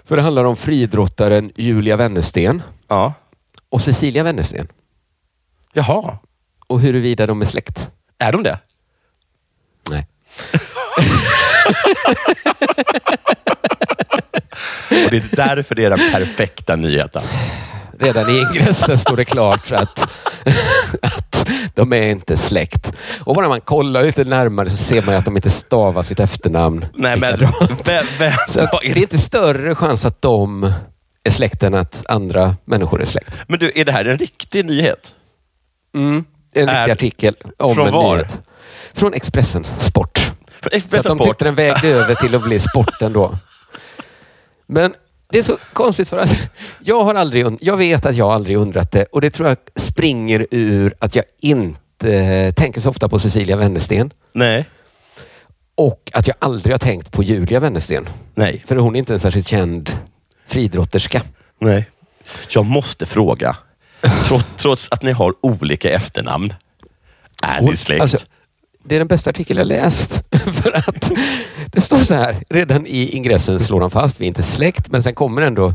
För 0.06 0.16
det 0.16 0.22
handlar 0.22 0.44
om 0.44 0.56
friidrottaren 0.56 1.52
Julia 1.56 1.96
Wennersten 1.98 2.62
Ja. 2.88 3.14
och 3.70 3.82
Cecilia 3.82 4.24
Wennersten. 4.24 4.68
Jaha. 5.74 6.18
Och 6.68 6.82
huruvida 6.82 7.26
de 7.28 7.42
är 7.42 7.46
släkt. 7.46 7.88
Är 8.18 8.32
de 8.32 8.44
det? 8.44 8.60
Nej. 9.90 10.08
Och 15.06 15.12
det 15.12 15.18
är 15.18 15.36
därför 15.36 15.76
det 15.76 15.86
är 15.86 15.90
den 15.90 16.12
perfekta 16.12 16.76
nyheten. 16.76 17.24
Redan 18.00 18.30
i 18.30 18.38
ingressen 18.40 18.98
står 18.98 19.18
det 19.18 19.26
klart 19.26 19.72
att, 19.72 20.00
att 21.02 21.48
de 21.76 21.94
är 21.94 22.08
inte 22.08 22.38
släkt. 22.38 22.92
Och 23.20 23.36
bara 23.36 23.48
man 23.48 23.62
kollar 23.62 24.04
lite 24.04 24.24
närmare 24.24 24.70
så 24.70 24.78
ser 24.78 25.02
man 25.02 25.16
att 25.16 25.26
de 25.26 25.36
inte 25.36 25.50
stavar 25.50 26.04
sitt 26.04 26.20
efternamn 26.20 26.86
Nej, 26.94 27.20
men 27.20 27.40
vem, 27.40 27.52
vem, 28.20 28.34
det 28.82 28.88
är 28.90 28.98
inte 28.98 29.18
större 29.18 29.76
chans 29.76 30.06
att 30.06 30.22
de 30.22 30.74
är 31.24 31.30
släkt 31.32 31.64
än 31.64 31.74
att 31.74 32.04
andra 32.10 32.56
människor 32.66 33.02
är 33.02 33.06
släkt. 33.06 33.36
Men 33.48 33.60
du, 33.60 33.72
är 33.76 33.86
det 33.86 33.92
här 33.92 34.06
en 34.06 34.18
riktig 34.18 34.66
nyhet? 34.66 35.14
Mm. 35.96 36.26
En 36.56 36.70
Är- 36.70 36.76
riktig 36.78 36.92
artikel 36.92 37.36
om 37.58 37.76
från 37.76 37.88
en 37.88 37.94
var? 37.94 38.16
nyhet. 38.16 38.34
Från 38.94 39.14
Expressen 39.14 39.64
Sport. 39.80 40.27
För 40.62 40.80
Så 40.90 40.98
att 40.98 41.04
de 41.04 41.20
tyckte 41.20 41.46
den 41.46 41.56
vägde 41.56 41.88
över 41.88 42.16
till 42.16 42.36
att 42.36 42.44
bli 42.44 42.60
sporten 42.60 43.14
då. 43.14 43.38
Men 44.68 44.94
det 45.30 45.40
är 45.40 45.44
så 45.44 45.58
konstigt 45.74 46.10
för 46.10 46.18
att 46.18 46.38
jag 46.84 47.04
har 47.04 47.16
aldrig, 47.16 47.58
jag 47.62 47.78
vet 47.78 48.06
att 48.06 48.16
jag 48.16 48.32
aldrig 48.32 48.58
undrat 48.58 48.92
det 48.92 49.06
och 49.06 49.22
det 49.22 49.30
tror 49.30 49.48
jag 49.50 49.58
springer 49.76 50.48
ur 50.52 50.94
att 51.00 51.16
jag 51.16 51.26
inte 51.42 52.52
tänker 52.56 52.82
så 52.82 52.90
ofta 52.90 53.10
på 53.10 53.20
Cecilia 53.20 53.56
Wennersten 53.56 54.14
nej, 54.34 54.66
och 55.76 56.12
att 56.14 56.28
jag 56.28 56.36
aldrig 56.40 56.74
har 56.74 56.80
tänkt 56.80 57.12
på 57.12 57.24
Julia 57.24 57.60
Wennersten. 57.60 58.10
nej, 58.36 58.64
För 58.68 58.76
hon 58.76 58.96
är 58.96 59.00
inte 59.00 59.14
en 59.14 59.20
särskilt 59.20 59.48
känd 59.48 59.92
friidrotterska. 60.48 61.22
nej. 61.60 61.90
Jag 62.50 62.66
måste 62.66 63.06
fråga, 63.06 63.58
trots, 64.26 64.46
trots 64.58 64.88
att 64.92 65.04
ni 65.04 65.12
har 65.12 65.34
olika 65.42 65.90
efternamn, 65.90 66.54
är 67.44 67.62
ni 67.62 67.68
Hon- 67.68 67.78
släkt? 67.78 68.02
alltså, 68.02 68.18
det 68.88 68.96
är 68.96 69.00
den 69.00 69.08
bästa 69.08 69.30
artikel 69.30 69.58
jag 69.58 69.68
läst. 69.68 70.22
För 70.64 70.78
att 70.78 71.12
det 71.72 71.82
står 71.82 72.04
så 72.04 72.14
här, 72.14 72.44
redan 72.50 72.86
i 72.88 73.10
ingressen 73.10 73.60
slår 73.60 73.82
han 73.82 73.92
fast, 73.92 74.22
vi 74.22 74.26
är 74.26 74.28
inte 74.28 74.44
släkt, 74.44 74.88
men 74.92 75.04
sen 75.04 75.14
kommer 75.16 75.42
ändå 75.42 75.74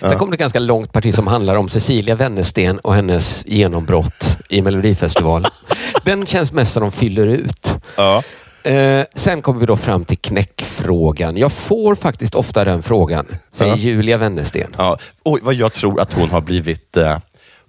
Sen 0.00 0.10
Ja. 0.12 0.18
kommer 0.18 0.30
det 0.30 0.34
ett 0.34 0.40
ganska 0.40 0.58
långt 0.58 0.92
parti 0.92 1.14
som 1.14 1.26
handlar 1.26 1.54
om 1.54 1.68
Cecilia 1.68 2.14
Wennersten 2.14 2.78
och 2.78 2.94
hennes 2.94 3.44
genombrott 3.46 4.36
i 4.48 4.62
Melodifestivalen. 4.62 5.50
Den 6.04 6.26
känns 6.26 6.52
mest 6.52 6.72
som 6.72 6.80
de 6.82 6.92
fyller 6.92 7.26
ut. 7.26 7.70
Ja. 7.96 8.22
Eh, 8.70 9.04
sen 9.14 9.42
kommer 9.42 9.60
vi 9.60 9.66
då 9.66 9.76
fram 9.76 10.04
till 10.04 10.18
knäckfrågan. 10.18 11.36
Jag 11.36 11.52
får 11.52 11.94
faktiskt 11.94 12.34
ofta 12.34 12.64
den 12.64 12.82
frågan, 12.82 13.26
säger 13.52 13.72
Ja. 13.72 13.76
Julia 13.78 14.16
Wennersten. 14.16 14.74
Ja. 14.78 14.98
Oj, 15.24 15.40
vad 15.42 15.54
jag 15.54 15.72
tror 15.72 16.00
att 16.00 16.12
hon 16.12 16.30
har 16.30 16.40
blivit 16.40 16.96
eh, 16.96 17.18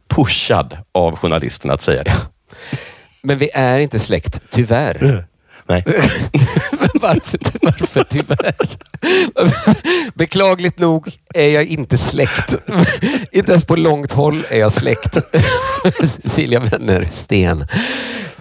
pushad 0.08 0.78
av 0.92 1.16
journalisterna 1.16 1.74
att 1.74 1.82
säga 1.82 2.04
det. 2.04 2.16
Men 3.26 3.38
vi 3.38 3.50
är 3.54 3.80
inte 3.80 4.00
släkt, 4.00 4.42
tyvärr. 4.50 5.26
Nej. 5.68 5.84
varför, 7.02 7.40
varför 7.62 8.04
tyvärr? 8.04 8.78
Beklagligt 10.14 10.80
nog 10.80 11.12
är 11.34 11.50
jag 11.50 11.66
inte 11.66 11.98
släkt. 11.98 12.56
inte 13.32 13.52
ens 13.52 13.66
på 13.66 13.76
långt 13.76 14.12
håll 14.12 14.44
är 14.50 14.60
jag 14.60 14.72
släkt. 14.72 15.18
Cecilia 16.24 16.60
Wenner 16.60 17.10
Sten. 17.14 17.66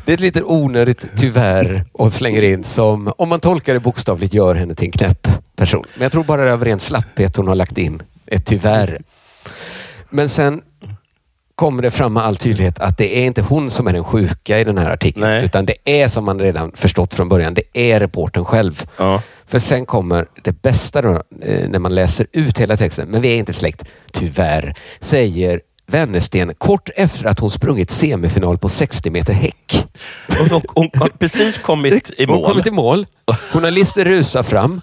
Det 0.05 0.13
är 0.13 0.15
ett 0.15 0.21
lite 0.21 0.43
onödigt 0.43 1.07
tyvärr 1.17 1.85
och 1.93 2.13
slänger 2.13 2.43
in 2.43 2.65
som, 2.65 3.13
om 3.19 3.29
man 3.29 3.41
tolkar 3.41 3.75
det 3.75 3.81
bokstavligt, 3.81 4.35
gör 4.35 4.55
henne 4.55 4.75
till 4.75 4.87
en 4.87 4.93
knäpp 4.93 5.29
person. 5.57 5.85
Men 5.95 6.03
jag 6.03 6.13
tror 6.13 6.25
bara 6.25 6.45
det 6.45 6.49
är 6.49 6.53
av 6.53 6.65
ren 6.65 6.81
slapphet 6.81 7.37
hon 7.37 7.49
har 7.49 7.55
lagt 7.55 7.79
in 7.79 8.03
ett 8.27 8.47
tyvärr. 8.47 9.01
Men 10.11 10.29
sen 10.29 10.63
kommer 11.55 11.83
det 11.83 11.91
fram 11.91 12.13
med 12.13 12.23
all 12.25 12.37
tydlighet 12.37 12.79
att 12.79 12.99
det 12.99 13.17
är 13.19 13.27
inte 13.27 13.43
hon 13.43 13.71
som 13.71 13.87
är 13.87 13.93
den 13.93 14.05
sjuka 14.05 14.59
i 14.61 14.65
den 14.65 14.79
här 14.79 14.91
artikeln. 14.91 15.27
Utan 15.45 15.67
det 15.67 15.75
är 15.85 16.09
som 16.09 16.25
man 16.25 16.41
redan 16.41 16.73
förstått 16.77 17.15
från 17.15 17.29
början. 17.29 17.55
Det 17.55 17.63
är 17.93 18.01
reporten 18.01 18.45
själv. 18.45 18.85
För 19.47 19.59
sen 19.59 19.87
kommer 19.87 20.27
det 20.43 20.63
bästa 20.63 21.03
då, 21.03 21.23
eh, 21.43 21.69
när 21.69 21.79
man 21.79 21.95
läser 21.95 22.27
ut 22.33 22.59
hela 22.59 22.77
texten. 22.77 23.09
Men 23.09 23.23
vi 23.23 23.29
är 23.29 23.37
inte 23.37 23.53
släkt, 23.55 23.85
tyvärr, 24.13 24.75
säger 25.01 25.61
Wennersten 25.87 26.55
kort 26.59 26.89
efter 26.97 27.25
att 27.27 27.39
hon 27.41 27.51
sprungit 27.51 27.91
semifinal 27.91 28.59
på 28.59 28.69
60 28.69 29.11
meter 29.11 29.33
häck. 29.33 29.87
Och 30.41 30.47
så, 30.49 30.63
hon 30.75 30.91
har 30.95 31.09
precis 31.09 31.59
kommit 31.59 32.11
i 32.17 32.25
Hon 32.27 32.35
mål. 32.37 32.45
har 32.45 32.51
kommit 32.53 32.67
i 32.67 32.71
mål. 32.71 33.07
Journalister 33.53 34.05
rusar 34.05 34.43
fram. 34.43 34.81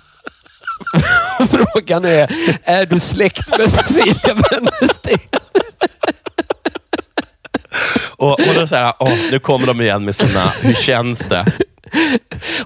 Frågan 1.49 2.05
är, 2.05 2.31
är 2.63 2.85
du 2.85 2.99
släkt 2.99 3.57
med 3.57 3.71
Cecilia 3.71 4.33
Wennersten? 4.51 5.19
Och 8.17 8.35
hon 8.47 8.57
är 8.57 8.65
så 8.65 8.75
här, 8.75 8.93
åh, 8.99 9.17
nu 9.31 9.39
kommer 9.39 9.67
de 9.67 9.81
igen 9.81 10.05
med 10.05 10.15
sina, 10.15 10.53
hur 10.61 10.73
känns 10.73 11.19
det? 11.19 11.45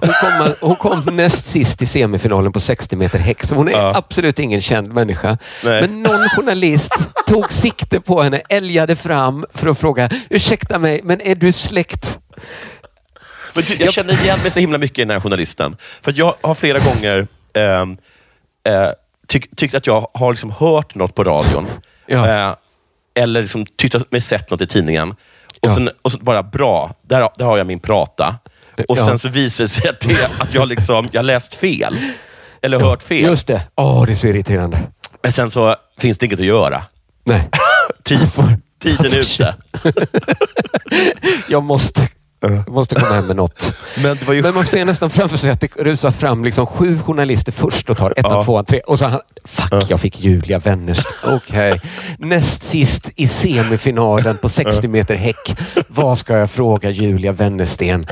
Hon 0.00 0.10
kom, 0.20 0.54
hon 0.60 0.76
kom 0.76 1.16
näst 1.16 1.46
sist 1.46 1.82
i 1.82 1.86
semifinalen 1.86 2.52
på 2.52 2.60
60 2.60 2.96
meter 2.96 3.18
häck, 3.18 3.44
så 3.44 3.54
hon 3.54 3.68
är 3.68 3.96
absolut 3.96 4.38
ingen 4.38 4.60
känd 4.60 4.92
människa. 4.92 5.38
Nej. 5.64 5.80
Men 5.80 6.02
någon 6.02 6.28
journalist 6.28 6.92
tog 7.26 7.52
sikte 7.52 8.00
på 8.00 8.22
henne, 8.22 8.42
älgade 8.48 8.96
fram 8.96 9.46
för 9.54 9.66
att 9.66 9.78
fråga, 9.78 10.10
ursäkta 10.30 10.78
mig, 10.78 11.00
men 11.04 11.20
är 11.20 11.34
du 11.34 11.52
släkt? 11.52 12.18
Men 13.54 13.64
du, 13.64 13.74
jag 13.74 13.92
känner 13.92 14.22
igen 14.22 14.38
mig 14.42 14.50
så 14.50 14.60
himla 14.60 14.78
mycket 14.78 14.98
i 14.98 15.02
den 15.02 15.10
här 15.10 15.20
journalisten. 15.20 15.76
För 16.02 16.12
jag 16.16 16.34
har 16.40 16.54
flera 16.54 16.78
gånger 16.78 17.26
ehm, 17.54 17.96
eh, 18.68 18.88
tyck, 19.28 19.56
tyckt 19.56 19.74
att 19.74 19.86
jag 19.86 20.06
har 20.14 20.32
liksom 20.32 20.50
hört 20.50 20.94
något 20.94 21.14
på 21.14 21.24
radion. 21.24 21.66
Eh, 22.08 22.54
eller 23.16 23.40
liksom 23.42 23.66
tyckt 23.78 24.12
mig 24.12 24.20
sett 24.20 24.50
något 24.50 24.60
i 24.60 24.66
tidningen. 24.66 25.14
Och, 25.62 25.70
sen, 25.70 25.90
och 26.02 26.12
så 26.12 26.18
bara, 26.18 26.42
bra, 26.42 26.94
där, 27.02 27.28
där 27.38 27.44
har 27.46 27.58
jag 27.58 27.66
min 27.66 27.80
prata. 27.80 28.36
Och 28.88 28.98
Ja. 28.98 29.06
sen 29.06 29.18
så 29.18 29.28
visar 29.28 29.64
det 29.64 29.68
sig 29.68 29.88
att, 29.90 30.00
det, 30.00 30.30
att 30.38 30.54
jag, 30.54 30.68
liksom, 30.68 31.08
jag 31.12 31.24
läst 31.24 31.54
fel. 31.54 31.98
Eller 32.62 32.80
hört 32.80 33.02
fel. 33.02 33.24
Just 33.24 33.46
det. 33.46 33.62
Åh, 33.76 34.06
det 34.06 34.12
är 34.12 34.16
så 34.16 34.26
irriterande. 34.26 34.78
Men 35.22 35.32
sen 35.32 35.50
så 35.50 35.76
finns 35.98 36.18
det 36.18 36.26
inget 36.26 36.40
att 36.40 36.46
göra. 36.46 36.82
Nej. 37.24 37.48
Tid, 38.04 38.18
tiden 38.82 39.12
är 39.12 39.16
ute. 39.20 39.54
Jag 41.48 41.62
måste, 41.62 42.08
måste 42.68 42.94
komma 42.94 43.14
hem 43.14 43.26
med 43.26 43.36
något. 43.36 43.74
Men, 44.02 44.18
ju... 44.36 44.42
Men 44.42 44.54
man 44.54 44.66
ser 44.66 44.84
nästan 44.84 45.10
framför 45.10 45.36
sig 45.36 45.50
att 45.50 45.60
det 45.60 45.76
rusar 45.76 46.10
fram 46.10 46.44
liksom 46.44 46.66
sju 46.66 46.98
journalister 46.98 47.52
först 47.52 47.90
och 47.90 47.96
tar 47.98 48.10
ettan, 48.16 48.32
Ja. 48.32 48.44
tvåan, 48.44 48.64
tre 48.64 48.80
och 48.80 48.98
så 48.98 49.04
han, 49.04 49.20
fuck, 49.44 49.84
jag 49.88 50.00
fick 50.00 50.20
Julia 50.20 50.58
Wenners. 50.58 50.98
Okej. 51.24 51.80
Näst 52.18 52.62
sist 52.62 53.10
i 53.16 53.28
semifinalen 53.28 54.36
på 54.36 54.48
60 54.48 54.88
meter 54.88 55.14
häck. 55.14 55.56
Vad 55.88 56.18
ska 56.18 56.36
jag 56.38 56.50
fråga 56.50 56.90
Julia 56.90 57.32
Wennersten? 57.32 58.06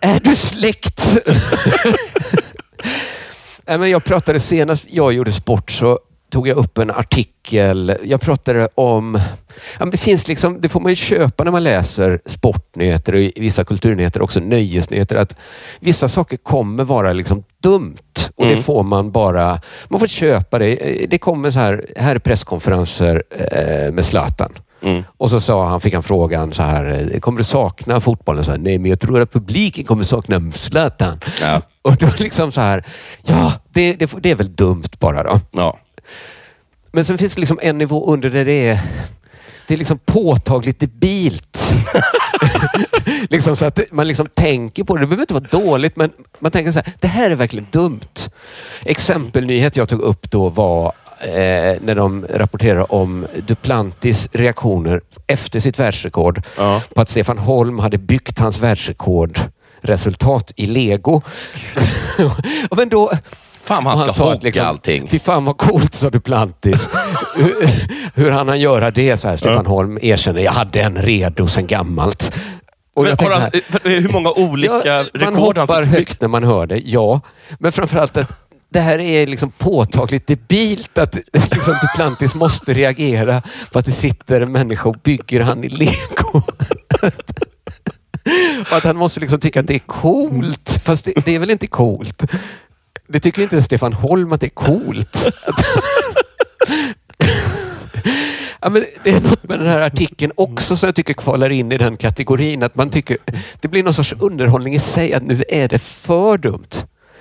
Är 0.00 0.20
du 0.20 0.36
släkt? 0.36 1.16
Nej, 3.66 3.78
men 3.78 3.90
jag 3.90 4.04
pratade 4.04 4.40
senast 4.40 4.84
jag 4.88 5.12
gjorde 5.12 5.32
sport 5.32 5.70
så 5.70 5.98
tog 6.30 6.48
jag 6.48 6.56
upp 6.56 6.78
en 6.78 6.90
artikel. 6.90 7.96
Jag 8.04 8.20
pratade 8.20 8.68
om... 8.74 9.20
Ja, 9.78 9.86
det 9.86 9.96
finns 9.96 10.28
liksom, 10.28 10.60
det 10.60 10.68
får 10.68 10.80
man 10.80 10.92
ju 10.92 10.96
köpa 10.96 11.44
när 11.44 11.50
man 11.50 11.62
läser 11.64 12.20
sportnyheter 12.26 13.14
och 13.14 13.20
vissa 13.36 13.64
kulturnyheter 13.64 14.22
också 14.22 14.40
nöjesnyheter. 14.40 15.16
Att 15.16 15.36
vissa 15.80 16.08
saker 16.08 16.36
kommer 16.36 16.84
vara 16.84 17.12
liksom 17.12 17.44
dumt 17.62 17.96
och 18.36 18.44
det 18.44 18.52
Mm. 18.52 18.62
får 18.62 18.82
man 18.82 19.10
bara... 19.10 19.60
Man 19.88 20.00
får 20.00 20.06
köpa 20.06 20.58
det. 20.58 21.06
Det 21.10 21.18
kommer 21.18 21.50
så 21.50 21.58
här, 21.58 21.86
här 21.96 22.14
är 22.14 22.18
presskonferenser 22.18 23.22
eh, 23.30 23.92
med 23.92 24.06
Zlatan. 24.06 24.52
Mm. 24.82 25.04
Och 25.16 25.30
så 25.30 25.40
sa 25.40 25.66
han, 25.68 25.80
fick 25.80 25.94
han 25.94 26.02
frågan 26.02 26.52
så 26.52 26.62
här, 26.62 27.08
eh, 27.14 27.20
kommer 27.20 27.38
du 27.38 27.44
sakna 27.44 28.00
fotbollen? 28.00 28.44
Så 28.44 28.50
här, 28.50 28.58
Nej, 28.58 28.78
men 28.78 28.90
jag 28.90 29.00
tror 29.00 29.20
att 29.20 29.32
publiken 29.32 29.84
kommer 29.84 30.02
sakna 30.04 30.52
Zlatan. 30.52 31.20
Och 31.82 31.96
då 31.96 32.06
liksom 32.18 32.52
så 32.52 32.60
här, 32.60 32.84
ja, 33.22 33.52
det, 33.72 33.92
det, 33.92 34.10
det 34.20 34.30
är 34.30 34.34
väl 34.34 34.54
dumt 34.56 34.88
bara 34.98 35.22
då. 35.22 35.40
Ja. 35.50 35.78
Men 36.92 37.04
sen 37.04 37.18
finns 37.18 37.34
det 37.34 37.40
liksom 37.40 37.58
en 37.62 37.78
nivå 37.78 38.12
under 38.12 38.30
där 38.30 38.44
det 38.44 38.68
är 38.68 38.80
det 39.68 39.74
är 39.74 39.78
liksom 39.78 39.98
påtagligt 39.98 40.80
debilt. 40.80 41.72
liksom 43.30 43.56
så 43.56 43.64
att 43.64 43.80
man 43.90 44.08
liksom 44.08 44.28
tänker 44.34 44.84
på 44.84 44.96
det. 44.96 45.02
Det 45.02 45.06
behöver 45.06 45.22
inte 45.22 45.34
vara 45.34 45.64
dåligt, 45.64 45.96
men 45.96 46.10
man 46.38 46.50
tänker 46.50 46.72
så 46.72 46.80
här, 46.84 46.92
det 47.00 47.08
här 47.08 47.30
är 47.30 47.34
verkligen 47.34 47.66
dumt. 47.70 48.30
Exempelnyhet 48.84 49.76
jag 49.76 49.88
tog 49.88 50.00
upp 50.00 50.30
då 50.30 50.48
var 50.48 50.92
eh, 51.20 51.76
när 51.80 51.94
de 51.94 52.26
rapporterar 52.30 52.92
om 52.92 53.26
Duplantis 53.46 54.28
reaktioner 54.32 55.00
efter 55.26 55.60
sitt 55.60 55.78
världsrekord 55.78 56.42
på 56.94 57.00
att 57.00 57.10
Stefan 57.10 57.38
Holm 57.38 57.78
hade 57.78 57.98
byggt 57.98 58.38
hans 58.38 58.58
världsrekordresultat 58.58 60.52
i 60.56 60.66
lego. 60.66 61.22
men 62.76 62.88
då, 62.88 63.12
Fan 63.68 63.84
vad 63.84 63.98
han 63.98 64.04
ska 64.04 64.12
sa 64.12 64.32
att 64.32 64.42
hogga 64.42 64.64
allting. 64.64 65.08
Fy 65.08 65.18
fan 65.18 65.44
vad 65.44 65.58
coolt, 65.58 65.94
sa 65.94 66.10
Duplantis. 66.10 66.90
hur, 67.36 67.54
hur 68.14 68.30
han 68.30 68.48
han 68.48 68.60
göra 68.60 68.90
det? 68.90 69.16
Så 69.16 69.28
här, 69.28 69.36
Stefan 69.36 69.66
Holm 69.66 69.98
erkänner, 70.02 70.40
jag 70.40 70.52
hade 70.52 70.80
en 70.80 70.96
redo 70.96 71.48
sedan 71.48 71.66
gammalt. 71.66 72.36
Och 72.94 73.04
Men 73.04 73.16
tänkte 73.16 73.36
han, 73.40 73.50
hur 73.92 74.08
många 74.08 74.30
olika 74.30 74.82
ja, 74.84 74.96
man 74.96 75.04
rekord 75.20 75.58
han 75.58 75.68
hoppar 75.68 75.82
högt 75.82 76.20
när 76.20 76.28
man 76.28 76.44
hör 76.44 76.66
det, 76.66 76.78
ja. 76.78 77.20
Men 77.58 77.72
framförallt 77.72 78.16
att 78.16 78.48
det 78.68 78.80
här 78.80 78.98
är 78.98 79.26
liksom 79.26 79.50
påtagligt 79.50 80.26
debilt 80.26 80.98
att 80.98 81.14
liksom 81.32 81.74
Duplantis 81.82 82.34
måste 82.34 82.74
reagera 82.74 83.42
på 83.72 83.78
att 83.78 83.86
det 83.86 83.92
sitter 83.92 84.40
en 84.40 84.52
människa 84.52 84.88
och 84.88 84.96
bygger 85.02 85.40
han 85.40 85.64
i 85.64 85.68
lego. 85.68 86.42
och 88.70 88.76
att 88.76 88.84
han 88.84 88.96
måste 88.96 89.20
liksom 89.20 89.40
tycka 89.40 89.60
att 89.60 89.66
det 89.66 89.74
är 89.74 89.78
coolt. 89.78 90.80
Fast 90.84 91.04
det, 91.04 91.12
det 91.24 91.34
är 91.34 91.38
väl 91.38 91.50
inte 91.50 91.66
coolt? 91.66 92.22
Det 93.08 93.20
tycker 93.20 93.42
inte 93.42 93.62
Stefan 93.62 93.92
Holm 93.92 94.32
att 94.32 94.40
det 94.40 94.46
är 94.46 94.50
coolt. 94.50 95.26
Ja, 98.60 98.68
men 98.68 98.84
det 99.04 99.10
är 99.10 99.20
något 99.20 99.42
med 99.42 99.58
den 99.58 99.68
här 99.68 99.80
artikeln 99.80 100.32
också 100.34 100.76
som 100.76 100.86
jag 100.86 100.94
tycker 100.94 101.14
kvalar 101.14 101.50
in 101.50 101.72
i 101.72 101.78
den 101.78 101.96
kategorin. 101.96 102.62
Att 102.62 102.74
man 102.74 102.90
tycker 102.90 103.18
det 103.60 103.68
blir 103.68 103.82
någon 103.82 103.94
sorts 103.94 104.14
underhållning 104.18 104.74
i 104.74 104.80
sig 104.80 105.14
att 105.14 105.22
nu 105.22 105.44
är 105.48 105.68
det 105.68 105.78
för 105.78 106.38
dumt. 106.38 106.68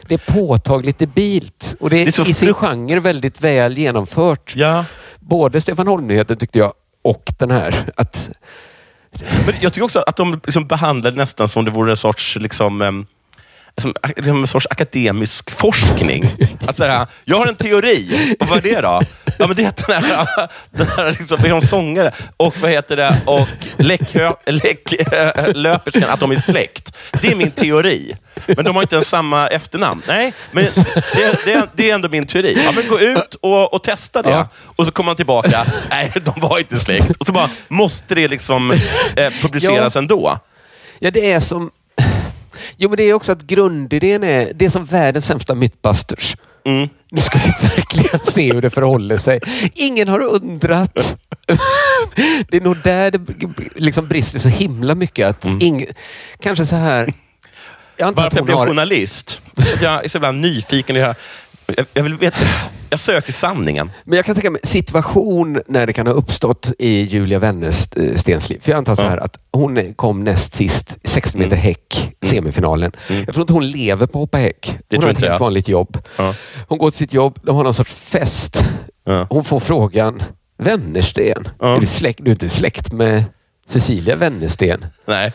Det 0.07 0.13
är 0.13 0.33
påtagligt 0.33 0.99
debilt 0.99 1.75
och 1.79 1.89
det 1.89 1.95
är, 1.95 2.05
Det 2.05 2.09
är 2.09 2.11
så 2.11 2.25
i 2.25 2.33
sin 2.33 2.53
genre 2.53 2.99
väldigt 2.99 3.41
väl 3.41 3.77
genomfört. 3.77 4.53
Både 5.19 5.61
Stefan 5.61 5.87
Holm-nyheten 5.87 6.37
tyckte 6.37 6.59
jag 6.59 6.73
och 7.01 7.33
den 7.39 7.51
här. 7.51 7.89
Att, 7.95 8.29
Men 9.45 9.55
jag 9.61 9.73
tycker 9.73 9.85
också 9.85 10.03
att 10.07 10.17
de 10.17 10.41
liksom 10.43 10.67
behandlar 10.67 11.11
det 11.11 11.17
nästan 11.17 11.47
som 11.47 11.65
det 11.65 11.71
vore 11.71 11.91
en 11.91 11.97
sorts 11.97 12.35
liksom, 12.35 13.05
som, 13.81 13.93
en 14.25 14.47
sorts 14.47 14.67
akademisk 14.69 15.51
forskning. 15.51 16.35
Att 16.67 16.77
säga, 16.77 17.07
jag 17.25 17.37
har 17.37 17.47
en 17.47 17.55
teori. 17.55 18.35
Och 18.39 18.47
vad 18.47 18.57
är 18.57 18.61
det 18.75 18.81
då? 18.81 19.01
Ja, 19.39 19.47
men 19.47 19.55
det 19.55 19.63
är 19.63 19.67
att 19.67 19.87
den 19.87 20.03
här, 20.03 20.27
den 20.71 20.87
här 20.87 21.09
liksom, 21.11 21.45
är 21.45 21.49
de 21.49 21.61
sångare 21.61 22.11
och 22.37 22.57
vad 22.61 22.71
heter 22.71 22.97
det? 22.97 23.21
Och 23.25 23.47
läcklöperskan, 23.77 24.55
läck, 24.55 24.93
löperskan, 25.55 26.03
att 26.09 26.19
de 26.19 26.31
är 26.31 26.39
släkt. 26.39 26.97
Det 27.21 27.27
är 27.27 27.35
min 27.35 27.51
teori. 27.51 28.15
Men 28.45 28.65
de 28.65 28.75
har 28.75 28.81
inte 28.81 28.95
ens 28.95 29.09
samma 29.09 29.47
efternamn. 29.47 30.01
Nej, 30.07 30.33
men 30.51 30.65
det, 31.15 31.45
det, 31.45 31.67
det 31.73 31.89
är 31.89 31.95
ändå 31.95 32.09
min 32.09 32.27
teori. 32.27 32.61
Ja, 32.65 32.71
men 32.71 32.87
gå 32.87 32.99
ut 32.99 33.35
och, 33.41 33.73
och 33.73 33.83
testa 33.83 34.21
det. 34.21 34.29
Ja. 34.29 34.47
Och 34.75 34.85
så 34.85 34.91
kommer 34.91 35.05
man 35.05 35.15
tillbaka. 35.15 35.65
Nej, 35.89 36.13
de 36.25 36.39
var 36.39 36.59
inte 36.59 36.79
släkt. 36.79 37.15
Och 37.19 37.25
så 37.25 37.31
bara, 37.33 37.49
måste 37.67 38.15
det 38.15 38.27
liksom 38.27 38.71
eh, 39.15 39.33
publiceras 39.41 39.95
Ja. 39.95 39.99
ändå? 39.99 40.39
ja, 40.99 41.11
det 41.11 41.31
är 41.31 41.39
som... 41.39 41.71
Jo, 42.77 42.89
men 42.89 42.97
det 42.97 43.03
är 43.03 43.13
också 43.13 43.31
att 43.31 43.41
grundidén 43.41 44.23
är, 44.23 44.53
det 44.55 44.65
är 44.65 44.69
som 44.69 44.85
världens 44.85 45.25
sämsta 45.25 45.55
mythbusters. 45.55 46.35
Mm. 46.65 46.89
Nu 47.11 47.21
ska 47.21 47.39
vi 47.39 47.67
verkligen 47.67 48.19
se 48.19 48.53
hur 48.53 48.61
det 48.61 48.69
förhåller 48.69 49.17
sig. 49.17 49.39
Ingen 49.73 50.07
har 50.07 50.19
undrat. 50.19 51.15
Det 52.49 52.57
är 52.57 52.61
nog 52.61 52.77
där 52.83 53.11
det 53.11 53.19
liksom 53.75 54.07
brister 54.07 54.39
så 54.39 54.49
himla 54.49 54.95
mycket. 54.95 55.27
Att 55.27 55.45
ing, 55.45 55.85
kanske 56.39 56.65
så 56.65 56.75
här... 56.75 57.13
Jag 57.97 58.11
Varför 58.11 58.37
jag 58.37 58.45
blev 58.45 58.57
har... 58.57 58.67
journalist? 58.67 59.41
Att 59.55 59.81
jag 59.81 60.05
är 60.05 60.09
så 60.09 60.17
ibland 60.17 60.41
nyfiken. 60.41 60.95
i 60.95 60.99
det 60.99 61.05
här. 61.05 61.15
Jag, 61.75 61.85
jag, 61.93 62.03
vill 62.03 62.17
veta, 62.17 62.37
jag 62.89 62.99
söker 62.99 63.33
sanningen. 63.33 63.91
Men 64.03 64.15
jag 64.15 64.25
kan 64.25 64.35
tänka 64.35 64.51
mig 64.51 64.61
situation 64.63 65.61
när 65.67 65.87
det 65.87 65.93
kan 65.93 66.07
ha 66.07 66.13
uppstått 66.13 66.71
i 66.79 67.01
Julia 67.01 67.39
Wennerstens 67.39 68.49
liv. 68.49 68.59
För 68.61 68.71
jag 68.71 68.77
antar 68.77 68.95
så 68.95 69.01
här 69.03 69.17
att 69.17 69.37
hon 69.51 69.93
kom 69.93 70.23
näst 70.23 70.53
sist, 70.53 70.97
60 71.03 71.37
meter 71.37 71.51
Mm. 71.51 71.59
häck, 71.63 72.15
semifinalen. 72.21 72.91
Jag 73.07 73.25
tror 73.27 73.41
inte 73.41 73.53
hon 73.53 73.67
lever 73.67 74.05
på 74.07 74.19
att 74.19 74.21
hoppa 74.21 74.37
häck. 74.37 74.67
Hon 74.69 74.79
tror 74.89 75.01
har 75.01 75.09
ett 75.09 75.19
helt 75.19 75.31
jag. 75.31 75.39
vanligt 75.39 75.67
jobb. 75.67 75.97
Ja. 76.17 76.35
Hon 76.67 76.77
går 76.77 76.89
till 76.89 76.97
sitt 76.97 77.13
jobb, 77.13 77.39
de 77.43 77.55
har 77.55 77.63
någon 77.63 77.73
sorts 77.73 77.93
fest. 77.93 78.63
Hon 79.29 79.43
får 79.45 79.59
frågan, 79.59 80.23
Wennersten, 80.57 81.47
är 81.61 81.79
du, 81.79 81.87
släkt, 81.87 82.19
du 82.23 82.29
är 82.31 82.33
inte 82.35 82.49
släkt 82.49 82.91
med 82.91 83.23
Cecilia 83.67 84.15
Wennersten? 84.15 84.85
Nej. 85.05 85.33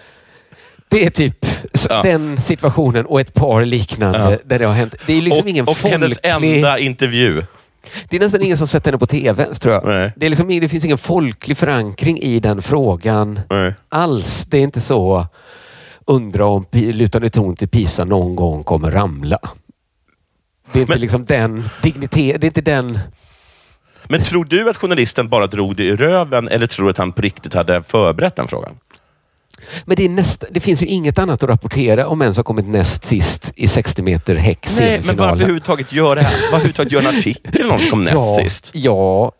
Det 0.93 1.07
är 1.07 1.11
typ 1.11 1.47
s- 1.72 1.88
den 2.03 2.40
situationen 2.43 3.07
och 3.07 3.20
ett 3.20 3.34
par 3.34 3.64
liknande 3.64 4.38
där 4.45 4.59
det 4.59 4.64
har 4.64 4.74
hänt. 4.74 4.95
Det 5.07 5.12
är 5.12 5.20
liksom 5.22 5.43
och 5.43 5.49
ingen 5.49 5.64
och 5.68 5.76
hennes 5.76 6.18
enda 6.22 6.78
intervju. 6.78 7.43
Det 8.09 8.16
är 8.16 8.20
nästan 8.20 8.43
ingen 8.43 8.59
som 8.59 8.66
sett 8.68 8.86
henne 8.86 8.99
på 8.99 9.07
tv 9.07 9.43
ens, 9.43 9.59
tror 9.61 9.74
jag. 9.74 9.84
Det, 10.16 10.26
är 10.26 10.30
liksom, 10.30 10.49
det 10.49 10.68
finns 10.68 10.84
ingen 10.84 10.99
folklig 10.99 11.57
förankring 11.59 12.18
i 12.18 12.40
den 12.40 12.62
frågan 12.62 13.40
alls. 13.88 14.45
Det 14.49 14.59
är 14.59 14.62
inte 14.62 14.80
så 14.80 15.26
undra 16.07 16.47
om 16.47 16.66
lutande 16.72 17.30
torn 17.30 17.57
till 17.57 17.68
Pisa 17.68 18.05
någon 18.05 18.36
gång 18.36 18.64
kommer 18.64 18.90
ramla. 18.90 19.38
Det 20.72 20.78
är 20.78 20.80
inte 20.82 20.99
liksom 20.99 21.24
den 21.24 21.64
dignitet, 21.82 22.40
det 22.40 22.45
är 22.45 22.49
inte 22.49 22.61
den... 22.61 22.99
Men 24.09 24.22
tror 24.22 24.45
du 24.45 24.70
att 24.70 24.76
journalisten 24.76 25.28
bara 25.28 25.47
drog 25.47 25.76
det 25.76 25.84
i 25.84 25.97
röven 25.97 26.49
eller 26.49 26.66
tror 26.66 26.84
du 26.86 26.90
att 26.90 26.99
han 26.99 27.12
på 27.12 27.22
riktigt 27.22 27.55
hade 27.55 27.82
förberett 27.82 28.36
den 28.36 28.49
frågan? 28.49 28.74
Men 29.85 29.97
det, 29.97 30.09
nästa, 30.09 30.47
det 30.51 30.61
finns 30.61 30.83
ju 30.83 30.87
inget 30.87 31.19
annat 31.19 31.43
att 31.43 31.51
rapportera 31.51 32.07
om 32.07 32.23
en 32.23 32.35
som 32.35 32.45
kommit 32.45 32.67
näst 32.67 33.05
sist 33.05 33.53
i 33.57 33.69
60 33.69 34.03
meter 34.03 34.35
häck 34.35 34.67
Nej, 34.79 35.01
men 35.05 35.17
varför 35.17 35.35
överhuvudtaget 35.35 35.93
göra 35.93 36.15
det 36.15 36.23
här? 36.23 36.33
Varför 36.33 36.47
överhuvudtaget 36.47 36.93
göra 36.93 37.09
en 37.09 37.19
artikel 37.19 37.63
om 37.63 37.69
någon 37.69 37.81
som 37.81 37.91
kom 37.91 38.05
näst 38.05 38.17
ja, 38.17 38.39
sist? 38.45 38.71
Ja, 38.75 39.33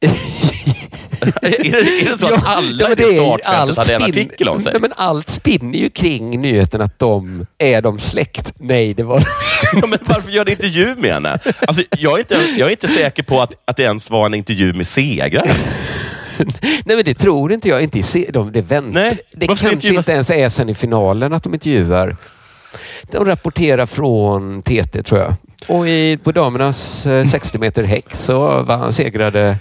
Är 1.20 1.62
det, 1.62 2.00
är 2.00 2.10
det 2.10 2.18
så 2.18 2.34
att 2.34 2.46
alla 2.46 2.84
Ja, 2.84 2.92
i 2.92 2.94
det 2.94 3.16
startfältet 3.16 3.76
hade 3.76 3.94
en 3.94 4.02
artikel 4.02 4.48
om 4.48 4.60
sig? 4.60 4.72
Nej, 4.72 4.80
men 4.80 4.92
allt 4.96 5.30
spinner 5.30 5.78
ju 5.78 5.90
kring 5.90 6.40
nyheten 6.40 6.80
att 6.80 6.98
de 6.98 7.46
är 7.58 7.82
de 7.82 7.98
släkt. 7.98 8.52
Nej, 8.58 8.94
det 8.94 9.02
var 9.02 9.18
Ja, 9.72 9.86
men 9.86 9.98
varför 10.00 10.30
gör 10.30 10.44
det 10.44 10.50
intervju 10.50 10.94
med 10.96 11.12
henne? 11.12 11.38
Alltså, 11.66 11.82
jag, 11.98 12.14
är 12.14 12.18
inte, 12.18 12.34
jag 12.58 12.66
är 12.66 12.70
inte 12.70 12.88
säker 12.88 13.22
på 13.22 13.42
att, 13.42 13.52
att 13.64 13.76
det 13.76 13.82
ens 13.82 14.10
var 14.10 14.26
en 14.26 14.34
intervju 14.34 14.72
med 14.72 14.86
segraren. 14.86 15.56
Nej, 16.84 16.96
men 16.96 17.04
det 17.04 17.14
tror 17.14 17.52
inte 17.52 17.68
jag. 17.68 17.82
Inte 17.82 17.98
i 17.98 18.26
de, 18.32 18.52
det 18.52 18.62
väntar. 18.62 19.00
Nej, 19.00 19.18
det 19.32 19.46
kanske 19.46 19.70
intervjuas- 19.70 19.96
inte 19.98 20.12
ens 20.12 20.30
är 20.30 20.48
sen 20.48 20.68
i 20.68 20.74
finalen 20.74 21.32
att 21.32 21.42
de 21.42 21.54
intervjuar. 21.54 22.16
De 23.10 23.24
rapporterar 23.24 23.86
från 23.86 24.62
TT, 24.62 25.02
tror 25.02 25.20
jag. 25.20 25.34
Och 25.68 25.88
i, 25.88 26.18
på 26.24 26.32
damernas 26.32 27.06
eh, 27.06 27.24
60 27.28 27.58
meter 27.58 27.84
häck 27.84 28.14
så 28.14 28.62
vann, 28.62 28.92
segrade 28.92 29.56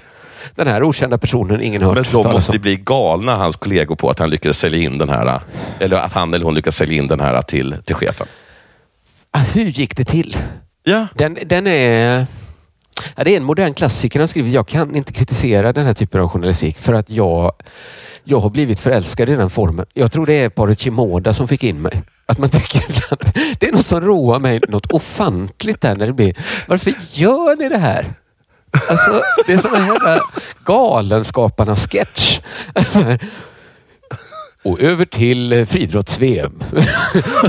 den 0.55 0.67
här 0.67 0.83
okända 0.83 1.17
personen 1.17 1.61
ingen 1.61 1.81
hört 1.81 1.95
Men 1.95 2.05
de 2.11 2.31
måste 2.31 2.51
ju 2.53 2.59
bli 2.59 2.75
galna, 2.75 3.35
hans 3.35 3.55
kollegor, 3.55 3.95
på 3.95 4.09
att 4.09 4.19
han 4.19 4.29
lyckades 4.29 4.57
sälja 4.57 4.79
in 4.79 4.97
den 4.97 5.09
här, 5.09 5.39
eller 5.79 5.97
att 5.97 6.13
han 6.13 6.33
eller 6.33 6.45
hon 6.45 6.53
lyckades 6.55 6.75
sälja 6.75 6.97
in 6.97 7.07
den 7.07 7.19
här 7.19 7.41
till, 7.41 7.75
till 7.85 7.95
chefen. 7.95 8.27
Ah, 9.31 9.39
hur 9.39 9.65
gick 9.65 9.97
det 9.97 10.05
till? 10.05 10.37
Ja. 10.83 11.07
Den, 11.13 11.37
den 11.45 11.67
är... 11.67 12.27
Ja, 13.15 13.23
det 13.23 13.33
är 13.33 13.37
en 13.37 13.43
modern 13.43 13.73
klassiker 13.73 14.19
han 14.19 14.27
skriver. 14.27 14.49
Jag 14.49 14.67
kan 14.67 14.95
inte 14.95 15.13
kritisera 15.13 15.73
den 15.73 15.85
här 15.85 15.93
typen 15.93 16.21
av 16.21 16.29
journalistik 16.29 16.77
för 16.77 16.93
att 16.93 17.09
jag, 17.09 17.53
jag 18.23 18.39
har 18.39 18.49
blivit 18.49 18.79
förälskad 18.79 19.29
i 19.29 19.35
den 19.35 19.49
formen. 19.49 19.85
Jag 19.93 20.11
tror 20.11 20.25
det 20.25 20.33
är 20.33 20.49
paret 20.49 20.81
Shimoda 20.81 21.33
som 21.33 21.47
fick 21.47 21.63
in 21.63 21.81
mig. 21.81 22.01
Att 22.25 22.37
man 22.37 22.49
tänker 22.49 22.85
det 23.59 23.67
är 23.67 23.71
något 23.71 23.85
som 23.85 24.01
roar 24.01 24.39
mig 24.39 24.61
något 24.67 24.93
ofantligt 24.93 25.81
där 25.81 25.95
när 25.95 26.07
det 26.07 26.13
blir, 26.13 26.35
varför 26.67 26.93
gör 27.11 27.55
ni 27.55 27.69
det 27.69 27.77
här? 27.77 28.13
Alltså, 28.89 29.21
det 29.47 29.53
är 29.53 29.57
som 29.57 29.73
här 29.73 30.21
Galenskaparna-sketch. 30.65 32.39
Och 34.65 34.79
över 34.81 35.05
till 35.05 35.53
eh, 35.53 35.65
friidrotts-VM. 35.65 36.63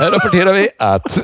Här 0.00 0.10
rapporterar 0.10 0.52
vi 0.52 0.68
att 0.78 1.18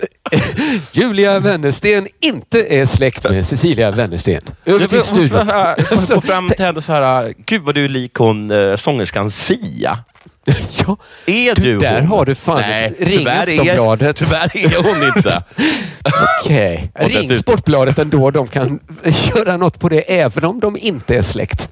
Julia 0.92 1.38
Wennersten 1.40 2.08
inte 2.20 2.64
är 2.64 2.86
släkt 2.86 3.30
med 3.30 3.46
Cecilia 3.46 3.90
Wennersten. 3.90 4.40
Över 4.64 4.78
till 4.88 4.88
Jag 4.90 4.98
måste 4.98 5.14
studion. 5.14 5.28
så 5.46 5.52
här- 5.52 6.14
gå 6.14 6.20
fram 6.20 6.50
till 6.50 6.64
henne 6.64 6.80
så 6.80 6.92
här, 6.92 7.34
gud 7.46 7.62
vad 7.62 7.74
du 7.74 7.84
är 7.84 7.88
lik 7.88 8.14
hon 8.14 8.50
äh, 8.50 8.76
sångerskan 8.76 9.30
Sia. 9.30 9.98
Ja, 10.86 10.96
är 11.26 11.54
du, 11.54 11.78
där 11.78 12.00
hon? 12.00 12.08
har 12.08 12.24
du 12.24 12.34
fan 12.34 12.60
Nej, 12.60 12.94
ring 12.98 13.18
tyvärr 13.18 13.48
är, 13.48 14.12
tyvärr 14.12 14.56
är 14.56 14.82
hon 14.82 15.16
inte. 15.16 15.42
Okej, 16.44 16.90
Och 16.94 17.00
ring 17.08 17.14
dessutom- 17.28 17.36
Sportbladet 17.36 17.98
ändå. 17.98 18.30
De 18.30 18.46
kan 18.46 18.80
göra 19.36 19.56
något 19.56 19.80
på 19.80 19.88
det 19.88 20.00
även 20.00 20.44
om 20.44 20.60
de 20.60 20.76
inte 20.76 21.16
är 21.16 21.22
släkt. 21.22 21.68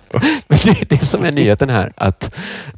Men 0.48 0.58
det 0.64 0.70
är 0.70 0.84
det 0.98 1.06
som 1.06 1.24
är 1.24 1.30
nyheten 1.32 1.68
här. 1.70 1.92
Att 1.96 2.34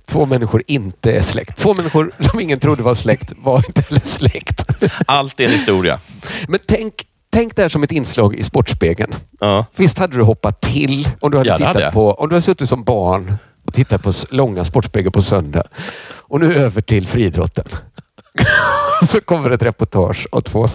två 0.07 0.26
människor 0.26 0.62
inte 0.66 1.12
är 1.12 1.22
släkt. 1.22 1.57
Två 1.59 1.74
människor 1.74 2.12
som 2.18 2.40
ingen 2.40 2.61
trodde 2.61 2.82
var 2.82 2.95
släkt 2.95 3.32
var 3.36 3.57
inte 3.68 3.80
heller 3.88 4.03
släkt. 4.05 4.64
Allt 5.07 5.40
är 5.40 5.45
en 5.45 5.51
historia. 5.51 5.99
Men 6.49 6.61
tänk, 6.68 6.95
tänk 7.32 7.57
det 7.57 7.62
här 7.62 7.68
som 7.68 7.82
ett 7.82 7.93
inslag 7.93 8.34
i 8.34 8.43
Sportspegeln. 8.43 9.14
Ja. 9.40 9.66
Visst 9.76 9.99
hade 9.99 10.16
du 10.16 10.22
hoppat 10.22 10.61
till 10.61 11.09
om 11.20 11.30
du 11.30 11.36
hade, 11.38 11.49
Ja, 11.49 11.53
hade 11.55 11.66
tittat 11.66 11.82
jag. 11.82 11.93
på, 11.93 12.12
om 12.14 12.28
du 12.28 12.34
hade 12.34 12.43
suttit 12.43 12.68
som 12.68 12.84
barn 12.84 13.36
och 13.72 13.76
tittat 13.76 14.02
på 14.02 14.12
långa 14.30 14.64
Sportspegeln 14.64 15.12
på 15.12 15.22
söndag. 15.22 15.62
Och 16.04 16.40
nu 16.40 16.54
över 16.54 16.80
till 16.80 17.06
friidrotten. 17.08 17.64
Så 19.08 19.20
kommer 19.20 19.50
ett 19.50 19.62
reportage 19.62 20.26
av 20.32 20.40
två... 20.40 20.68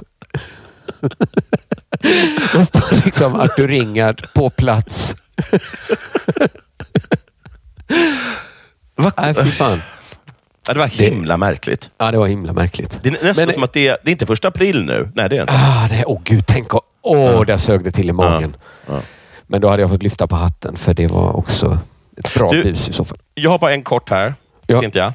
Det 2.53 2.65
står 2.67 3.05
liksom 3.05 3.35
Artur 3.35 3.67
Ringard 3.67 4.33
på 4.33 4.49
plats. 4.49 5.15
Nej, 9.17 9.33
fy 9.33 9.49
fan. 9.51 9.81
Ja, 10.67 10.73
det 10.73 10.79
var 10.79 10.87
himla 10.87 11.37
märkligt. 11.37 11.91
Ja, 11.97 12.11
det 12.11 12.17
var 12.17 12.27
himla 12.27 12.53
märkligt. 12.53 12.99
Det 13.01 13.09
är 13.09 13.13
nästan 13.23 13.45
Men- 13.45 13.53
som 13.53 13.63
att 13.63 13.73
det 13.73 13.87
är, 13.87 13.97
det 14.03 14.09
är 14.09 14.11
inte 14.11 14.25
första 14.25 14.47
april 14.47 14.85
nu. 14.85 15.11
Nej, 15.15 15.29
det 15.29 15.35
är 15.35 15.39
det 15.39 15.41
inte. 15.41 15.53
Ah, 15.53 15.87
nej, 15.87 16.03
åh 16.07 16.21
gud, 16.23 16.43
tänk. 16.47 16.67
Åh, 17.01 17.45
där 17.45 17.57
sög 17.57 17.83
det 17.83 17.91
till 17.91 18.09
i 18.09 18.13
magen. 18.13 18.55
Ja. 18.87 19.01
Men 19.47 19.61
då 19.61 19.69
hade 19.69 19.81
jag 19.81 19.89
fått 19.91 20.03
lyfta 20.03 20.27
på 20.27 20.35
hatten 20.35 20.75
för 20.77 20.93
det 20.93 21.07
var 21.07 21.37
också 21.37 21.79
ett 22.18 22.34
bra 22.34 22.51
Du- 22.51 22.63
bus 22.63 22.89
i 22.89 22.93
så 22.93 23.05
fall. 23.05 23.18
Jag 23.34 23.49
har 23.51 23.59
bara 23.59 23.74
en 23.74 23.84
kort 23.84 24.09
här, 24.09 24.36
Ja. 24.68 24.82
tänkte 24.82 24.99
jag. 24.99 25.13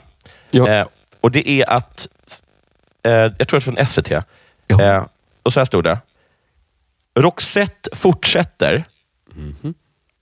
Ja. 0.51 0.69
Eh, 0.69 0.87
och 1.21 1.31
det 1.31 1.49
är 1.49 1.71
att, 1.71 2.09
eh, 3.03 3.13
jag 3.13 3.39
tror 3.49 3.51
det 3.51 3.57
är 3.57 3.61
från 3.61 3.77
SVT. 3.87 4.11
Eh, 4.69 5.05
och 5.43 5.53
så 5.53 5.61
här 5.61 5.65
stod 5.65 5.85
det. 5.85 5.99
Roxette 7.19 7.97
fortsätter, 7.97 8.85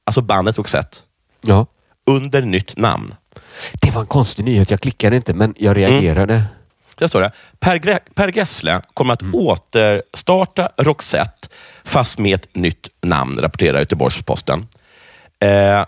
alltså 0.05 0.20
bandet 0.22 0.59
Roxette, 0.59 0.97
Ja. 1.41 1.66
under 2.07 2.43
nytt 2.43 2.76
namn. 2.76 3.14
Det 3.81 3.91
var 3.91 4.01
en 4.01 4.07
konstig 4.07 4.45
nyhet. 4.45 4.70
Jag 4.70 4.81
klickade 4.81 5.16
inte, 5.16 5.35
men 5.35 5.55
jag 5.59 5.76
reagerade. 5.76 6.45
Där 6.97 7.07
står 7.07 7.20
det. 7.20 7.33
Per, 7.59 7.76
Gre- 7.76 8.14
per 8.14 8.28
Gessle 8.37 8.81
kommer 8.95 9.12
att 9.14 9.22
återstarta 9.33 10.70
Roxette, 10.76 11.49
fast 11.85 12.18
med 12.18 12.35
ett 12.35 12.55
nytt 12.55 12.89
namn, 13.03 13.39
rapporterar 13.41 13.78
Göteborgs-Posten. 13.78 14.68
Eh, 15.41 15.85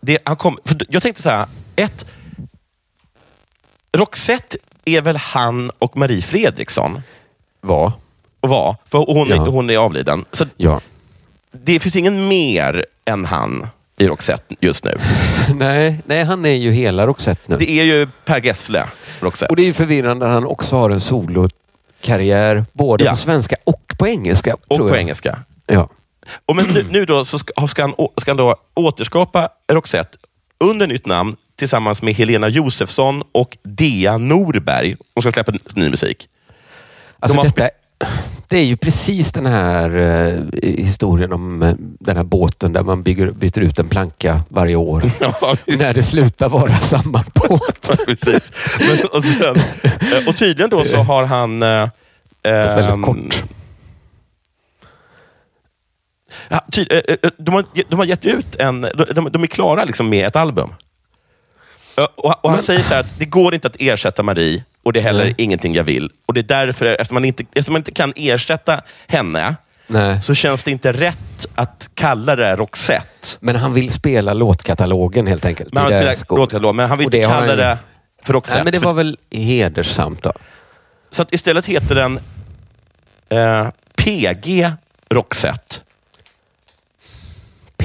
det, 0.00 0.18
han 0.24 0.36
kom, 0.36 0.58
för 0.64 0.76
jag 0.88 1.02
tänkte 1.02 1.22
så 1.22 1.30
här, 1.30 1.46
ett, 1.76 2.06
Roxette 3.92 4.58
är 4.84 5.00
väl 5.02 5.16
han 5.16 5.70
och 5.78 5.96
Marie 5.96 6.22
Fredriksson? 6.22 7.02
Var. 7.60 7.92
Och 8.40 8.48
var, 8.48 8.76
för 8.84 8.98
hon, 8.98 9.28
Ja. 9.28 9.36
hon 9.36 9.70
är 9.70 9.76
avliden. 9.76 10.24
Så 10.32 10.44
Ja. 10.56 10.80
Det 11.50 11.80
finns 11.80 11.96
ingen 11.96 12.28
mer 12.28 12.84
än 13.04 13.24
han 13.24 13.66
i 13.96 14.06
Roxette 14.08 14.54
just 14.60 14.84
nu. 14.84 15.00
nej, 15.54 16.00
nej, 16.06 16.24
han 16.24 16.44
är 16.44 16.50
ju 16.54 16.70
hela 16.72 17.06
Roxette 17.06 17.40
nu. 17.46 17.56
Det 17.56 17.70
är 17.70 17.84
ju 17.84 18.08
Per 18.24 18.40
Gessle, 18.40 18.84
Roxette. 19.20 19.50
Och 19.50 19.56
det 19.56 19.62
är 19.68 19.72
förvirrande 19.72 20.26
att 20.26 20.32
han 20.32 20.46
också 20.46 20.76
har 20.76 20.90
en 20.90 21.00
solokarriär, 21.00 22.64
både 22.72 23.04
Ja. 23.04 23.10
på 23.10 23.16
svenska 23.16 23.56
och 23.64 23.94
på 23.98 24.06
engelska. 24.08 24.56
och 24.68 24.78
på 24.78 24.96
engelska. 24.96 25.38
Ja. 25.66 25.88
Och 26.46 26.56
men 26.56 26.66
nu, 26.66 26.86
nu 26.90 27.04
då 27.04 27.24
så 27.24 27.38
ska, 27.38 27.68
ska, 27.68 27.82
han, 27.82 27.94
ska 28.16 28.30
han 28.30 28.36
då 28.36 28.56
återskapa 28.74 29.48
Roxette 29.72 30.18
under 30.64 30.86
nytt 30.86 31.06
namn 31.06 31.36
tillsammans 31.56 32.02
med 32.02 32.14
Helena 32.14 32.48
Josefsson 32.48 33.22
och 33.32 33.58
Dea 33.62 34.18
Norberg. 34.18 34.96
De 35.14 35.22
ska 35.22 35.32
släppa 35.32 35.52
ny 35.74 35.90
musik. 35.90 36.28
Alltså 37.20 37.42
detta, 37.42 37.68
det 38.48 38.58
är 38.58 38.64
ju 38.64 38.76
precis 38.76 39.32
den 39.32 39.46
här 39.46 39.96
eh, 39.96 40.40
historien 40.62 41.32
om 41.32 41.62
eh, 41.62 41.74
den 41.78 42.16
här 42.16 42.24
båten 42.24 42.72
där 42.72 42.82
man 42.82 43.02
bygger, 43.02 43.30
byter 43.30 43.58
ut 43.58 43.78
en 43.78 43.88
planka 43.88 44.42
varje 44.48 44.76
år. 44.76 45.02
när 45.78 45.94
det 45.94 46.02
slutar 46.02 46.48
vara 46.48 46.76
samma 46.82 47.24
båt. 47.34 47.90
Precis. 48.06 48.52
Men, 48.78 48.98
och, 49.12 49.24
sen, 49.24 49.56
eh, 50.12 50.28
och 50.28 50.36
tydligen 50.36 50.70
då 50.70 50.84
så 50.84 50.96
har 51.02 51.24
han... 51.24 51.62
Eh, 51.62 51.88
väldigt 52.42 52.94
ehm, 52.94 53.02
kort. 53.02 53.42
Ja, 56.48 56.60
ty, 56.72 56.86
eh, 56.90 56.96
eh, 57.22 57.30
de, 57.38 57.54
har, 57.54 57.64
de 57.88 57.98
har 57.98 58.06
gett 58.06 58.26
ut 58.26 58.54
en... 58.56 58.80
De, 59.14 59.28
de, 59.32 59.42
är 59.42 59.46
klara 59.46 59.84
liksom 59.84 60.08
med 60.08 60.26
ett 60.26 60.36
album. 60.36 60.74
Eh, 61.98 62.04
Och, 62.16 62.44
och 62.44 62.50
han 62.50 62.62
säger 62.62 62.82
så 62.82 62.94
här 62.94 63.00
att 63.00 63.18
det 63.18 63.24
går 63.24 63.54
inte 63.54 63.68
att 63.68 63.76
ersätta 63.78 64.22
Marie 64.22 64.64
och 64.82 64.92
det 64.92 64.98
är 65.00 65.02
heller 65.02 65.24
Nej. 65.24 65.34
ingenting 65.38 65.74
jag 65.74 65.84
vill. 65.84 66.10
Och 66.26 66.34
det 66.34 66.40
är 66.40 66.66
därför, 66.66 66.86
eftersom 66.86 67.14
man, 67.14 67.24
inte, 67.24 67.42
eftersom 67.42 67.72
man 67.72 67.80
inte 67.80 67.90
kan 67.92 68.12
ersätta 68.16 68.80
henne, 69.06 69.56
Nej. 69.86 70.22
så 70.22 70.34
känns 70.34 70.62
det 70.62 70.70
inte 70.70 70.92
rätt 70.92 71.46
att 71.54 71.90
kalla 71.94 72.36
det 72.36 72.56
Roxette. 72.56 73.36
Men 73.40 73.56
han 73.56 73.74
vill 73.74 73.90
spela 73.92 74.32
låtkatalogen 74.34 75.26
helt 75.26 75.44
enkelt. 75.44 75.72
Men 75.72 75.82
han 75.82 75.92
Det 75.92 75.98
är 75.98 76.00
spelar 76.02 76.14
sko- 76.14 76.36
låtkatalog, 76.36 76.74
men 76.74 76.88
han 76.88 76.98
vill 76.98 77.04
inte 77.04 77.20
kalla 77.20 77.34
han 77.34 77.46
det 77.56 77.78
för 78.22 78.32
Roxette. 78.32 78.56
Nej, 78.58 78.64
men 78.64 78.72
det 78.72 78.86
var 78.86 78.92
väl 78.94 79.18
hedersamt 79.30 80.22
då. 80.22 80.32
Så 81.10 81.24
istället 81.30 81.66
heter 81.66 81.94
den 81.94 82.20
eh, 83.28 83.68
PG 83.96 84.72
Roxette. 85.10 85.76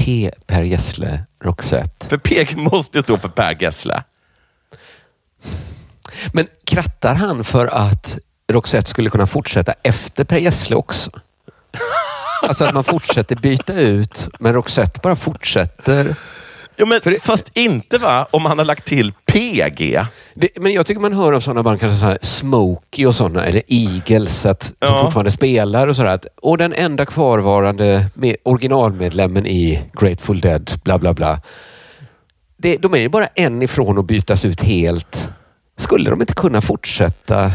P. 0.04 0.30
Per 0.46 0.62
Gessle 0.62 1.24
Roxette. 1.44 2.08
För 2.08 2.16
PG 2.16 2.56
måste 2.56 3.02
stå 3.02 3.16
för 3.18 3.28
Per 3.28 3.62
Gessle. 3.62 4.02
Men 6.32 6.46
krattar 6.64 7.14
han 7.14 7.44
för 7.44 7.66
att 7.66 8.18
Roxette 8.52 8.90
skulle 8.90 9.10
kunna 9.10 9.26
fortsätta 9.26 9.74
efter 9.82 10.24
Per 10.24 10.38
Gessle 10.38 10.76
också? 10.76 11.10
Alltså 12.42 12.64
att 12.64 12.74
man 12.74 12.84
fortsätter 12.84 13.36
byta 13.36 13.74
ut, 13.74 14.28
men 14.38 14.52
Roxette 14.52 15.00
bara 15.02 15.16
fortsätter. 15.16 16.16
Ja, 16.76 16.86
men 16.86 17.00
fast 17.20 17.50
inte 17.54 17.98
va, 17.98 18.26
om 18.30 18.44
han 18.44 18.58
har 18.58 18.64
lagt 18.64 18.84
till 18.84 19.12
PG. 19.12 20.00
Det, 20.34 20.48
men 20.56 20.72
jag 20.72 20.86
tycker 20.86 21.00
man 21.00 21.12
hör 21.12 21.32
av 21.32 21.40
sådana 21.40 21.62
band, 21.62 21.80
kanske 21.80 21.98
så 21.98 22.06
här 22.06 22.18
Smokey 22.22 23.06
och 23.06 23.14
sådana, 23.14 23.44
eller 23.44 23.62
Eagles, 23.68 24.46
att, 24.46 24.62
som 24.62 24.74
Ja. 24.80 25.00
fortfarande 25.04 25.30
spelar 25.30 25.88
och 25.88 25.96
sådär. 25.96 26.20
Och 26.42 26.58
den 26.58 26.72
enda 26.72 27.06
kvarvarande 27.06 28.06
med, 28.14 28.36
originalmedlemmen 28.42 29.46
i 29.46 29.82
Grateful 30.00 30.40
Dead, 30.40 30.70
bla 30.84 30.98
bla 30.98 31.14
bla. 31.14 31.40
Det, 32.56 32.76
de 32.76 32.94
är 32.94 32.98
ju 32.98 33.08
bara 33.08 33.26
en 33.26 33.62
ifrån 33.62 33.98
att 33.98 34.04
bytas 34.06 34.44
ut 34.44 34.60
helt. 34.62 35.28
Skulle 35.76 36.10
de 36.10 36.20
inte 36.20 36.34
kunna 36.34 36.60
fortsätta? 36.60 37.52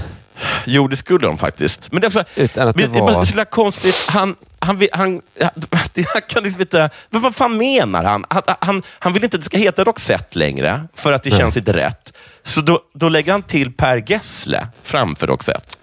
Jo, 0.65 0.87
det 0.87 0.97
skulle 0.97 1.27
de 1.27 1.37
faktiskt. 1.37 1.91
Men 1.91 2.01
det 2.01 2.05
är 2.05 2.07
också, 2.07 2.23
Utan 2.35 2.67
att 2.67 2.77
det 2.77 2.87
men, 2.87 2.99
var- 2.99 3.11
men 3.11 3.25
så 3.25 3.45
konstigt. 3.45 3.95
Han, 4.09 4.35
han, 4.59 4.81
han, 4.91 5.21
han, 5.41 6.21
kan 6.29 6.43
liksom 6.43 6.61
inte... 6.61 6.89
Men 7.09 7.21
vad 7.21 7.35
fan 7.35 7.57
menar 7.57 8.03
han? 8.03 8.25
Han, 8.29 8.41
han? 8.61 8.83
han 8.99 9.13
vill 9.13 9.23
inte 9.23 9.37
att 9.37 9.41
det 9.41 9.45
ska 9.45 9.57
heta 9.57 9.83
Roxette 9.83 10.39
längre, 10.39 10.81
för 10.93 11.13
att 11.13 11.23
det 11.23 11.29
Nej. 11.29 11.39
känns 11.39 11.57
inte 11.57 11.73
rätt. 11.73 12.13
Så 12.43 12.61
då, 12.61 12.79
då 12.93 13.09
lägger 13.09 13.31
han 13.31 13.43
till 13.43 13.73
Per 13.73 14.03
Gessle 14.11 14.67
framför 14.83 15.27
Roxette. 15.27 15.75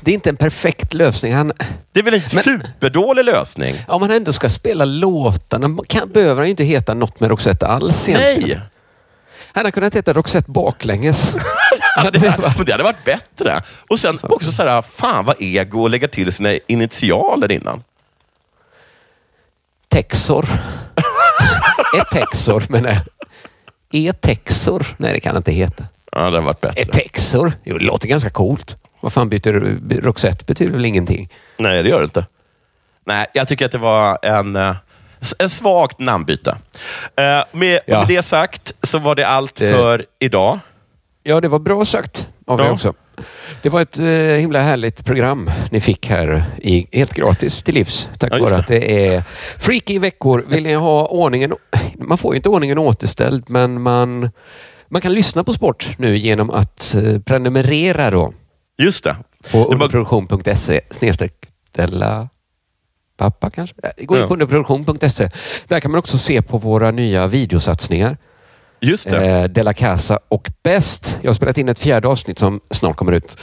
Det 0.00 0.10
är 0.10 0.14
inte 0.14 0.28
en 0.28 0.36
perfekt 0.36 0.94
lösning. 0.94 1.34
Han, 1.34 1.52
Det 1.92 2.00
är 2.00 2.04
väl 2.04 2.14
en 2.14 2.28
superdålig 2.28 3.24
lösning? 3.24 3.84
om 3.88 4.00
man 4.00 4.10
ändå 4.10 4.32
ska 4.32 4.48
spela 4.48 4.84
låtarna 4.84 5.78
kan, 5.88 6.12
behöver 6.12 6.36
han 6.36 6.44
ju 6.46 6.50
inte 6.50 6.64
heta 6.64 6.94
något 6.94 7.20
med 7.20 7.30
Roxette 7.30 7.66
alls 7.66 8.08
egentligen. 8.08 8.58
Nej! 8.58 8.68
Han 9.52 9.60
hade 9.60 9.70
kunnat 9.72 9.94
heta 9.94 10.12
Roxette 10.12 10.50
baklänges. 10.50 11.34
Det, 12.12 12.20
men 12.20 12.64
det 12.66 12.72
hade 12.72 12.84
varit 12.84 13.04
bättre. 13.04 13.62
Och 13.90 14.00
sen 14.00 14.18
också 14.22 14.52
så 14.52 14.62
här, 14.66 14.82
fan 14.82 15.24
vad 15.24 15.36
ego 15.38 15.84
att 15.84 15.90
lägga 15.90 16.08
till 16.08 16.32
sina 16.32 16.50
initialer 16.66 17.52
innan. 17.52 17.82
Texor. 19.88 20.48
Ett 22.00 22.10
Texor, 22.10 22.64
men 22.68 22.86
eh, 22.86 22.98
E-Texor? 23.92 24.86
Nej, 24.96 25.12
det 25.12 25.20
kan 25.20 25.36
inte 25.36 25.52
heta. 25.52 25.84
Ja, 26.12 26.18
det 26.18 26.24
hade 26.24 26.40
varit 26.40 26.60
bättre. 26.60 26.80
Ett 26.82 26.92
Texor? 26.92 27.52
Jo, 27.64 27.78
det 27.78 27.84
låter 27.84 28.08
ganska 28.08 28.30
coolt. 28.30 28.76
Vad 29.00 29.12
fan 29.12 29.28
byter 29.28 29.52
du? 29.52 30.00
Roxette 30.00 30.44
betyder 30.44 30.72
väl 30.72 30.84
ingenting? 30.84 31.28
Nej, 31.56 31.82
det 31.82 31.88
gör 31.88 31.98
det 31.98 32.04
inte. 32.04 32.26
Nej, 33.06 33.26
jag 33.34 33.48
tycker 33.48 33.64
att 33.66 33.72
det 33.72 33.78
var 33.78 34.18
en, 34.22 34.56
eh, 34.56 34.76
en 35.38 35.50
svagt 35.50 35.98
namnbyte. 35.98 36.56
Eh, 37.16 37.44
med, 37.52 37.80
Ja. 37.86 37.98
med 37.98 38.08
det 38.08 38.22
sagt 38.22 38.74
så 38.82 38.98
var 38.98 39.14
det 39.14 39.24
allt 39.26 39.54
Det- 39.54 39.72
för 39.72 40.06
idag. 40.18 40.58
Ja, 41.26 41.40
det 41.40 41.48
var 41.48 41.58
bra 41.58 41.84
sagt 41.84 42.28
av 42.46 42.58
dig 42.58 42.66
Ja. 42.66 42.72
också. 42.72 42.94
Det 43.62 43.68
var 43.68 43.80
ett 43.80 43.98
eh, 43.98 44.06
himla 44.40 44.62
härligt 44.62 45.04
program 45.04 45.50
ni 45.70 45.80
fick 45.80 46.06
här 46.08 46.44
i, 46.62 46.86
helt 46.92 47.14
gratis 47.14 47.62
till 47.62 47.74
livs. 47.74 48.08
Tack 48.18 48.32
Ja, 48.34 48.44
vare 48.44 48.56
att 48.56 48.68
det 48.68 49.06
är 49.08 49.22
freaky 49.58 49.98
veckor. 49.98 50.44
Vill 50.48 50.62
ni 50.62 50.74
ha 50.74 51.06
ordningen... 51.06 51.54
Man 51.98 52.18
får 52.18 52.34
ju 52.34 52.36
inte 52.36 52.48
ordningen 52.48 52.78
återställd, 52.78 53.44
men 53.50 53.82
man, 53.82 54.30
man 54.88 55.00
kan 55.02 55.12
lyssna 55.12 55.44
på 55.44 55.52
sport 55.52 55.88
nu 55.98 56.16
genom 56.18 56.50
att 56.50 56.94
eh, 56.94 57.18
prenumerera 57.20 58.10
då 58.10 58.32
Just 58.78 59.04
det. 59.04 59.16
på 59.52 59.64
underproduktion.se 59.64 60.80
snedstreck 60.90 61.34
Della 61.72 62.28
Pappa 63.16 63.50
kanske? 63.50 63.74
Gå 63.98 64.14
in 64.16 64.20
Ja. 64.20 64.26
på 64.28 64.32
underproduktion.se. 64.34 65.30
Där 65.68 65.80
kan 65.80 65.90
man 65.90 65.98
också 65.98 66.18
se 66.18 66.42
på 66.42 66.58
våra 66.58 66.90
nya 66.90 67.26
videosatsningar. 67.26 68.16
Just 68.84 69.10
det. 69.10 69.26
Eh, 69.26 69.44
Della 69.44 69.72
Casa 69.74 70.18
och 70.28 70.50
Bäst. 70.62 71.18
Jag 71.22 71.28
har 71.28 71.34
spelat 71.34 71.58
in 71.58 71.68
ett 71.68 71.78
fjärde 71.78 72.08
avsnitt 72.08 72.38
som 72.38 72.60
snart 72.70 72.96
kommer 72.96 73.12
ut. 73.12 73.36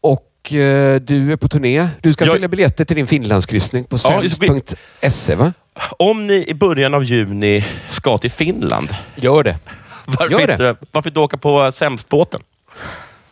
Och 0.00 0.52
eh, 0.52 1.00
du 1.00 1.32
är 1.32 1.36
på 1.36 1.48
turné. 1.48 1.88
Du 2.02 2.12
ska 2.12 2.24
Jag- 2.24 2.32
sälja 2.32 2.48
biljetter 2.48 2.84
till 2.84 2.96
din 2.96 3.06
Finlandskryssning 3.06 3.84
på 3.84 3.98
Ja, 4.04 4.20
det. 4.22 4.30
sämst.se 4.30 5.34
va? 5.34 5.52
Om 5.98 6.26
ni 6.26 6.44
i 6.48 6.54
början 6.54 6.94
av 6.94 7.04
juni 7.04 7.64
ska 7.88 8.18
till 8.18 8.30
Finland, 8.30 8.94
Gör 9.16 9.42
det. 9.42 9.58
varför, 10.06 10.30
Gör 10.30 10.46
det. 10.46 10.52
inte, 10.52 10.76
varför 10.92 11.10
inte 11.10 11.20
åka 11.20 11.36
på 11.36 11.72
sämstbåten? 11.74 12.40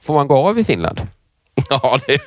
Får 0.03 0.15
man 0.15 0.29
gå 0.29 0.37
av 0.49 0.59
i 0.59 0.65
Finland? 0.65 1.01
Ja, 1.71 1.99
det, 2.07 2.19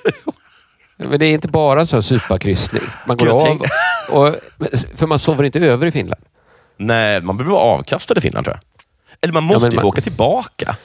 Men 0.98 1.20
det 1.20 1.26
är 1.26 1.32
inte 1.34 1.48
bara 1.48 1.86
så 1.86 1.96
här 1.96 2.02
superkryssning. 2.02 2.82
Man 3.08 3.18
går 3.18 3.28
av. 3.28 3.40
tänk- 3.40 3.62
Och, 4.10 4.36
för 4.96 5.08
man 5.08 5.20
sover 5.20 5.44
inte 5.44 5.60
över 5.60 5.88
i 5.88 5.92
Finland. 5.92 6.22
nej, 6.78 7.22
man 7.22 7.38
behöver 7.38 7.54
vara 7.56 7.64
avkastad 7.64 8.14
i 8.18 8.22
Finland 8.22 8.46
tror 8.46 8.56
jag. 8.56 8.69
Eller 9.22 9.34
man 9.34 9.44
måste 9.44 9.66
men 9.68 9.72
ju 9.72 9.76
man- 9.76 9.86
åka 9.86 10.02
tillbaka. 10.02 10.76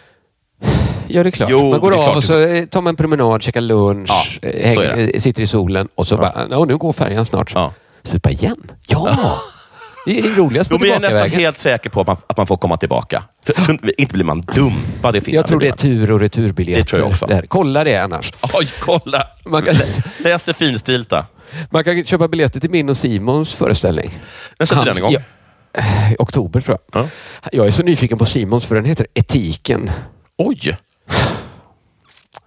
Ja, 1.09 1.23
det 1.23 1.29
är 1.29 1.31
klart. 1.31 1.51
Jo, 1.51 1.71
man 1.71 1.81
går 1.81 1.93
av 1.93 2.03
klart. 2.03 2.17
och 2.17 2.25
så 2.25 2.33
tar 2.71 2.81
man 2.81 2.87
en 2.93 2.97
promenad, 2.97 3.43
käkar 3.43 3.61
lunch, 3.61 4.39
Ja, 4.43 4.49
eh, 4.49 4.77
häng, 4.77 5.01
eh, 5.15 5.21
sitter 5.21 5.43
i 5.43 5.47
solen 5.47 5.89
och 5.95 6.07
så 6.07 6.17
bara, 6.17 6.47
"Nå, 6.47 6.65
nu 6.65 6.77
går 6.77 6.93
färjan 6.93 7.27
snart. 7.27 7.53
Ja. 7.55 7.73
Supa 8.03 8.31
igen? 8.31 8.71
Ja! 8.87 9.17
Det 10.07 10.19
är 10.19 10.23
roligast 10.23 10.71
på 10.71 10.77
Jo, 10.77 10.79
men 10.81 10.89
jag 10.89 10.97
är 10.97 11.01
nästan 11.01 11.11
tillbakavägen. 11.11 11.41
helt 11.41 11.59
säker 11.59 11.91
på 11.91 12.01
att 12.01 12.07
man, 12.07 12.17
att 12.27 12.37
man 12.37 12.47
får 12.47 12.57
komma 12.57 12.77
tillbaka. 12.77 13.23
T- 13.47 13.53
Inte 13.99 14.15
blir 14.15 14.25
man 14.25 14.41
dumpad 14.41 15.17
i 15.17 15.21
Finland. 15.21 15.39
Jag 15.43 15.47
tror 15.49 15.61
det 15.61 15.69
är 15.69 15.73
tur 15.73 16.11
och 16.11 16.21
returbiljetter. 16.21 16.83
Det 16.83 16.89
tror 16.89 17.01
jag 17.03 17.09
också. 17.11 17.27
Där. 17.27 17.47
Kolla 17.49 17.85
det 17.85 17.97
annars. 17.97 18.33
Oj, 18.53 18.69
kolla! 18.81 19.23
Man 19.45 19.63
kan, 19.63 19.77
Läs 20.19 20.43
det 20.45 20.55
finstilta. 20.55 21.27
man 21.71 21.85
kan 21.85 22.05
köpa 22.05 22.29
biljetter 22.29 22.61
till 22.61 22.71
min 22.71 22.89
och 22.89 22.97
Simons 22.97 23.53
föreställning. 23.55 24.19
När 24.59 24.67
sätter 24.67 24.85
den 24.85 24.97
igång? 24.99 25.13
Ja, 25.13 25.21
oktober 26.19 26.61
tror 26.61 26.79
jag. 26.93 27.03
Ja. 27.03 27.09
Jag 27.53 27.67
är 27.67 27.71
så 27.71 27.83
nyfiken 27.83 28.19
på 28.19 28.25
Simons 28.25 28.65
för 28.65 28.75
den 28.75 28.85
heter 28.85 29.07
Etiken. 29.15 29.91
Oj! 30.39 30.77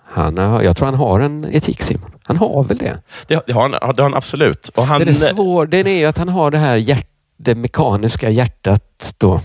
Han 0.09 0.37
jag 0.37 0.77
tror 0.77 0.85
han 0.85 0.95
har 0.95 1.19
en 1.19 1.45
etik 1.55 1.81
Simon. 1.81 2.11
Han 2.23 2.37
har 2.37 2.63
väl 2.63 2.77
det? 2.77 2.97
Det, 3.27 3.43
det, 3.47 3.53
har, 3.53 3.61
han, 3.61 3.71
det 3.71 3.77
har 3.81 4.09
han 4.09 4.15
absolut. 4.15 4.67
Och 4.75 4.83
han, 4.85 4.99
Den 4.99 5.09
är 5.09 5.13
svår. 5.13 5.65
Den 5.65 5.87
är 5.87 5.91
ju 5.99 6.05
att 6.05 6.17
han 6.17 6.29
har 6.29 6.51
det 6.51 6.57
här 6.57 6.75
hjärt, 6.77 7.07
det 7.37 7.55
mekaniska 7.55 8.29
hjärtat 8.29 9.13
då. 9.17 9.41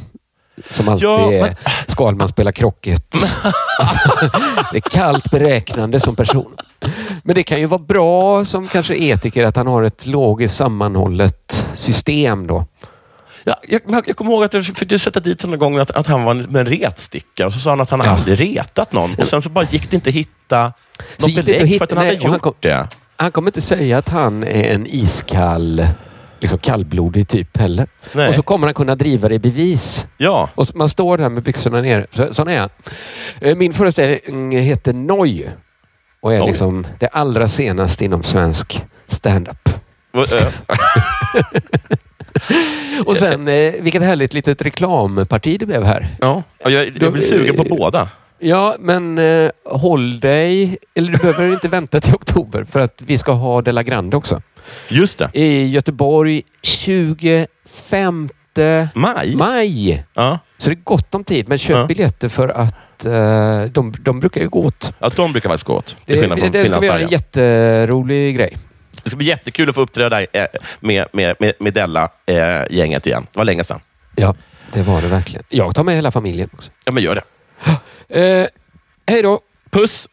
Som 0.71 0.89
alltid 0.89 1.09
Ja, 1.09 1.33
är 1.33 1.43
men- 1.43 1.55
Skalman 1.89 2.29
spelar 2.29 2.53
krocket. 2.53 3.13
det 4.73 4.77
är 4.77 4.81
kallt 4.91 5.31
beräknande 5.31 6.01
som 6.01 6.17
person. 6.17 6.57
Men 7.23 7.35
det 7.35 7.43
kan 7.43 7.61
ju 7.61 7.67
vara 7.67 7.83
bra 7.83 8.45
som 8.45 8.69
kanske 8.69 8.95
etiker 8.97 9.45
att 9.45 9.57
han 9.57 9.67
har 9.67 9.83
ett 9.83 10.07
logiskt 10.07 10.57
sammanhållet 10.57 11.67
system 11.77 12.47
då. 12.47 12.65
Ja, 13.45 13.57
jag, 13.69 13.81
jag 14.07 14.17
kommer 14.17 14.31
ihåg 14.31 14.45
att 14.45 14.55
jag 14.55 14.65
försökte 14.65 14.99
sätta 14.99 15.21
dit 15.21 15.43
honom 15.43 15.53
en 15.53 15.59
gång 15.59 15.79
att, 15.79 15.91
att 15.91 16.07
han 16.07 16.25
var 16.25 16.35
med 16.35 16.57
en 16.57 16.67
retsticka 16.67 17.47
och 17.47 17.53
så 17.53 17.59
sa 17.61 17.71
han 17.71 17.81
att 17.81 17.91
han 17.91 18.01
aldrig 18.01 18.41
retat 18.41 18.93
någon. 18.93 19.15
Och 19.15 19.27
sen 19.27 19.43
så 19.43 19.51
bara 19.51 19.65
gick 19.65 19.91
det 19.91 19.95
inte 19.97 20.11
att 20.11 20.15
hitta 20.17 20.73
Så 21.19 21.27
något 21.27 21.45
belägg 21.45 21.55
att 21.55 21.57
för 21.57 21.63
att 21.63 21.69
hitta- 21.69 21.87
han 21.95 21.99
hade 21.99 22.11
nej, 22.11 22.21
han 22.25 22.33
gjort 22.33 22.43
kom- 22.43 22.55
det. 22.61 22.89
Han 23.17 23.33
kommer 23.33 23.49
inte 23.49 23.61
säga 23.61 23.99
att 23.99 24.09
han 24.09 24.43
är 24.45 24.75
en 24.75 24.87
iskall, 24.87 25.87
liksom 26.41 26.59
kallblodig 26.59 27.29
typ 27.29 27.57
heller. 27.57 27.87
Nej. 28.13 28.29
Och 28.29 28.35
så 28.35 28.43
kommer 28.43 28.67
han 28.67 28.75
kunna 28.75 28.95
driva 28.95 29.29
det 29.29 29.35
i 29.35 29.39
bevis. 29.39 30.07
Ja, 30.19 30.49
Och 30.55 30.77
man 30.77 30.89
står 30.89 31.19
där 31.19 31.29
med 31.29 31.43
byxorna 31.43 31.81
ner. 31.81 32.07
Så, 32.11 32.35
sån 32.35 32.49
är 32.49 32.59
han. 32.59 32.69
Eh, 33.41 33.57
Min 33.57 33.75
föreställning 33.75 34.59
heter 34.61 34.93
Noj 34.93 35.51
och 36.21 36.35
är 36.35 36.39
Noj. 36.39 36.47
liksom 36.49 36.87
det 37.01 37.09
allra 37.09 37.49
senaste 37.49 38.05
inom 38.05 38.23
svensk 38.23 38.83
stand-up. 39.09 39.69
Och, 43.07 43.17
sen, 43.17 43.49
eh, 43.49 43.73
vilket 43.81 44.03
härligt 44.03 44.35
litet 44.35 44.63
reklamparti 44.63 45.59
det 45.59 45.67
blev 45.67 45.85
här. 45.85 46.17
ja. 46.21 46.43
Jag, 46.65 46.73
jag 47.01 47.13
blir 47.13 47.23
sugen 47.23 47.57
på 47.57 47.65
båda. 47.65 48.09
Ja, 48.39 48.77
men 48.79 49.19
eh, 49.19 49.51
håll 49.65 50.21
dig, 50.21 50.77
eller 50.95 51.13
du 51.13 51.19
behöver 51.19 51.53
inte 51.53 51.69
vänta 51.79 52.01
till 52.01 52.15
oktober 52.15 52.65
för 52.71 52.81
att 52.81 53.03
vi 53.07 53.19
ska 53.19 53.33
ha 53.33 53.63
Della 53.63 53.83
Grande 53.83 54.17
också. 54.17 54.43
Just 54.89 55.19
det. 55.19 55.31
I 55.33 55.67
Göteborg 55.69 56.43
25 56.63 58.29
Maj? 58.95 59.37
maj. 59.37 60.05
Ja. 60.15 60.39
Så 60.59 60.71
det 60.71 60.75
är 60.75 60.81
gott 60.85 61.15
om 61.15 61.25
tid, 61.25 61.49
men 61.49 61.59
köp 61.59 61.77
Ja. 61.77 61.87
biljetter 61.87 62.29
för 62.29 62.49
att 62.49 63.05
eh, 63.05 63.63
de, 63.73 63.95
de 64.01 64.21
brukar 64.21 64.41
ju 64.41 64.49
gå 64.49 64.65
åt. 64.65 64.93
ja, 64.99 65.11
de 65.17 65.33
brukar 65.33 65.49
faktiskt 65.49 65.67
gå 65.67 65.75
åt. 65.75 65.87
Till 65.87 65.97
Det, 66.07 66.21
skillnad 66.21 66.39
det, 66.39 66.41
från 66.43 66.53
det 66.53 66.67
ska 66.67 66.81
vi 66.81 66.87
göra 66.87 67.01
en 67.01 67.09
jätterolig 67.09 68.37
grej. 68.37 68.57
Det 69.03 69.11
ska 69.11 69.17
bli 69.17 69.27
jättekul 69.27 69.69
att 69.69 69.75
få 69.75 69.81
uppträda 69.81 70.23
eh, 70.23 70.47
med, 70.81 71.07
med, 71.13 71.37
med, 71.39 71.53
med 71.59 71.75
Della-gänget 71.75 73.07
igen. 73.07 73.27
Det 73.33 73.39
var 73.39 73.45
länge 73.45 73.65
sedan. 73.65 73.81
Ja, 74.17 74.35
det 74.73 74.83
var 74.83 75.03
det 75.03 75.09
verkligen. 75.09 75.45
Jag 75.49 75.75
tar 75.75 75.85
med 75.85 75.95
hela 75.95 76.11
familjen 76.11 76.51
också. 76.53 76.71
Ja, 76.85 76.93
men 76.93 77.03
gör 77.03 77.15
det. 77.15 77.25
Eh, 78.09 78.47
hej 79.07 79.23
då! 79.23 79.41
Puss! 79.71 80.09